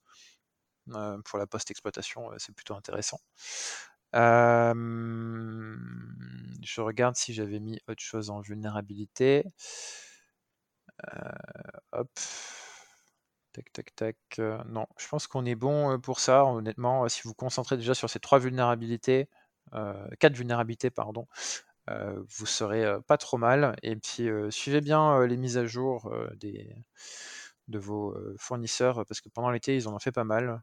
pour 1.26 1.40
la 1.40 1.48
post-exploitation, 1.48 2.32
c'est 2.38 2.56
plutôt 2.56 2.76
intéressant. 2.76 3.20
je 6.64 6.82
regarde 6.82 7.16
si 7.16 7.34
j'avais 7.34 7.60
mis 7.60 7.80
autre 7.88 8.02
chose 8.04 8.30
en 8.30 8.42
vulnérabilité. 8.42 9.46
hop. 11.92 12.10
Tac, 13.54 13.72
tac, 13.74 13.96
tac. 13.96 14.18
non, 14.68 14.86
je 14.98 15.08
pense 15.08 15.28
qu'on 15.28 15.46
est 15.46 15.56
bon 15.56 16.00
pour 16.00 16.20
ça. 16.20 16.46
Honnêtement, 16.46 17.08
si 17.10 17.22
vous 17.24 17.30
vous 17.30 17.34
concentrez 17.36 17.78
déjà 17.78 17.94
sur 17.96 18.10
ces 18.10 18.20
trois 18.20 18.40
vulnérabilités, 18.40 19.28
quatre 20.20 20.36
vulnérabilités, 20.36 20.90
pardon, 20.90 21.28
vous 21.88 22.46
serez 22.46 22.86
pas 23.08 23.18
trop 23.18 23.38
mal. 23.38 23.76
Et 23.84 23.96
puis, 23.96 24.30
suivez 24.50 24.82
bien 24.82 25.26
les 25.26 25.38
mises 25.38 25.58
à 25.58 25.66
jour 25.66 26.14
des, 26.36 26.76
de 27.68 27.80
vos 27.80 28.16
fournisseurs, 28.38 29.06
parce 29.06 29.22
que 29.22 29.30
pendant 29.30 29.52
l'été, 29.52 29.76
ils 29.76 29.88
en 29.88 29.96
ont 29.96 30.00
fait 30.00 30.12
pas 30.12 30.24
mal, 30.24 30.62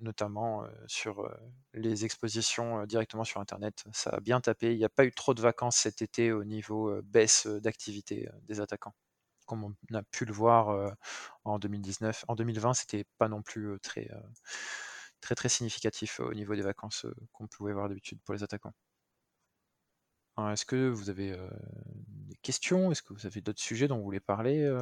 notamment 0.00 0.64
sur 0.86 1.28
les 1.74 2.04
expositions 2.04 2.84
directement 2.86 3.24
sur 3.24 3.40
Internet. 3.40 3.84
Ça 3.92 4.10
a 4.10 4.20
bien 4.20 4.40
tapé. 4.40 4.72
Il 4.72 4.78
n'y 4.78 4.84
a 4.84 4.88
pas 4.88 5.04
eu 5.04 5.12
trop 5.12 5.34
de 5.34 5.40
vacances 5.40 5.76
cet 5.76 6.02
été 6.02 6.32
au 6.32 6.44
niveau 6.44 7.00
baisse 7.02 7.46
d'activité 7.46 8.28
des 8.42 8.60
attaquants 8.60 8.94
comme 9.46 9.64
on 9.64 9.94
a 9.94 10.02
pu 10.02 10.26
le 10.26 10.32
voir 10.32 10.94
en 11.44 11.58
2019. 11.58 12.26
En 12.28 12.34
2020, 12.34 12.74
c'était 12.74 13.06
pas 13.16 13.28
non 13.28 13.40
plus 13.40 13.78
très, 13.80 14.10
très, 15.20 15.34
très 15.34 15.48
significatif 15.48 16.20
au 16.20 16.34
niveau 16.34 16.54
des 16.54 16.62
vacances 16.62 17.06
qu'on 17.32 17.46
pouvait 17.46 17.72
voir 17.72 17.88
d'habitude 17.88 18.18
pour 18.24 18.34
les 18.34 18.42
attaquants. 18.42 18.74
Est-ce 20.52 20.64
que 20.64 20.88
vous 20.88 21.10
avez 21.10 21.36
des 22.06 22.36
questions? 22.42 22.92
Est-ce 22.92 23.02
que 23.02 23.12
vous 23.12 23.26
avez 23.26 23.40
d'autres 23.40 23.60
sujets 23.60 23.88
dont 23.88 23.96
vous 23.98 24.04
voulez 24.04 24.20
parler 24.20 24.72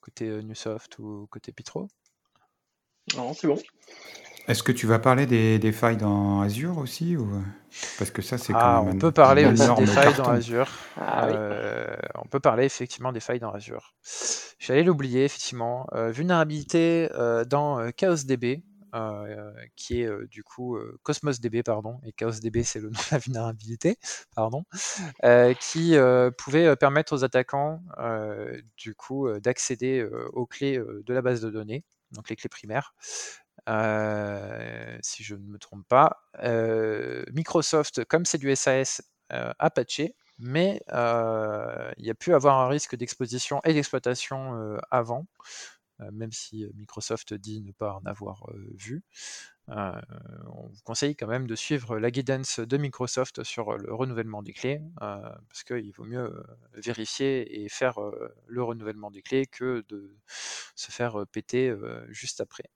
côté 0.00 0.42
Newsoft 0.42 0.98
ou 0.98 1.26
côté 1.30 1.52
Pitro? 1.52 1.88
Non, 3.14 3.34
c'est 3.34 3.46
bon. 3.46 3.58
Est-ce 4.48 4.62
que 4.62 4.72
tu 4.72 4.86
vas 4.86 4.98
parler 4.98 5.26
des, 5.26 5.72
failles 5.72 5.96
dans 5.96 6.40
Azure 6.40 6.78
aussi 6.78 7.16
ou... 7.16 7.28
Parce 7.98 8.10
que 8.10 8.20
ça, 8.20 8.36
c'est 8.36 8.52
ah, 8.56 8.82
on 8.84 8.98
peut 8.98 9.12
parler 9.12 9.46
aussi 9.46 9.74
des 9.76 9.86
failles 9.86 10.14
dans 10.14 10.28
Azure. 10.28 10.68
Ah 10.96 11.26
euh, 11.26 11.94
on 12.16 12.26
peut 12.26 12.40
parler 12.40 12.64
effectivement 12.64 13.12
des 13.12 13.20
failles 13.20 13.38
dans 13.38 13.52
Azure. 13.52 13.94
J'allais 14.58 14.82
l'oublier, 14.82 15.24
effectivement. 15.24 15.86
Euh, 15.94 16.10
vulnérabilité 16.10 17.08
euh, 17.14 17.44
dans 17.44 17.78
ChaosDB, 17.96 18.64
qui 19.76 20.02
est 20.02 20.26
du 20.28 20.42
coup 20.42 20.78
CosmosDB, 21.02 21.62
pardon, 21.62 22.00
et 22.04 22.12
ChaosDB, 22.18 22.62
c'est 22.62 22.80
le 22.80 22.90
nom 22.90 22.98
de 22.98 23.12
la 23.12 23.18
vulnérabilité, 23.18 23.98
pardon, 24.34 24.64
qui 25.60 25.96
pouvait 26.38 26.76
permettre 26.76 27.14
aux 27.14 27.24
attaquants, 27.24 27.82
du 28.76 28.94
coup, 28.94 29.28
d'accéder 29.40 30.06
aux 30.32 30.46
clés 30.46 30.78
de 30.78 31.14
la 31.14 31.22
base 31.22 31.40
de 31.40 31.50
données, 31.50 31.84
donc 32.12 32.28
les 32.28 32.36
clés 32.36 32.48
primaires, 32.48 32.94
si 35.02 35.22
je 35.22 35.34
ne 35.34 35.46
me 35.46 35.58
trompe 35.58 35.86
pas. 35.88 36.22
Microsoft, 37.32 38.04
comme 38.04 38.24
c'est 38.24 38.38
du 38.38 38.54
SAS, 38.56 39.02
a 39.28 39.70
patché, 39.70 40.16
mais 40.38 40.80
il 40.88 42.04
y 42.04 42.10
a 42.10 42.14
pu 42.18 42.34
avoir 42.34 42.58
un 42.60 42.68
risque 42.68 42.96
d'exposition 42.96 43.60
et 43.64 43.74
d'exploitation 43.74 44.78
avant, 44.90 45.26
même 46.12 46.32
si 46.32 46.66
Microsoft 46.74 47.34
dit 47.34 47.62
ne 47.62 47.72
pas 47.72 47.94
en 47.94 48.04
avoir 48.06 48.46
vu. 48.74 49.02
on 49.68 50.68
vous 50.68 50.82
conseille 50.84 51.16
quand 51.16 51.26
même 51.26 51.46
de 51.46 51.54
suivre 51.54 51.98
la 51.98 52.10
guidance 52.10 52.60
de 52.60 52.76
Microsoft 52.76 53.42
sur 53.44 53.76
le 53.76 53.92
renouvellement 53.94 54.42
des 54.42 54.52
clés, 54.52 54.80
parce 54.98 55.64
qu'il 55.66 55.92
vaut 55.92 56.04
mieux 56.04 56.44
vérifier 56.74 57.62
et 57.62 57.68
faire 57.68 57.98
le 58.46 58.62
renouvellement 58.62 59.10
des 59.10 59.22
clés 59.22 59.46
que 59.46 59.84
de 59.88 60.16
se 60.74 60.90
faire 60.90 61.24
péter 61.32 61.74
juste 62.10 62.40
après. 62.40 62.70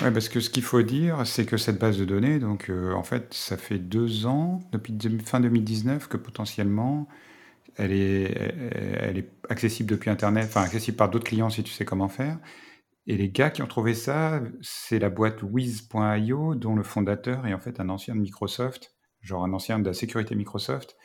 Ouais, 0.00 0.10
parce 0.10 0.28
que 0.28 0.40
ce 0.40 0.50
qu'il 0.50 0.64
faut 0.64 0.82
dire, 0.82 1.24
c'est 1.26 1.46
que 1.46 1.56
cette 1.56 1.78
base 1.78 1.98
de 1.98 2.04
données, 2.04 2.40
donc 2.40 2.70
euh, 2.70 2.92
en 2.92 3.04
fait, 3.04 3.32
ça 3.34 3.56
fait 3.56 3.78
deux 3.78 4.26
ans, 4.26 4.60
depuis 4.72 4.96
fin 5.24 5.38
2019, 5.38 6.08
que 6.08 6.16
potentiellement, 6.16 7.06
elle 7.76 7.92
est, 7.92 9.30
accessible 9.48 9.90
depuis 9.90 10.10
Internet, 10.10 10.46
enfin 10.48 10.62
accessible 10.62 10.96
par 10.96 11.10
d'autres 11.10 11.24
clients 11.24 11.50
si 11.50 11.62
tu 11.62 11.72
sais 11.72 11.84
comment 11.84 12.08
faire. 12.08 12.38
Et 13.06 13.16
les 13.16 13.30
gars 13.30 13.50
qui 13.50 13.62
ont 13.62 13.66
trouvé 13.66 13.94
ça, 13.94 14.40
c'est 14.60 14.98
la 14.98 15.10
boîte 15.10 15.42
Wiz.io, 15.42 16.54
dont 16.54 16.74
le 16.76 16.82
fondateur 16.82 17.46
est 17.46 17.54
en 17.54 17.58
fait 17.58 17.80
un 17.80 17.88
ancien 17.88 18.14
de 18.14 18.20
Microsoft, 18.20 18.94
genre 19.20 19.44
un 19.44 19.52
ancien 19.52 19.78
de 19.78 19.86
la 19.86 19.94
sécurité 19.94 20.34
Microsoft, 20.34 20.96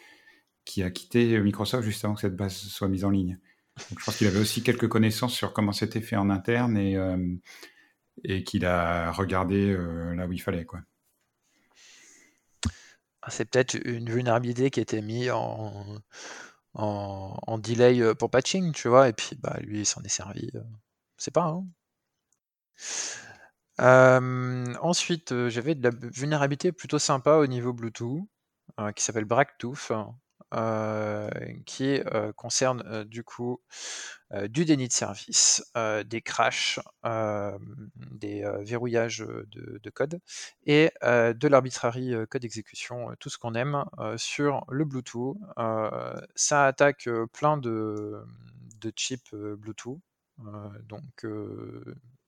qui 0.63 0.83
a 0.83 0.91
quitté 0.91 1.39
Microsoft 1.39 1.83
juste 1.83 2.05
avant 2.05 2.13
que 2.13 2.21
cette 2.21 2.35
base 2.35 2.53
soit 2.53 2.87
mise 2.87 3.05
en 3.05 3.09
ligne. 3.09 3.39
Je 3.97 4.05
pense 4.05 4.17
qu'il 4.17 4.27
avait 4.27 4.39
aussi 4.39 4.63
quelques 4.63 4.87
connaissances 4.87 5.33
sur 5.33 5.53
comment 5.53 5.71
c'était 5.71 6.01
fait 6.01 6.15
en 6.15 6.29
interne 6.29 6.77
et 6.77 6.97
euh, 6.97 7.17
et 8.23 8.43
qu'il 8.43 8.65
a 8.65 9.11
regardé 9.11 9.71
euh, 9.71 10.15
là 10.15 10.27
où 10.27 10.33
il 10.33 10.41
fallait. 10.41 10.65
quoi. 10.65 10.79
Ah, 13.21 13.29
c'est 13.29 13.45
peut-être 13.45 13.77
une 13.85 14.09
vulnérabilité 14.09 14.69
qui 14.69 14.79
été 14.79 15.01
mise 15.01 15.31
en, 15.31 15.85
en, 16.77 17.57
delay 17.57 18.01
euh, 18.01 18.13
pour 18.15 18.29
patching, 18.29 18.71
tu 18.71 18.87
vois, 18.87 19.09
et 19.09 19.13
puis 19.13 19.35
bah, 19.35 19.57
lui, 19.61 19.79
il 19.81 19.85
s'en 19.85 20.01
est 20.03 20.09
servi. 20.09 20.49
Euh, 20.55 20.61
c'est 21.17 21.33
pas. 21.33 21.61
Hein. 23.79 24.75
ensuite, 24.81 25.47
j'avais 25.49 25.75
de 25.75 25.83
la 25.83 25.89
vulnérabilité 25.89 26.71
plutôt 26.71 26.99
sympa 26.99 27.33
au 27.35 27.47
niveau 27.47 27.73
Bluetooth, 27.73 28.27
qui 28.95 29.03
s'appelle 29.03 29.25
Bracktooth. 29.25 29.91
Euh, 30.53 31.29
qui 31.65 31.99
euh, 32.13 32.31
concerne 32.31 32.81
euh, 32.87 33.03
du 33.03 33.21
coup 33.21 33.59
du 34.49 34.65
déni 34.65 34.89
de 34.89 34.93
service, 34.93 35.63
des 36.05 36.21
crashs, 36.21 36.81
des 37.95 38.43
verrouillages 38.59 39.19
de, 39.25 39.89
code 39.89 40.19
et 40.65 40.91
de 41.01 41.47
l'arbitrary 41.47 42.13
code 42.29 42.43
exécution, 42.43 43.15
tout 43.21 43.29
ce 43.29 43.37
qu'on 43.37 43.55
aime 43.55 43.85
sur 44.17 44.65
le 44.67 44.83
Bluetooth. 44.83 45.37
ça 46.35 46.65
attaque 46.65 47.07
plein 47.31 47.55
de, 47.55 48.21
de 48.81 48.91
chips 48.97 49.33
Bluetooth. 49.33 50.01
donc 50.83 51.25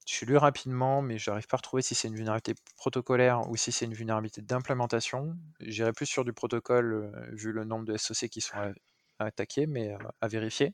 je 0.09 0.25
lu 0.25 0.37
rapidement, 0.37 1.03
mais 1.03 1.19
je 1.19 1.29
n'arrive 1.29 1.45
pas 1.45 1.55
à 1.55 1.59
retrouver 1.59 1.83
si 1.83 1.93
c'est 1.93 2.07
une 2.07 2.15
vulnérabilité 2.15 2.55
protocolaire 2.77 3.47
ou 3.47 3.55
si 3.55 3.71
c'est 3.71 3.85
une 3.85 3.93
vulnérabilité 3.93 4.41
d'implémentation. 4.41 5.37
J'irai 5.59 5.93
plus 5.93 6.07
sur 6.07 6.25
du 6.25 6.33
protocole, 6.33 6.93
euh, 6.93 7.11
vu 7.31 7.51
le 7.51 7.63
nombre 7.63 7.85
de 7.85 7.95
SOC 7.95 8.27
qui 8.29 8.41
sont 8.41 8.55
attaqués, 9.19 9.67
mais 9.67 9.93
euh, 9.93 9.97
à 10.21 10.27
vérifier. 10.27 10.71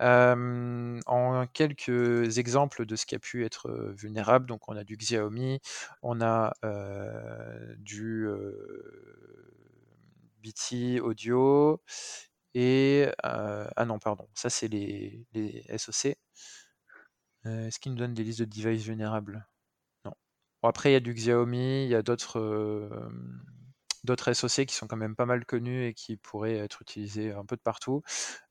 en 0.00 1.46
quelques 1.54 2.38
exemples 2.38 2.84
de 2.84 2.94
ce 2.96 3.06
qui 3.06 3.14
a 3.14 3.18
pu 3.18 3.44
être 3.46 3.70
euh, 3.70 3.92
vulnérable, 3.96 4.46
donc 4.46 4.68
on 4.68 4.76
a 4.76 4.84
du 4.84 4.96
Xiaomi, 4.96 5.60
on 6.02 6.20
a 6.20 6.52
du 7.78 8.28
BT 10.42 11.00
Audio, 11.00 11.82
et 12.54 13.08
ah 13.22 13.84
non, 13.86 13.98
pardon, 13.98 14.28
ça 14.34 14.50
c'est 14.50 14.68
les, 14.68 15.24
les 15.32 15.64
SOC. 15.78 16.16
Euh, 17.46 17.66
est-ce 17.66 17.78
qu'il 17.80 17.92
nous 17.92 17.98
donne 17.98 18.14
des 18.14 18.24
listes 18.24 18.40
de 18.40 18.44
devices 18.44 18.84
vulnérables? 18.84 19.46
Non. 20.04 20.12
Bon, 20.62 20.68
après, 20.68 20.90
il 20.90 20.92
y 20.94 20.96
a 20.96 21.00
du 21.00 21.14
Xiaomi, 21.14 21.84
il 21.84 21.90
y 21.90 21.94
a 21.94 22.02
d'autres 22.02 23.10
d'autres 24.04 24.32
SoC 24.32 24.66
qui 24.66 24.74
sont 24.74 24.86
quand 24.86 24.96
même 24.96 25.16
pas 25.16 25.26
mal 25.26 25.44
connus 25.44 25.86
et 25.86 25.94
qui 25.94 26.16
pourraient 26.16 26.56
être 26.56 26.82
utilisés 26.82 27.32
un 27.32 27.44
peu 27.44 27.56
de 27.56 27.60
partout. 27.60 28.02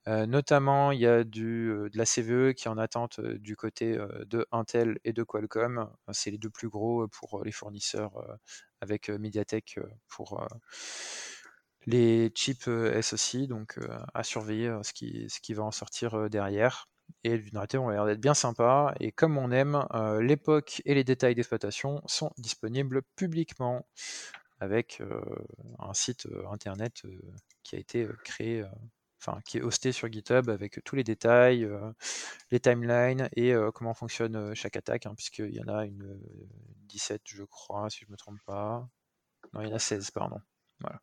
Euh, 0.08 0.26
notamment, 0.28 0.92
il 0.92 1.00
y 1.00 1.08
a 1.08 1.24
du, 1.24 1.70
de 1.92 1.98
la 1.98 2.06
CVE 2.06 2.54
qui 2.54 2.68
est 2.68 2.72
en 2.72 2.78
attente 2.78 3.20
du 3.20 3.56
côté 3.56 3.98
de 4.28 4.46
Intel 4.52 5.00
et 5.04 5.14
de 5.14 5.24
Qualcomm. 5.24 5.90
C'est 6.12 6.32
les 6.32 6.38
deux 6.38 6.50
plus 6.52 6.70
gros 6.70 7.08
pour 7.08 7.44
les 7.44 7.52
fournisseurs 7.52 8.12
avec 8.82 9.10
Mediatek 9.10 9.80
pour 10.08 10.48
les 11.88 12.30
chips 12.36 12.70
SoC. 13.02 13.48
Donc, 13.48 13.80
à 14.14 14.24
surveiller 14.24 14.78
ce 14.84 14.94
qui, 14.94 15.30
ce 15.30 15.40
qui 15.40 15.54
va 15.54 15.64
en 15.64 15.72
sortir 15.72 16.30
derrière 16.30 16.89
et 17.24 17.30
les 17.30 17.38
vulnérabilités 17.38 17.78
ont 17.78 17.90
l'air 17.90 18.06
d'être 18.06 18.22
bien 18.22 18.34
sympas. 18.34 18.94
Et 19.00 19.12
comme 19.12 19.38
on 19.38 19.52
aime, 19.52 19.86
euh, 19.94 20.22
l'époque 20.22 20.82
et 20.86 20.94
les 20.94 21.04
détails 21.04 21.36
d'exploitation 21.36 22.02
sont 22.06 22.32
disponibles 22.38 23.02
publiquement 23.16 23.88
avec 24.60 25.02
euh, 25.02 25.22
un 25.80 25.94
site 25.94 26.26
euh, 26.28 26.48
internet 26.52 27.04
qui 27.64 27.76
a 27.76 27.80
été 27.80 28.08
créé, 28.24 28.64
enfin 29.22 29.40
qui 29.46 29.58
est 29.60 29.62
hosté 29.62 29.92
sur 29.92 30.12
GitHub 30.12 30.50
avec 30.50 30.82
tous 30.84 30.96
les 30.96 31.04
détails, 31.04 31.70
les 32.52 32.60
timelines 32.60 33.30
et 33.36 33.54
comment 33.74 33.94
fonctionne 33.94 34.56
chaque 34.56 34.76
attaque, 34.76 35.06
hein, 35.06 35.14
puisqu'il 35.16 35.54
y 35.54 35.62
en 35.62 35.68
a 35.68 35.86
une 35.86 36.20
17, 36.88 37.22
je 37.26 37.44
crois, 37.44 37.90
si 37.90 38.00
je 38.00 38.06
ne 38.06 38.14
me 38.14 38.18
trompe 38.18 38.40
pas. 38.46 38.88
Non, 39.54 39.62
il 39.62 39.68
y 39.70 39.72
en 39.72 39.76
a 39.76 39.80
16, 39.80 40.12
pardon. 40.12 40.40
Voilà. 40.80 41.00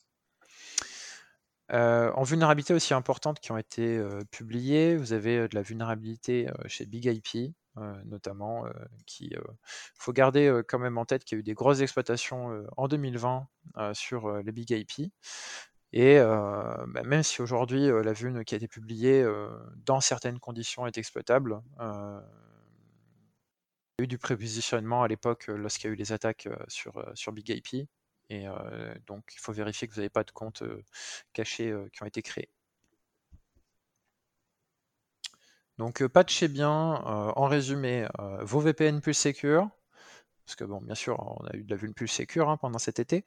En 1.70 2.22
vulnérabilité 2.22 2.74
aussi 2.74 2.94
importantes 2.94 3.40
qui 3.40 3.52
ont 3.52 3.58
été 3.58 4.00
publiées, 4.30 4.96
vous 4.96 5.12
avez 5.12 5.48
de 5.48 5.54
la 5.54 5.62
vulnérabilité 5.62 6.48
chez 6.66 6.86
Big 6.86 7.06
IP, 7.06 7.54
notamment, 8.04 8.64
qui 9.06 9.34
faut 9.94 10.12
garder 10.12 10.62
quand 10.68 10.78
même 10.78 10.98
en 10.98 11.04
tête 11.04 11.24
qu'il 11.24 11.36
y 11.36 11.38
a 11.38 11.40
eu 11.40 11.42
des 11.42 11.54
grosses 11.54 11.80
exploitations 11.80 12.64
en 12.76 12.88
2020 12.88 13.48
sur 13.94 14.38
les 14.38 14.52
Big 14.52 14.70
IP. 14.70 15.12
Et 15.92 16.18
bah, 16.18 17.02
même 17.04 17.22
si 17.22 17.42
aujourd'hui 17.42 17.88
la 17.88 18.12
vulne 18.12 18.44
qui 18.44 18.54
a 18.54 18.58
été 18.58 18.68
publiée 18.68 19.26
dans 19.84 20.00
certaines 20.00 20.38
conditions 20.38 20.86
est 20.86 20.98
exploitable, 20.98 21.60
il 23.98 24.02
y 24.02 24.02
a 24.02 24.04
eu 24.04 24.06
du 24.06 24.18
prépositionnement 24.18 25.02
à 25.02 25.08
l'époque 25.08 25.46
lorsqu'il 25.48 25.88
y 25.88 25.90
a 25.90 25.94
eu 25.94 25.96
les 25.96 26.12
attaques 26.12 26.48
sur, 26.68 27.02
sur 27.14 27.32
Big 27.32 27.48
IP. 27.48 27.88
Et 28.28 28.46
donc 29.06 29.24
il 29.34 29.38
faut 29.38 29.52
vérifier 29.52 29.88
que 29.88 29.94
vous 29.94 30.00
n'avez 30.00 30.10
pas 30.10 30.24
de 30.24 30.30
comptes 30.32 30.62
cachés 31.32 31.74
qui 31.92 32.02
ont 32.02 32.06
été 32.06 32.22
créés. 32.22 32.50
Donc 35.78 36.06
patchez 36.06 36.48
bien, 36.48 36.72
en 36.72 37.46
résumé, 37.46 38.08
vos 38.40 38.60
VPN 38.60 39.00
plus 39.00 39.14
secure, 39.14 39.68
parce 40.46 40.56
que 40.56 40.64
bon, 40.64 40.80
bien 40.80 40.94
sûr, 40.94 41.18
on 41.20 41.44
a 41.46 41.56
eu 41.56 41.64
de 41.64 41.70
la 41.70 41.76
vulne 41.76 41.92
plus 41.94 42.08
secure 42.08 42.48
hein, 42.50 42.56
pendant 42.56 42.78
cet 42.78 42.98
été. 42.98 43.24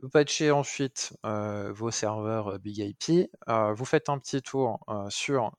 Vous 0.00 0.08
patchez 0.08 0.50
ensuite 0.50 1.12
vos 1.22 1.90
serveurs 1.90 2.58
Big 2.58 2.78
IP. 2.78 3.30
vous 3.48 3.84
faites 3.84 4.08
un 4.08 4.18
petit 4.18 4.42
tour 4.42 4.84
sur 5.10 5.52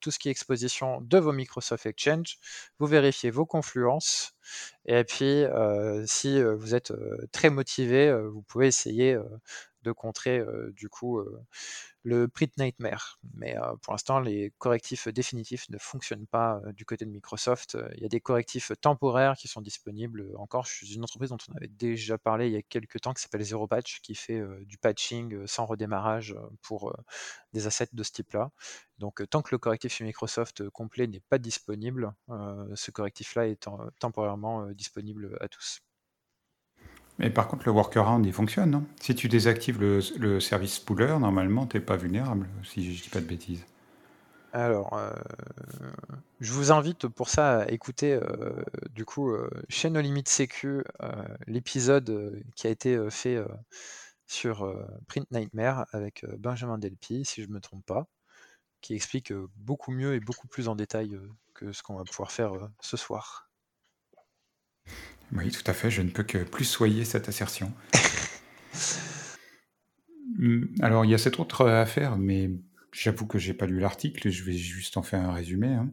tout 0.00 0.10
ce 0.10 0.18
qui 0.18 0.28
est 0.28 0.30
exposition 0.30 1.00
de 1.00 1.18
vos 1.18 1.32
Microsoft 1.32 1.86
Exchange. 1.86 2.38
Vous 2.78 2.86
vérifiez 2.86 3.30
vos 3.30 3.46
confluences. 3.46 4.34
Et 4.86 5.04
puis, 5.04 5.44
si 6.06 6.42
vous 6.42 6.74
êtes 6.74 6.92
très 7.32 7.50
motivé, 7.50 8.12
vous 8.32 8.42
pouvez 8.42 8.68
essayer 8.68 9.18
de 9.82 9.92
contrer 9.92 10.42
du 10.72 10.88
coup 10.88 11.20
le 12.04 12.26
Print 12.26 12.56
Nightmare. 12.58 13.20
Mais 13.34 13.56
pour 13.82 13.92
l'instant, 13.92 14.20
les 14.20 14.52
correctifs 14.58 15.08
définitifs 15.08 15.68
ne 15.70 15.78
fonctionnent 15.78 16.26
pas 16.26 16.60
du 16.74 16.84
côté 16.84 17.04
de 17.04 17.10
Microsoft. 17.10 17.78
Il 17.96 18.02
y 18.02 18.06
a 18.06 18.08
des 18.08 18.20
correctifs 18.20 18.72
temporaires 18.80 19.36
qui 19.36 19.48
sont 19.48 19.60
disponibles 19.60 20.28
encore. 20.36 20.66
Je 20.66 20.74
suis 20.74 20.94
une 20.94 21.04
entreprise 21.04 21.30
dont 21.30 21.38
on 21.48 21.56
avait 21.56 21.68
déjà 21.68 22.18
parlé 22.18 22.46
il 22.48 22.52
y 22.52 22.56
a 22.56 22.62
quelques 22.62 23.00
temps 23.00 23.14
qui 23.14 23.22
s'appelle 23.22 23.42
Zero 23.42 23.66
Patch, 23.66 24.00
qui 24.00 24.14
fait 24.14 24.42
du 24.62 24.78
patching 24.78 25.46
sans 25.46 25.66
redémarrage 25.66 26.34
pour 26.62 26.96
des 27.52 27.66
assets 27.66 27.88
de 27.92 28.02
ce 28.02 28.12
type-là. 28.12 28.50
Donc 28.98 29.22
tant 29.30 29.42
que 29.42 29.54
le 29.54 29.58
correctif 29.58 29.92
chez 29.92 30.04
Microsoft 30.04 30.68
complet 30.70 31.06
n'est 31.06 31.20
pas 31.20 31.38
disponible, 31.38 32.14
ce 32.74 32.90
correctif-là 32.90 33.48
est 33.48 33.68
temporairement 33.98 34.66
disponible 34.72 35.36
à 35.40 35.48
tous. 35.48 35.80
Mais 37.18 37.30
par 37.30 37.48
contre, 37.48 37.66
le 37.66 37.72
workaround, 37.72 38.24
il 38.24 38.32
fonctionne, 38.32 38.70
non? 38.70 38.86
Si 39.00 39.14
tu 39.14 39.28
désactives 39.28 39.80
le, 39.80 40.40
service 40.40 40.74
spooler, 40.74 41.18
normalement, 41.20 41.66
tu 41.66 41.76
n'es 41.76 41.82
pas 41.82 41.96
vulnérable, 41.96 42.48
si 42.64 42.94
je 42.94 43.02
dis 43.02 43.10
pas 43.10 43.20
de 43.20 43.26
bêtises. 43.26 43.64
Alors, 44.52 44.92
euh, 44.94 45.10
je 46.40 46.52
vous 46.52 46.72
invite 46.72 47.08
pour 47.08 47.30
ça 47.30 47.60
à 47.60 47.68
écouter, 47.68 48.12
euh, 48.12 48.62
du 48.90 49.06
coup, 49.06 49.30
euh, 49.30 49.48
chez 49.70 49.88
No 49.88 50.00
Limit 50.00 50.24
Sécu, 50.26 50.84
l'épisode 51.46 52.42
qui 52.54 52.66
a 52.66 52.70
été 52.70 52.98
fait 53.10 53.42
sur 54.26 54.74
Print 55.08 55.30
Nightmare 55.30 55.86
avec 55.92 56.26
Benjamin 56.38 56.78
Delpy, 56.78 57.24
si 57.24 57.42
je 57.42 57.48
ne 57.48 57.54
me 57.54 57.60
trompe 57.60 57.84
pas, 57.86 58.06
qui 58.80 58.94
explique 58.94 59.32
beaucoup 59.56 59.90
mieux 59.92 60.14
et 60.14 60.20
beaucoup 60.20 60.48
plus 60.48 60.68
en 60.68 60.76
détail 60.76 61.18
que 61.54 61.72
ce 61.72 61.82
qu'on 61.82 61.96
va 61.96 62.04
pouvoir 62.04 62.32
faire 62.32 62.52
ce 62.80 62.96
soir. 62.96 63.50
Oui, 65.32 65.50
tout 65.50 65.64
à 65.66 65.72
fait. 65.72 65.90
Je 65.90 66.02
ne 66.02 66.10
peux 66.10 66.22
que 66.22 66.38
plus 66.38 66.64
soyer 66.64 67.04
cette 67.04 67.28
assertion. 67.28 67.72
Alors, 70.80 71.04
il 71.04 71.10
y 71.10 71.14
a 71.14 71.18
cette 71.18 71.38
autre 71.38 71.68
affaire, 71.68 72.16
mais 72.16 72.50
j'avoue 72.92 73.26
que 73.26 73.38
j'ai 73.38 73.54
pas 73.54 73.66
lu 73.66 73.80
l'article. 73.80 74.30
Je 74.30 74.44
vais 74.44 74.52
juste 74.52 74.96
en 74.96 75.02
faire 75.02 75.20
un 75.20 75.32
résumé. 75.32 75.68
Hein. 75.68 75.90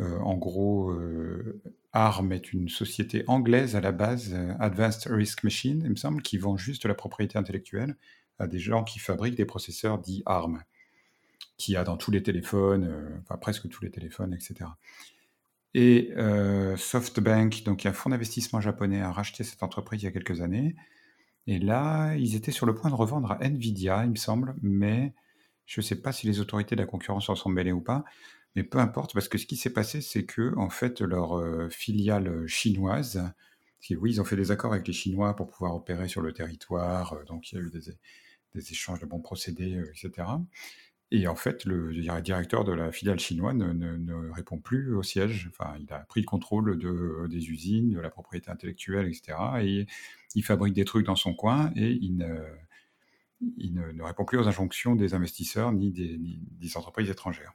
Euh, 0.00 0.18
en 0.18 0.36
gros, 0.36 0.90
euh, 0.90 1.62
ARM 1.92 2.32
est 2.32 2.52
une 2.52 2.68
société 2.68 3.24
anglaise 3.28 3.76
à 3.76 3.80
la 3.80 3.92
base, 3.92 4.34
euh, 4.34 4.52
Advanced 4.58 5.06
Risk 5.06 5.44
Machine, 5.44 5.82
il 5.84 5.90
me 5.90 5.96
semble, 5.96 6.22
qui 6.22 6.36
vend 6.36 6.56
juste 6.56 6.84
la 6.84 6.94
propriété 6.94 7.38
intellectuelle 7.38 7.96
à 8.40 8.48
des 8.48 8.58
gens 8.58 8.82
qui 8.82 8.98
fabriquent 8.98 9.36
des 9.36 9.44
processeurs 9.44 10.00
dits 10.00 10.24
ARM, 10.26 10.64
qui 11.56 11.76
a 11.76 11.84
dans 11.84 11.96
tous 11.96 12.10
les 12.10 12.22
téléphones, 12.22 13.20
enfin 13.20 13.36
presque 13.36 13.68
tous 13.68 13.84
les 13.84 13.92
téléphones, 13.92 14.34
etc. 14.34 14.70
Et 15.74 16.12
euh, 16.16 16.76
SoftBank, 16.76 17.64
donc 17.64 17.84
un 17.84 17.92
fonds 17.92 18.10
d'investissement 18.10 18.60
japonais, 18.60 19.00
a 19.00 19.10
racheté 19.10 19.42
cette 19.42 19.62
entreprise 19.62 20.02
il 20.02 20.04
y 20.04 20.08
a 20.08 20.12
quelques 20.12 20.40
années. 20.40 20.76
Et 21.46 21.58
là, 21.58 22.14
ils 22.14 22.36
étaient 22.36 22.52
sur 22.52 22.66
le 22.66 22.74
point 22.74 22.90
de 22.90 22.94
revendre 22.94 23.32
à 23.32 23.38
Nvidia, 23.44 24.04
il 24.04 24.10
me 24.12 24.16
semble, 24.16 24.54
mais 24.62 25.14
je 25.66 25.80
ne 25.80 25.82
sais 25.82 26.00
pas 26.00 26.12
si 26.12 26.26
les 26.26 26.40
autorités 26.40 26.76
de 26.76 26.80
la 26.80 26.86
concurrence 26.86 27.28
en 27.28 27.34
sont 27.34 27.50
mêlées 27.50 27.72
ou 27.72 27.80
pas. 27.80 28.04
Mais 28.54 28.62
peu 28.62 28.78
importe, 28.78 29.14
parce 29.14 29.28
que 29.28 29.36
ce 29.36 29.46
qui 29.46 29.56
s'est 29.56 29.72
passé, 29.72 30.00
c'est 30.00 30.24
que 30.24 30.56
en 30.56 30.70
fait 30.70 31.00
leur 31.00 31.38
euh, 31.38 31.68
filiale 31.70 32.46
chinoise, 32.46 33.22
oui, 33.90 34.12
ils 34.12 34.20
ont 34.20 34.24
fait 34.24 34.36
des 34.36 34.50
accords 34.50 34.72
avec 34.72 34.86
les 34.86 34.94
Chinois 34.94 35.36
pour 35.36 35.48
pouvoir 35.48 35.74
opérer 35.74 36.08
sur 36.08 36.22
le 36.22 36.32
territoire, 36.32 37.14
euh, 37.14 37.24
donc 37.24 37.52
il 37.52 37.56
y 37.56 37.58
a 37.58 37.62
eu 37.62 37.70
des 37.70 38.72
échanges 38.72 39.00
de 39.00 39.06
bons 39.06 39.20
procédés, 39.20 39.82
etc. 39.90 40.28
Et 41.10 41.28
en 41.28 41.36
fait, 41.36 41.64
le 41.64 41.92
directeur 42.20 42.64
de 42.64 42.72
la 42.72 42.90
filiale 42.90 43.18
chinoise 43.20 43.54
ne, 43.54 44.32
répond 44.32 44.58
plus 44.58 44.94
au 44.94 45.02
siège. 45.02 45.48
Enfin, 45.50 45.74
il 45.78 45.92
a 45.92 46.00
pris 46.00 46.20
le 46.20 46.26
contrôle 46.26 46.78
de, 46.78 47.26
des 47.28 47.50
usines, 47.50 47.90
de 47.90 48.00
la 48.00 48.10
propriété 48.10 48.50
intellectuelle, 48.50 49.06
etc. 49.06 49.38
Et 49.62 49.86
il 50.34 50.42
fabrique 50.42 50.74
des 50.74 50.84
trucs 50.84 51.06
dans 51.06 51.16
son 51.16 51.34
coin 51.34 51.70
et 51.76 51.92
il 51.92 52.16
ne, 52.16 54.02
répond 54.02 54.24
plus 54.24 54.38
aux 54.38 54.48
injonctions 54.48 54.96
des 54.96 55.14
investisseurs 55.14 55.72
ni 55.72 55.92
des, 55.92 56.76
entreprises 56.76 57.10
étrangères. 57.10 57.54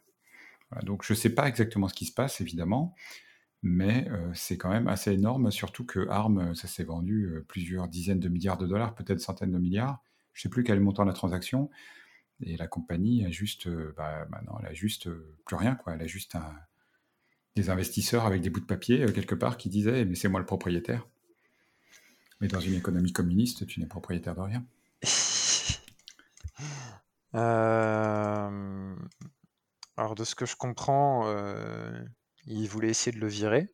donc 0.84 1.04
je 1.04 1.14
ne 1.14 1.18
sais 1.18 1.34
pas 1.34 1.48
exactement 1.48 1.88
ce 1.90 1.94
qui 1.94 2.06
se 2.06 2.14
passe, 2.14 2.40
évidemment, 2.40 2.96
mais 3.62 4.08
euh, 4.10 4.32
c'est 4.34 4.58
quand 4.58 4.70
même 4.70 4.88
assez 4.88 5.12
énorme, 5.12 5.52
surtout 5.52 5.86
que 5.86 6.08
ARM, 6.08 6.56
ça 6.56 6.68
s'est 6.68 6.86
vendu 6.86 7.26
euh, 7.26 7.46
plusieurs 7.48 7.90
dizaines 7.90 8.20
de 8.20 8.30
milliards 8.30 8.58
de 8.58 8.68
dollars, 8.68 8.96
peut-être 8.96 9.20
centaines 9.20 9.52
de 9.52 9.58
milliards. 9.58 10.02
Je 10.34 10.40
ne 10.40 10.44
sais 10.44 10.50
plus 10.50 10.64
quel 10.64 10.80
montant 10.80 11.04
la 11.04 11.12
transaction. 11.12 11.70
Et 12.42 12.58
la 12.58 12.68
compagnie 12.68 13.26
a 13.26 13.32
juste, 13.32 13.68
euh, 13.68 13.94
bah, 13.98 14.26
maintenant, 14.30 14.58
elle 14.62 14.68
a 14.68 14.74
juste 14.74 15.08
euh, 15.08 15.36
plus 15.46 15.56
rien, 15.56 15.76
quoi. 15.76 15.94
Elle 15.94 16.02
a 16.02 16.08
juste 16.08 16.38
des 17.56 17.70
investisseurs 17.70 18.26
avec 18.26 18.42
des 18.42 18.50
bouts 18.50 18.62
de 18.62 18.66
papier 18.66 19.04
euh, 19.04 19.12
quelque 19.12 19.36
part 19.36 19.58
qui 19.58 19.70
disaient 19.70 20.06
mais 20.06 20.16
c'est 20.16 20.30
moi 20.30 20.40
le 20.40 20.46
propriétaire. 20.46 21.06
Mais 22.40 22.48
dans 22.48 22.62
une 22.62 22.76
économie 22.76 23.12
communiste, 23.12 23.68
tu 23.68 23.82
n'es 23.82 23.86
propriétaire 23.86 24.36
de 24.36 24.42
rien. 24.42 24.66
Alors 29.98 30.16
de 30.16 30.24
ce 30.24 30.36
que 30.36 30.46
je 30.46 30.56
comprends, 30.56 31.30
il 32.46 32.70
voulait 32.70 32.90
essayer 32.90 33.12
de 33.12 33.20
le 33.20 33.28
virer, 33.28 33.68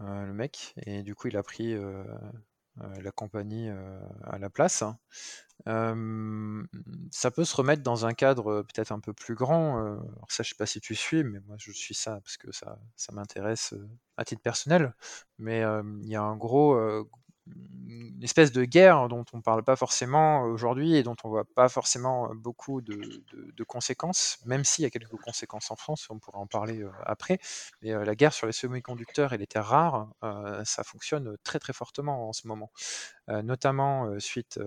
le 0.00 0.32
mec, 0.32 0.74
et 0.86 1.02
du 1.02 1.16
coup 1.16 1.26
il 1.26 1.36
a 1.36 1.42
pris 1.42 1.74
la 3.02 3.10
compagnie 3.12 3.68
à 4.24 4.38
la 4.38 4.50
place 4.50 4.84
ça 5.64 7.30
peut 7.30 7.44
se 7.44 7.56
remettre 7.56 7.82
dans 7.82 8.06
un 8.06 8.14
cadre 8.14 8.62
peut-être 8.62 8.92
un 8.92 9.00
peu 9.00 9.12
plus 9.12 9.34
grand. 9.34 9.78
alors 9.78 10.26
ça, 10.28 10.42
je 10.42 10.50
sais 10.50 10.54
pas 10.54 10.66
si 10.66 10.80
tu 10.80 10.94
suis, 10.94 11.24
mais 11.24 11.40
moi 11.46 11.56
je 11.58 11.72
suis 11.72 11.94
ça 11.94 12.20
parce 12.22 12.36
que 12.36 12.52
ça, 12.52 12.78
ça 12.96 13.12
m'intéresse 13.12 13.74
à 14.16 14.24
titre 14.24 14.42
personnel. 14.42 14.94
Mais 15.38 15.62
il 16.02 16.08
y 16.08 16.16
a 16.16 16.22
un 16.22 16.36
gros, 16.36 16.78
une 17.98 18.22
espèce 18.22 18.52
de 18.52 18.64
guerre 18.64 19.08
dont 19.08 19.24
on 19.32 19.38
ne 19.38 19.42
parle 19.42 19.62
pas 19.62 19.76
forcément 19.76 20.42
aujourd'hui 20.42 20.94
et 20.94 21.02
dont 21.02 21.16
on 21.24 21.28
voit 21.28 21.44
pas 21.44 21.68
forcément 21.68 22.34
beaucoup 22.34 22.80
de, 22.80 23.64
conséquences, 23.64 24.38
même 24.46 24.64
s'il 24.64 24.84
y 24.84 24.86
a 24.86 24.90
quelques 24.90 25.16
conséquences 25.16 25.70
en 25.70 25.76
France, 25.76 26.06
on 26.10 26.18
pourra 26.18 26.38
en 26.38 26.46
parler 26.46 26.84
après. 27.04 27.38
Mais 27.82 27.92
la 27.92 28.14
guerre 28.14 28.32
sur 28.32 28.46
les 28.46 28.52
semi-conducteurs 28.52 29.32
et 29.32 29.38
les 29.38 29.46
terres 29.46 29.66
rares, 29.66 30.08
ça 30.64 30.84
fonctionne 30.84 31.36
très 31.42 31.58
très 31.58 31.72
fortement 31.72 32.28
en 32.28 32.32
ce 32.32 32.46
moment, 32.46 32.70
notamment 33.28 34.18
suite 34.18 34.58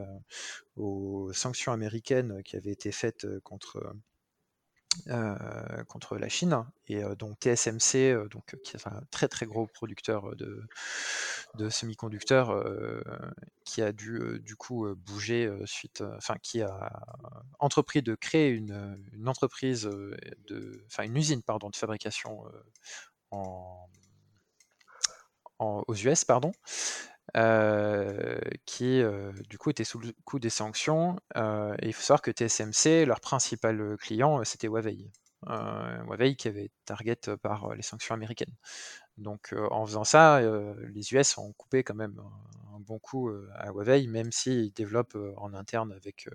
aux 0.76 1.32
sanctions 1.34 1.72
américaines 1.72 2.44
qui 2.44 2.58
avaient 2.58 2.72
été 2.72 2.92
faites 2.92 3.28
contre 3.44 3.96
euh, 5.08 5.84
contre 5.86 6.18
la 6.18 6.28
Chine 6.28 6.66
et 6.88 7.02
euh, 7.02 7.16
donc 7.16 7.40
TSMC, 7.40 8.12
euh, 8.12 8.28
donc, 8.28 8.56
qui 8.62 8.76
est 8.76 8.88
un 8.88 9.02
très 9.10 9.30
très 9.30 9.46
gros 9.46 9.66
producteur 9.66 10.36
de, 10.36 11.70
semi-conducteurs, 11.70 12.64
qui 13.66 13.82
a 13.82 13.92
dû 13.92 14.40
du 14.42 14.56
coup 14.56 14.88
bouger 14.96 15.50
suite, 15.66 16.04
enfin 16.18 16.36
qui 16.42 16.62
a 16.62 16.92
entrepris 17.60 18.02
de 18.02 18.16
créer 18.16 18.50
une, 18.50 18.98
entreprise 19.26 19.84
de, 19.84 20.84
enfin 20.88 21.04
une 21.04 21.16
usine 21.16 21.44
pardon 21.44 21.70
de 21.70 21.76
fabrication 21.76 22.44
en, 23.32 23.88
aux 25.60 25.96
US 25.96 26.26
pardon, 26.26 26.52
euh, 27.38 28.40
qui 28.66 29.02
euh, 29.02 29.32
du 29.50 29.58
coup 29.58 29.70
était 29.70 29.86
sous 29.86 30.00
le 30.00 30.14
coup 30.26 30.40
des 30.40 30.50
sanctions. 30.50 31.18
Euh, 31.38 31.76
et 31.80 31.88
il 31.88 31.94
faut 31.94 32.02
savoir 32.02 32.22
que 32.22 32.32
TSMC, 32.32 33.06
leur 33.06 33.22
principal 33.22 33.98
client, 33.98 34.44
c'était 34.44 34.68
Huawei. 34.68 35.12
Huawei 35.48 36.36
qui 36.36 36.48
avait 36.50 36.72
target 36.86 37.16
par 37.42 37.74
les 37.74 37.82
sanctions 37.82 38.14
américaines. 38.14 38.56
Donc 39.18 39.56
en 39.72 39.86
faisant 39.86 40.04
ça, 40.04 40.42
les 40.42 41.14
US 41.14 41.38
ont 41.38 41.54
coupé 41.54 41.84
quand 41.84 41.96
même 41.96 42.20
un, 42.76 42.80
bon 42.80 43.00
coup 43.00 43.30
à 43.56 43.72
Huawei, 43.72 44.08
même 44.08 44.32
s'ils 44.32 44.72
développent 44.74 45.18
en 45.38 45.54
interne 45.54 45.94
avec 45.94 46.30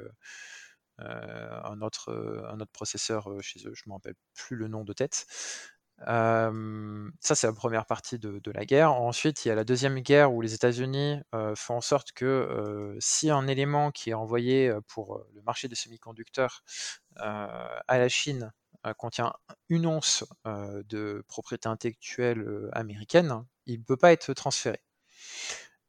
un, 0.98 1.80
autre, 1.82 2.46
un 2.48 2.58
autre 2.60 2.72
processeur 2.72 3.28
chez 3.42 3.60
eux, 3.68 3.74
je 3.74 3.82
ne 3.86 3.90
me 3.90 3.94
rappelle 3.94 4.14
plus 4.34 4.56
le 4.56 4.68
nom 4.68 4.84
de 4.84 4.92
tête. 4.92 5.26
Ça, 5.98 7.34
c'est 7.34 7.46
la 7.46 7.52
première 7.52 7.86
partie 7.86 8.18
de, 8.18 8.50
la 8.52 8.64
guerre. 8.64 8.92
Ensuite, 8.92 9.44
il 9.44 9.48
y 9.48 9.50
a 9.50 9.54
la 9.54 9.64
deuxième 9.64 9.98
guerre 10.00 10.32
où 10.32 10.40
les 10.40 10.54
États-Unis 10.54 11.20
font 11.54 11.76
en 11.76 11.80
sorte 11.80 12.12
que 12.12 12.96
si 13.00 13.30
un 13.30 13.46
élément 13.46 13.90
qui 13.90 14.10
est 14.10 14.14
envoyé 14.14 14.72
pour 14.88 15.24
le 15.34 15.42
marché 15.42 15.68
des 15.68 15.74
semi-conducteurs 15.74 16.62
à 17.16 17.98
la 17.98 18.08
Chine 18.08 18.52
contient 18.98 19.32
une 19.68 19.86
once 19.86 20.24
de 20.44 21.24
propriété 21.28 21.68
intellectuelle 21.68 22.68
américaine, 22.72 23.44
il 23.66 23.80
ne 23.80 23.84
peut 23.84 23.96
pas 23.96 24.12
être 24.12 24.32
transféré. 24.34 24.80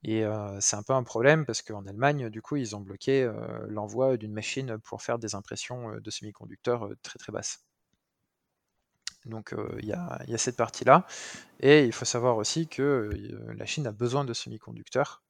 Et 0.04 0.24
c'est 0.60 0.76
un 0.78 0.84
peu 0.84 0.94
un 0.94 1.04
problème 1.04 1.46
parce 1.46 1.62
qu'en 1.62 1.86
Allemagne, 1.86 2.30
du 2.30 2.42
coup, 2.42 2.56
ils 2.56 2.76
ont 2.76 2.82
bloqué 2.82 3.30
l'envoi 3.68 4.18
d'une 4.18 4.34
machine 4.34 4.78
pour 4.80 5.02
faire 5.02 5.20
des 5.20 5.36
impressions 5.36 5.98
de 6.00 6.12
semi-conducteurs 6.12 6.90
très 7.04 7.20
très 7.20 7.32
basses. 7.34 7.67
Donc 9.28 9.54
il 9.80 9.86
y, 9.86 9.94
a 9.94 10.38
cette 10.38 10.58
partie-là. 10.58 11.06
Et 11.60 11.86
il 11.86 11.94
faut 11.94 12.06
savoir 12.06 12.38
aussi 12.38 12.68
que 12.68 13.10
la 13.56 13.66
Chine 13.66 13.88
a 13.88 13.92
besoin 13.92 14.26
de 14.26 14.34
semi-conducteurs 14.34 15.24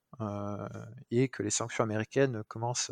et 1.12 1.30
que 1.30 1.43
les 1.43 1.50
sanctions 1.50 1.84
américaines 1.84 2.43
commencent 2.48 2.91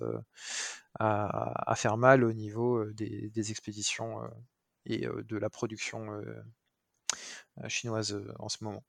à, 0.99 1.73
faire 1.75 1.97
mal 1.97 2.23
au 2.23 2.33
niveau 2.33 2.85
des, 2.85 3.51
expéditions 3.51 4.21
et 4.85 5.07
de 5.07 5.37
la 5.37 5.49
production 5.49 6.21
chinoise 7.67 8.21
en 8.39 8.49
ce 8.49 8.63
moment. 8.63 8.83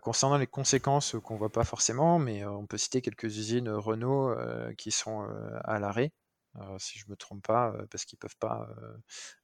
concernant 0.00 0.38
les 0.38 0.46
conséquences 0.46 1.16
qu'on 1.22 1.34
ne 1.34 1.38
voit 1.38 1.52
pas 1.52 1.64
forcément, 1.64 2.18
mais 2.18 2.44
on 2.44 2.66
peut 2.66 2.78
citer 2.78 3.02
quelques 3.02 3.24
usines 3.24 3.68
Renault 3.70 4.34
qui 4.76 4.90
sont 4.90 5.26
à 5.64 5.78
l'arrêt, 5.78 6.12
si 6.78 6.98
je 6.98 7.06
ne 7.06 7.10
me 7.10 7.16
trompe 7.16 7.42
pas, 7.46 7.74
parce 7.90 8.04
qu'ils 8.04 8.18
ne 8.18 8.20
peuvent 8.20 8.38
pas 8.38 8.68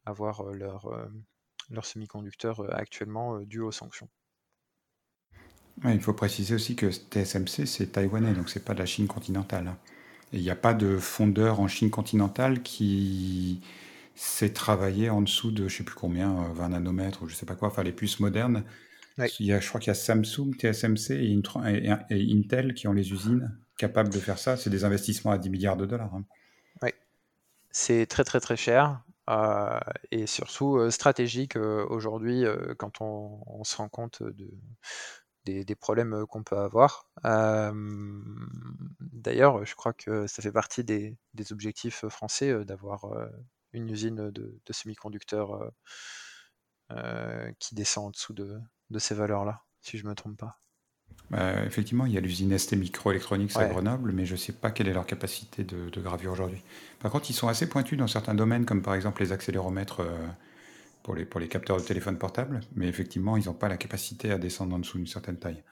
avoir 0.04 0.44
leur, 0.44 0.88
leur 1.70 1.84
semi-conducteur 1.84 2.74
actuellement 2.74 3.40
dû 3.40 3.60
aux 3.60 3.72
sanctions. 3.72 4.08
il 5.84 6.00
faut 6.00 6.12
préciser 6.12 6.54
aussi 6.54 6.76
que 6.76 6.90
TSMC, 6.90 7.66
c'est 7.66 7.92
taïwanais, 7.92 8.32
donc 8.32 8.48
c'est 8.48 8.64
pas 8.64 8.74
de 8.74 8.78
la 8.78 8.86
Chine 8.86 9.06
continentale. 9.06 9.76
Et 10.32 10.38
il 10.38 10.42
n'y 10.42 10.50
a 10.50 10.56
pas 10.56 10.74
de 10.74 10.96
fondeur 10.96 11.60
en 11.60 11.68
Chine 11.68 11.90
continentale 11.90 12.62
qui 12.62 13.60
s'est 14.16 14.52
travaillé 14.52 15.10
en 15.10 15.20
dessous 15.22 15.50
de 15.50 15.68
je 15.68 15.76
sais 15.76 15.84
plus 15.84 15.94
combien, 15.94 16.48
20 16.54 16.64
euh, 16.64 16.68
nanomètres 16.68 17.22
ou 17.22 17.28
je 17.28 17.34
sais 17.34 17.46
pas 17.46 17.54
quoi, 17.54 17.68
enfin 17.68 17.82
les 17.82 17.92
puces 17.92 18.18
modernes. 18.18 18.64
Il 19.38 19.46
y 19.46 19.52
a, 19.52 19.60
je 19.60 19.68
crois 19.68 19.80
qu'il 19.80 19.88
y 19.88 19.92
a 19.92 19.94
Samsung, 19.94 20.52
TSMC 20.58 21.12
et, 21.12 22.32
Intel 22.34 22.74
qui 22.74 22.86
ont 22.86 22.92
les 22.92 23.12
usines 23.12 23.56
capables 23.78 24.10
de 24.10 24.18
faire 24.18 24.38
ça. 24.38 24.58
C'est 24.58 24.68
des 24.68 24.84
investissements 24.84 25.30
à 25.30 25.38
10 25.38 25.48
milliards 25.48 25.76
de 25.78 25.86
dollars. 25.86 26.14
Hein. 26.14 26.24
Oui, 26.82 26.90
c'est 27.70 28.04
très 28.06 28.24
très 28.24 28.40
très 28.40 28.56
cher. 28.56 29.00
Euh, 29.28 29.80
et 30.12 30.26
surtout 30.26 30.76
euh, 30.76 30.90
stratégique 30.90 31.56
aujourd'hui 31.56 32.44
quand 32.78 33.00
on, 33.00 33.64
se 33.64 33.76
rend 33.76 33.88
compte 33.88 34.22
de, 34.22 34.50
des, 35.44 35.74
problèmes 35.74 36.26
qu'on 36.26 36.42
peut 36.44 36.58
avoir. 36.58 37.10
D'ailleurs, 39.00 39.64
je 39.64 39.74
crois 39.74 39.92
que 39.92 40.26
ça 40.26 40.42
fait 40.42 40.52
partie 40.52 40.84
des, 40.84 41.16
objectifs 41.50 42.06
français 42.08 42.64
d'avoir 42.64 43.06
une 43.76 43.90
usine 43.90 44.30
de, 44.30 44.60
semi-conducteurs 44.70 45.54
euh, 45.54 45.70
euh, 46.92 47.52
qui 47.58 47.74
descend 47.74 48.06
en 48.06 48.10
dessous 48.10 48.32
de, 48.32 48.60
ces 48.98 49.14
valeurs-là, 49.14 49.64
si 49.80 49.98
je 49.98 50.04
ne 50.04 50.10
me 50.10 50.14
trompe 50.14 50.38
pas. 50.38 50.58
Bah, 51.30 51.64
effectivement, 51.64 52.06
il 52.06 52.12
y 52.12 52.18
a 52.18 52.20
l'usine 52.20 52.56
ST 52.56 52.76
Microelectronics 52.76 53.56
à 53.56 53.66
Grenoble, 53.66 54.12
mais 54.12 54.26
je 54.26 54.32
ne 54.32 54.38
sais 54.38 54.52
pas 54.52 54.70
quelle 54.70 54.88
est 54.88 54.92
leur 54.92 55.06
capacité 55.06 55.64
de, 55.64 56.00
gravure 56.00 56.32
aujourd'hui. 56.32 56.62
Par 57.00 57.10
contre, 57.10 57.30
ils 57.30 57.34
sont 57.34 57.48
assez 57.48 57.68
pointus 57.68 57.98
dans 57.98 58.06
certains 58.06 58.34
domaines, 58.34 58.64
comme 58.64 58.82
par 58.82 58.94
exemple 58.94 59.22
les 59.22 59.32
accéléromètres 59.32 60.00
euh, 60.00 60.26
pour, 61.02 61.14
les, 61.14 61.24
pour 61.24 61.40
les 61.40 61.48
capteurs 61.48 61.78
de 61.78 61.82
téléphone 61.82 62.16
portable, 62.16 62.60
mais 62.76 62.86
effectivement, 62.86 63.36
ils 63.36 63.46
n'ont 63.46 63.54
pas 63.54 63.68
la 63.68 63.76
capacité 63.76 64.30
à 64.30 64.38
descendre 64.38 64.76
en 64.76 64.78
dessous 64.78 64.98
d'une 64.98 65.06
certaine 65.06 65.36
taille 65.36 65.62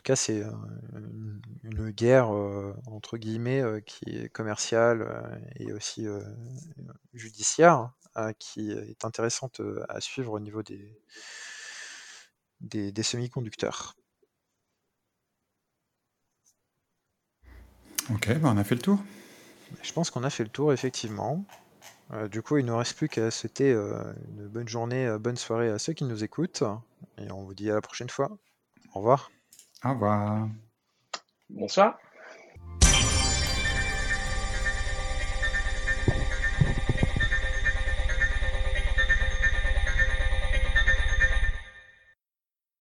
tout 0.00 0.04
cas, 0.04 0.16
c'est 0.16 0.42
une, 1.62 1.90
guerre 1.90 2.30
entre 2.30 3.18
guillemets 3.18 3.62
qui 3.84 4.16
est 4.16 4.30
commerciale 4.30 5.42
et 5.56 5.74
aussi 5.74 6.06
judiciaire, 7.12 7.90
hein, 8.14 8.32
qui 8.38 8.72
est 8.72 9.04
intéressante 9.04 9.60
à 9.90 10.00
suivre 10.00 10.32
au 10.32 10.40
niveau 10.40 10.62
des, 10.62 10.98
des, 12.60 13.02
semi-conducteurs. 13.02 13.94
Ok, 18.12 18.28
ben, 18.28 18.54
on 18.54 18.56
a 18.56 18.64
fait 18.64 18.74
le 18.74 18.80
tour. 18.80 18.98
Je 19.82 19.92
pense 19.92 20.10
qu'on 20.10 20.24
a 20.24 20.30
fait 20.30 20.42
le 20.42 20.50
tour, 20.50 20.72
effectivement. 20.72 21.44
du 22.30 22.42
coup, 22.42 22.58
il 22.58 22.64
ne 22.64 22.70
nous 22.70 22.76
reste 22.76 22.96
plus 22.96 23.08
qu'à 23.08 23.30
souhaiter 23.30 23.70
une 23.70 24.48
bonne 24.48 24.68
journée, 24.68 25.16
bonne 25.20 25.36
soirée 25.36 25.70
à 25.70 25.78
ceux 25.78 25.92
qui 25.92 26.04
nous 26.04 26.24
écoutent. 26.24 26.64
Et 27.18 27.30
on 27.30 27.44
vous 27.44 27.54
dit 27.54 27.70
à 27.70 27.74
la 27.74 27.80
prochaine 27.80 28.10
fois. 28.10 28.30
Au 28.94 28.98
revoir. 28.98 29.30
Au 29.84 29.90
revoir. 29.90 30.48
Bonsoir. 31.48 31.98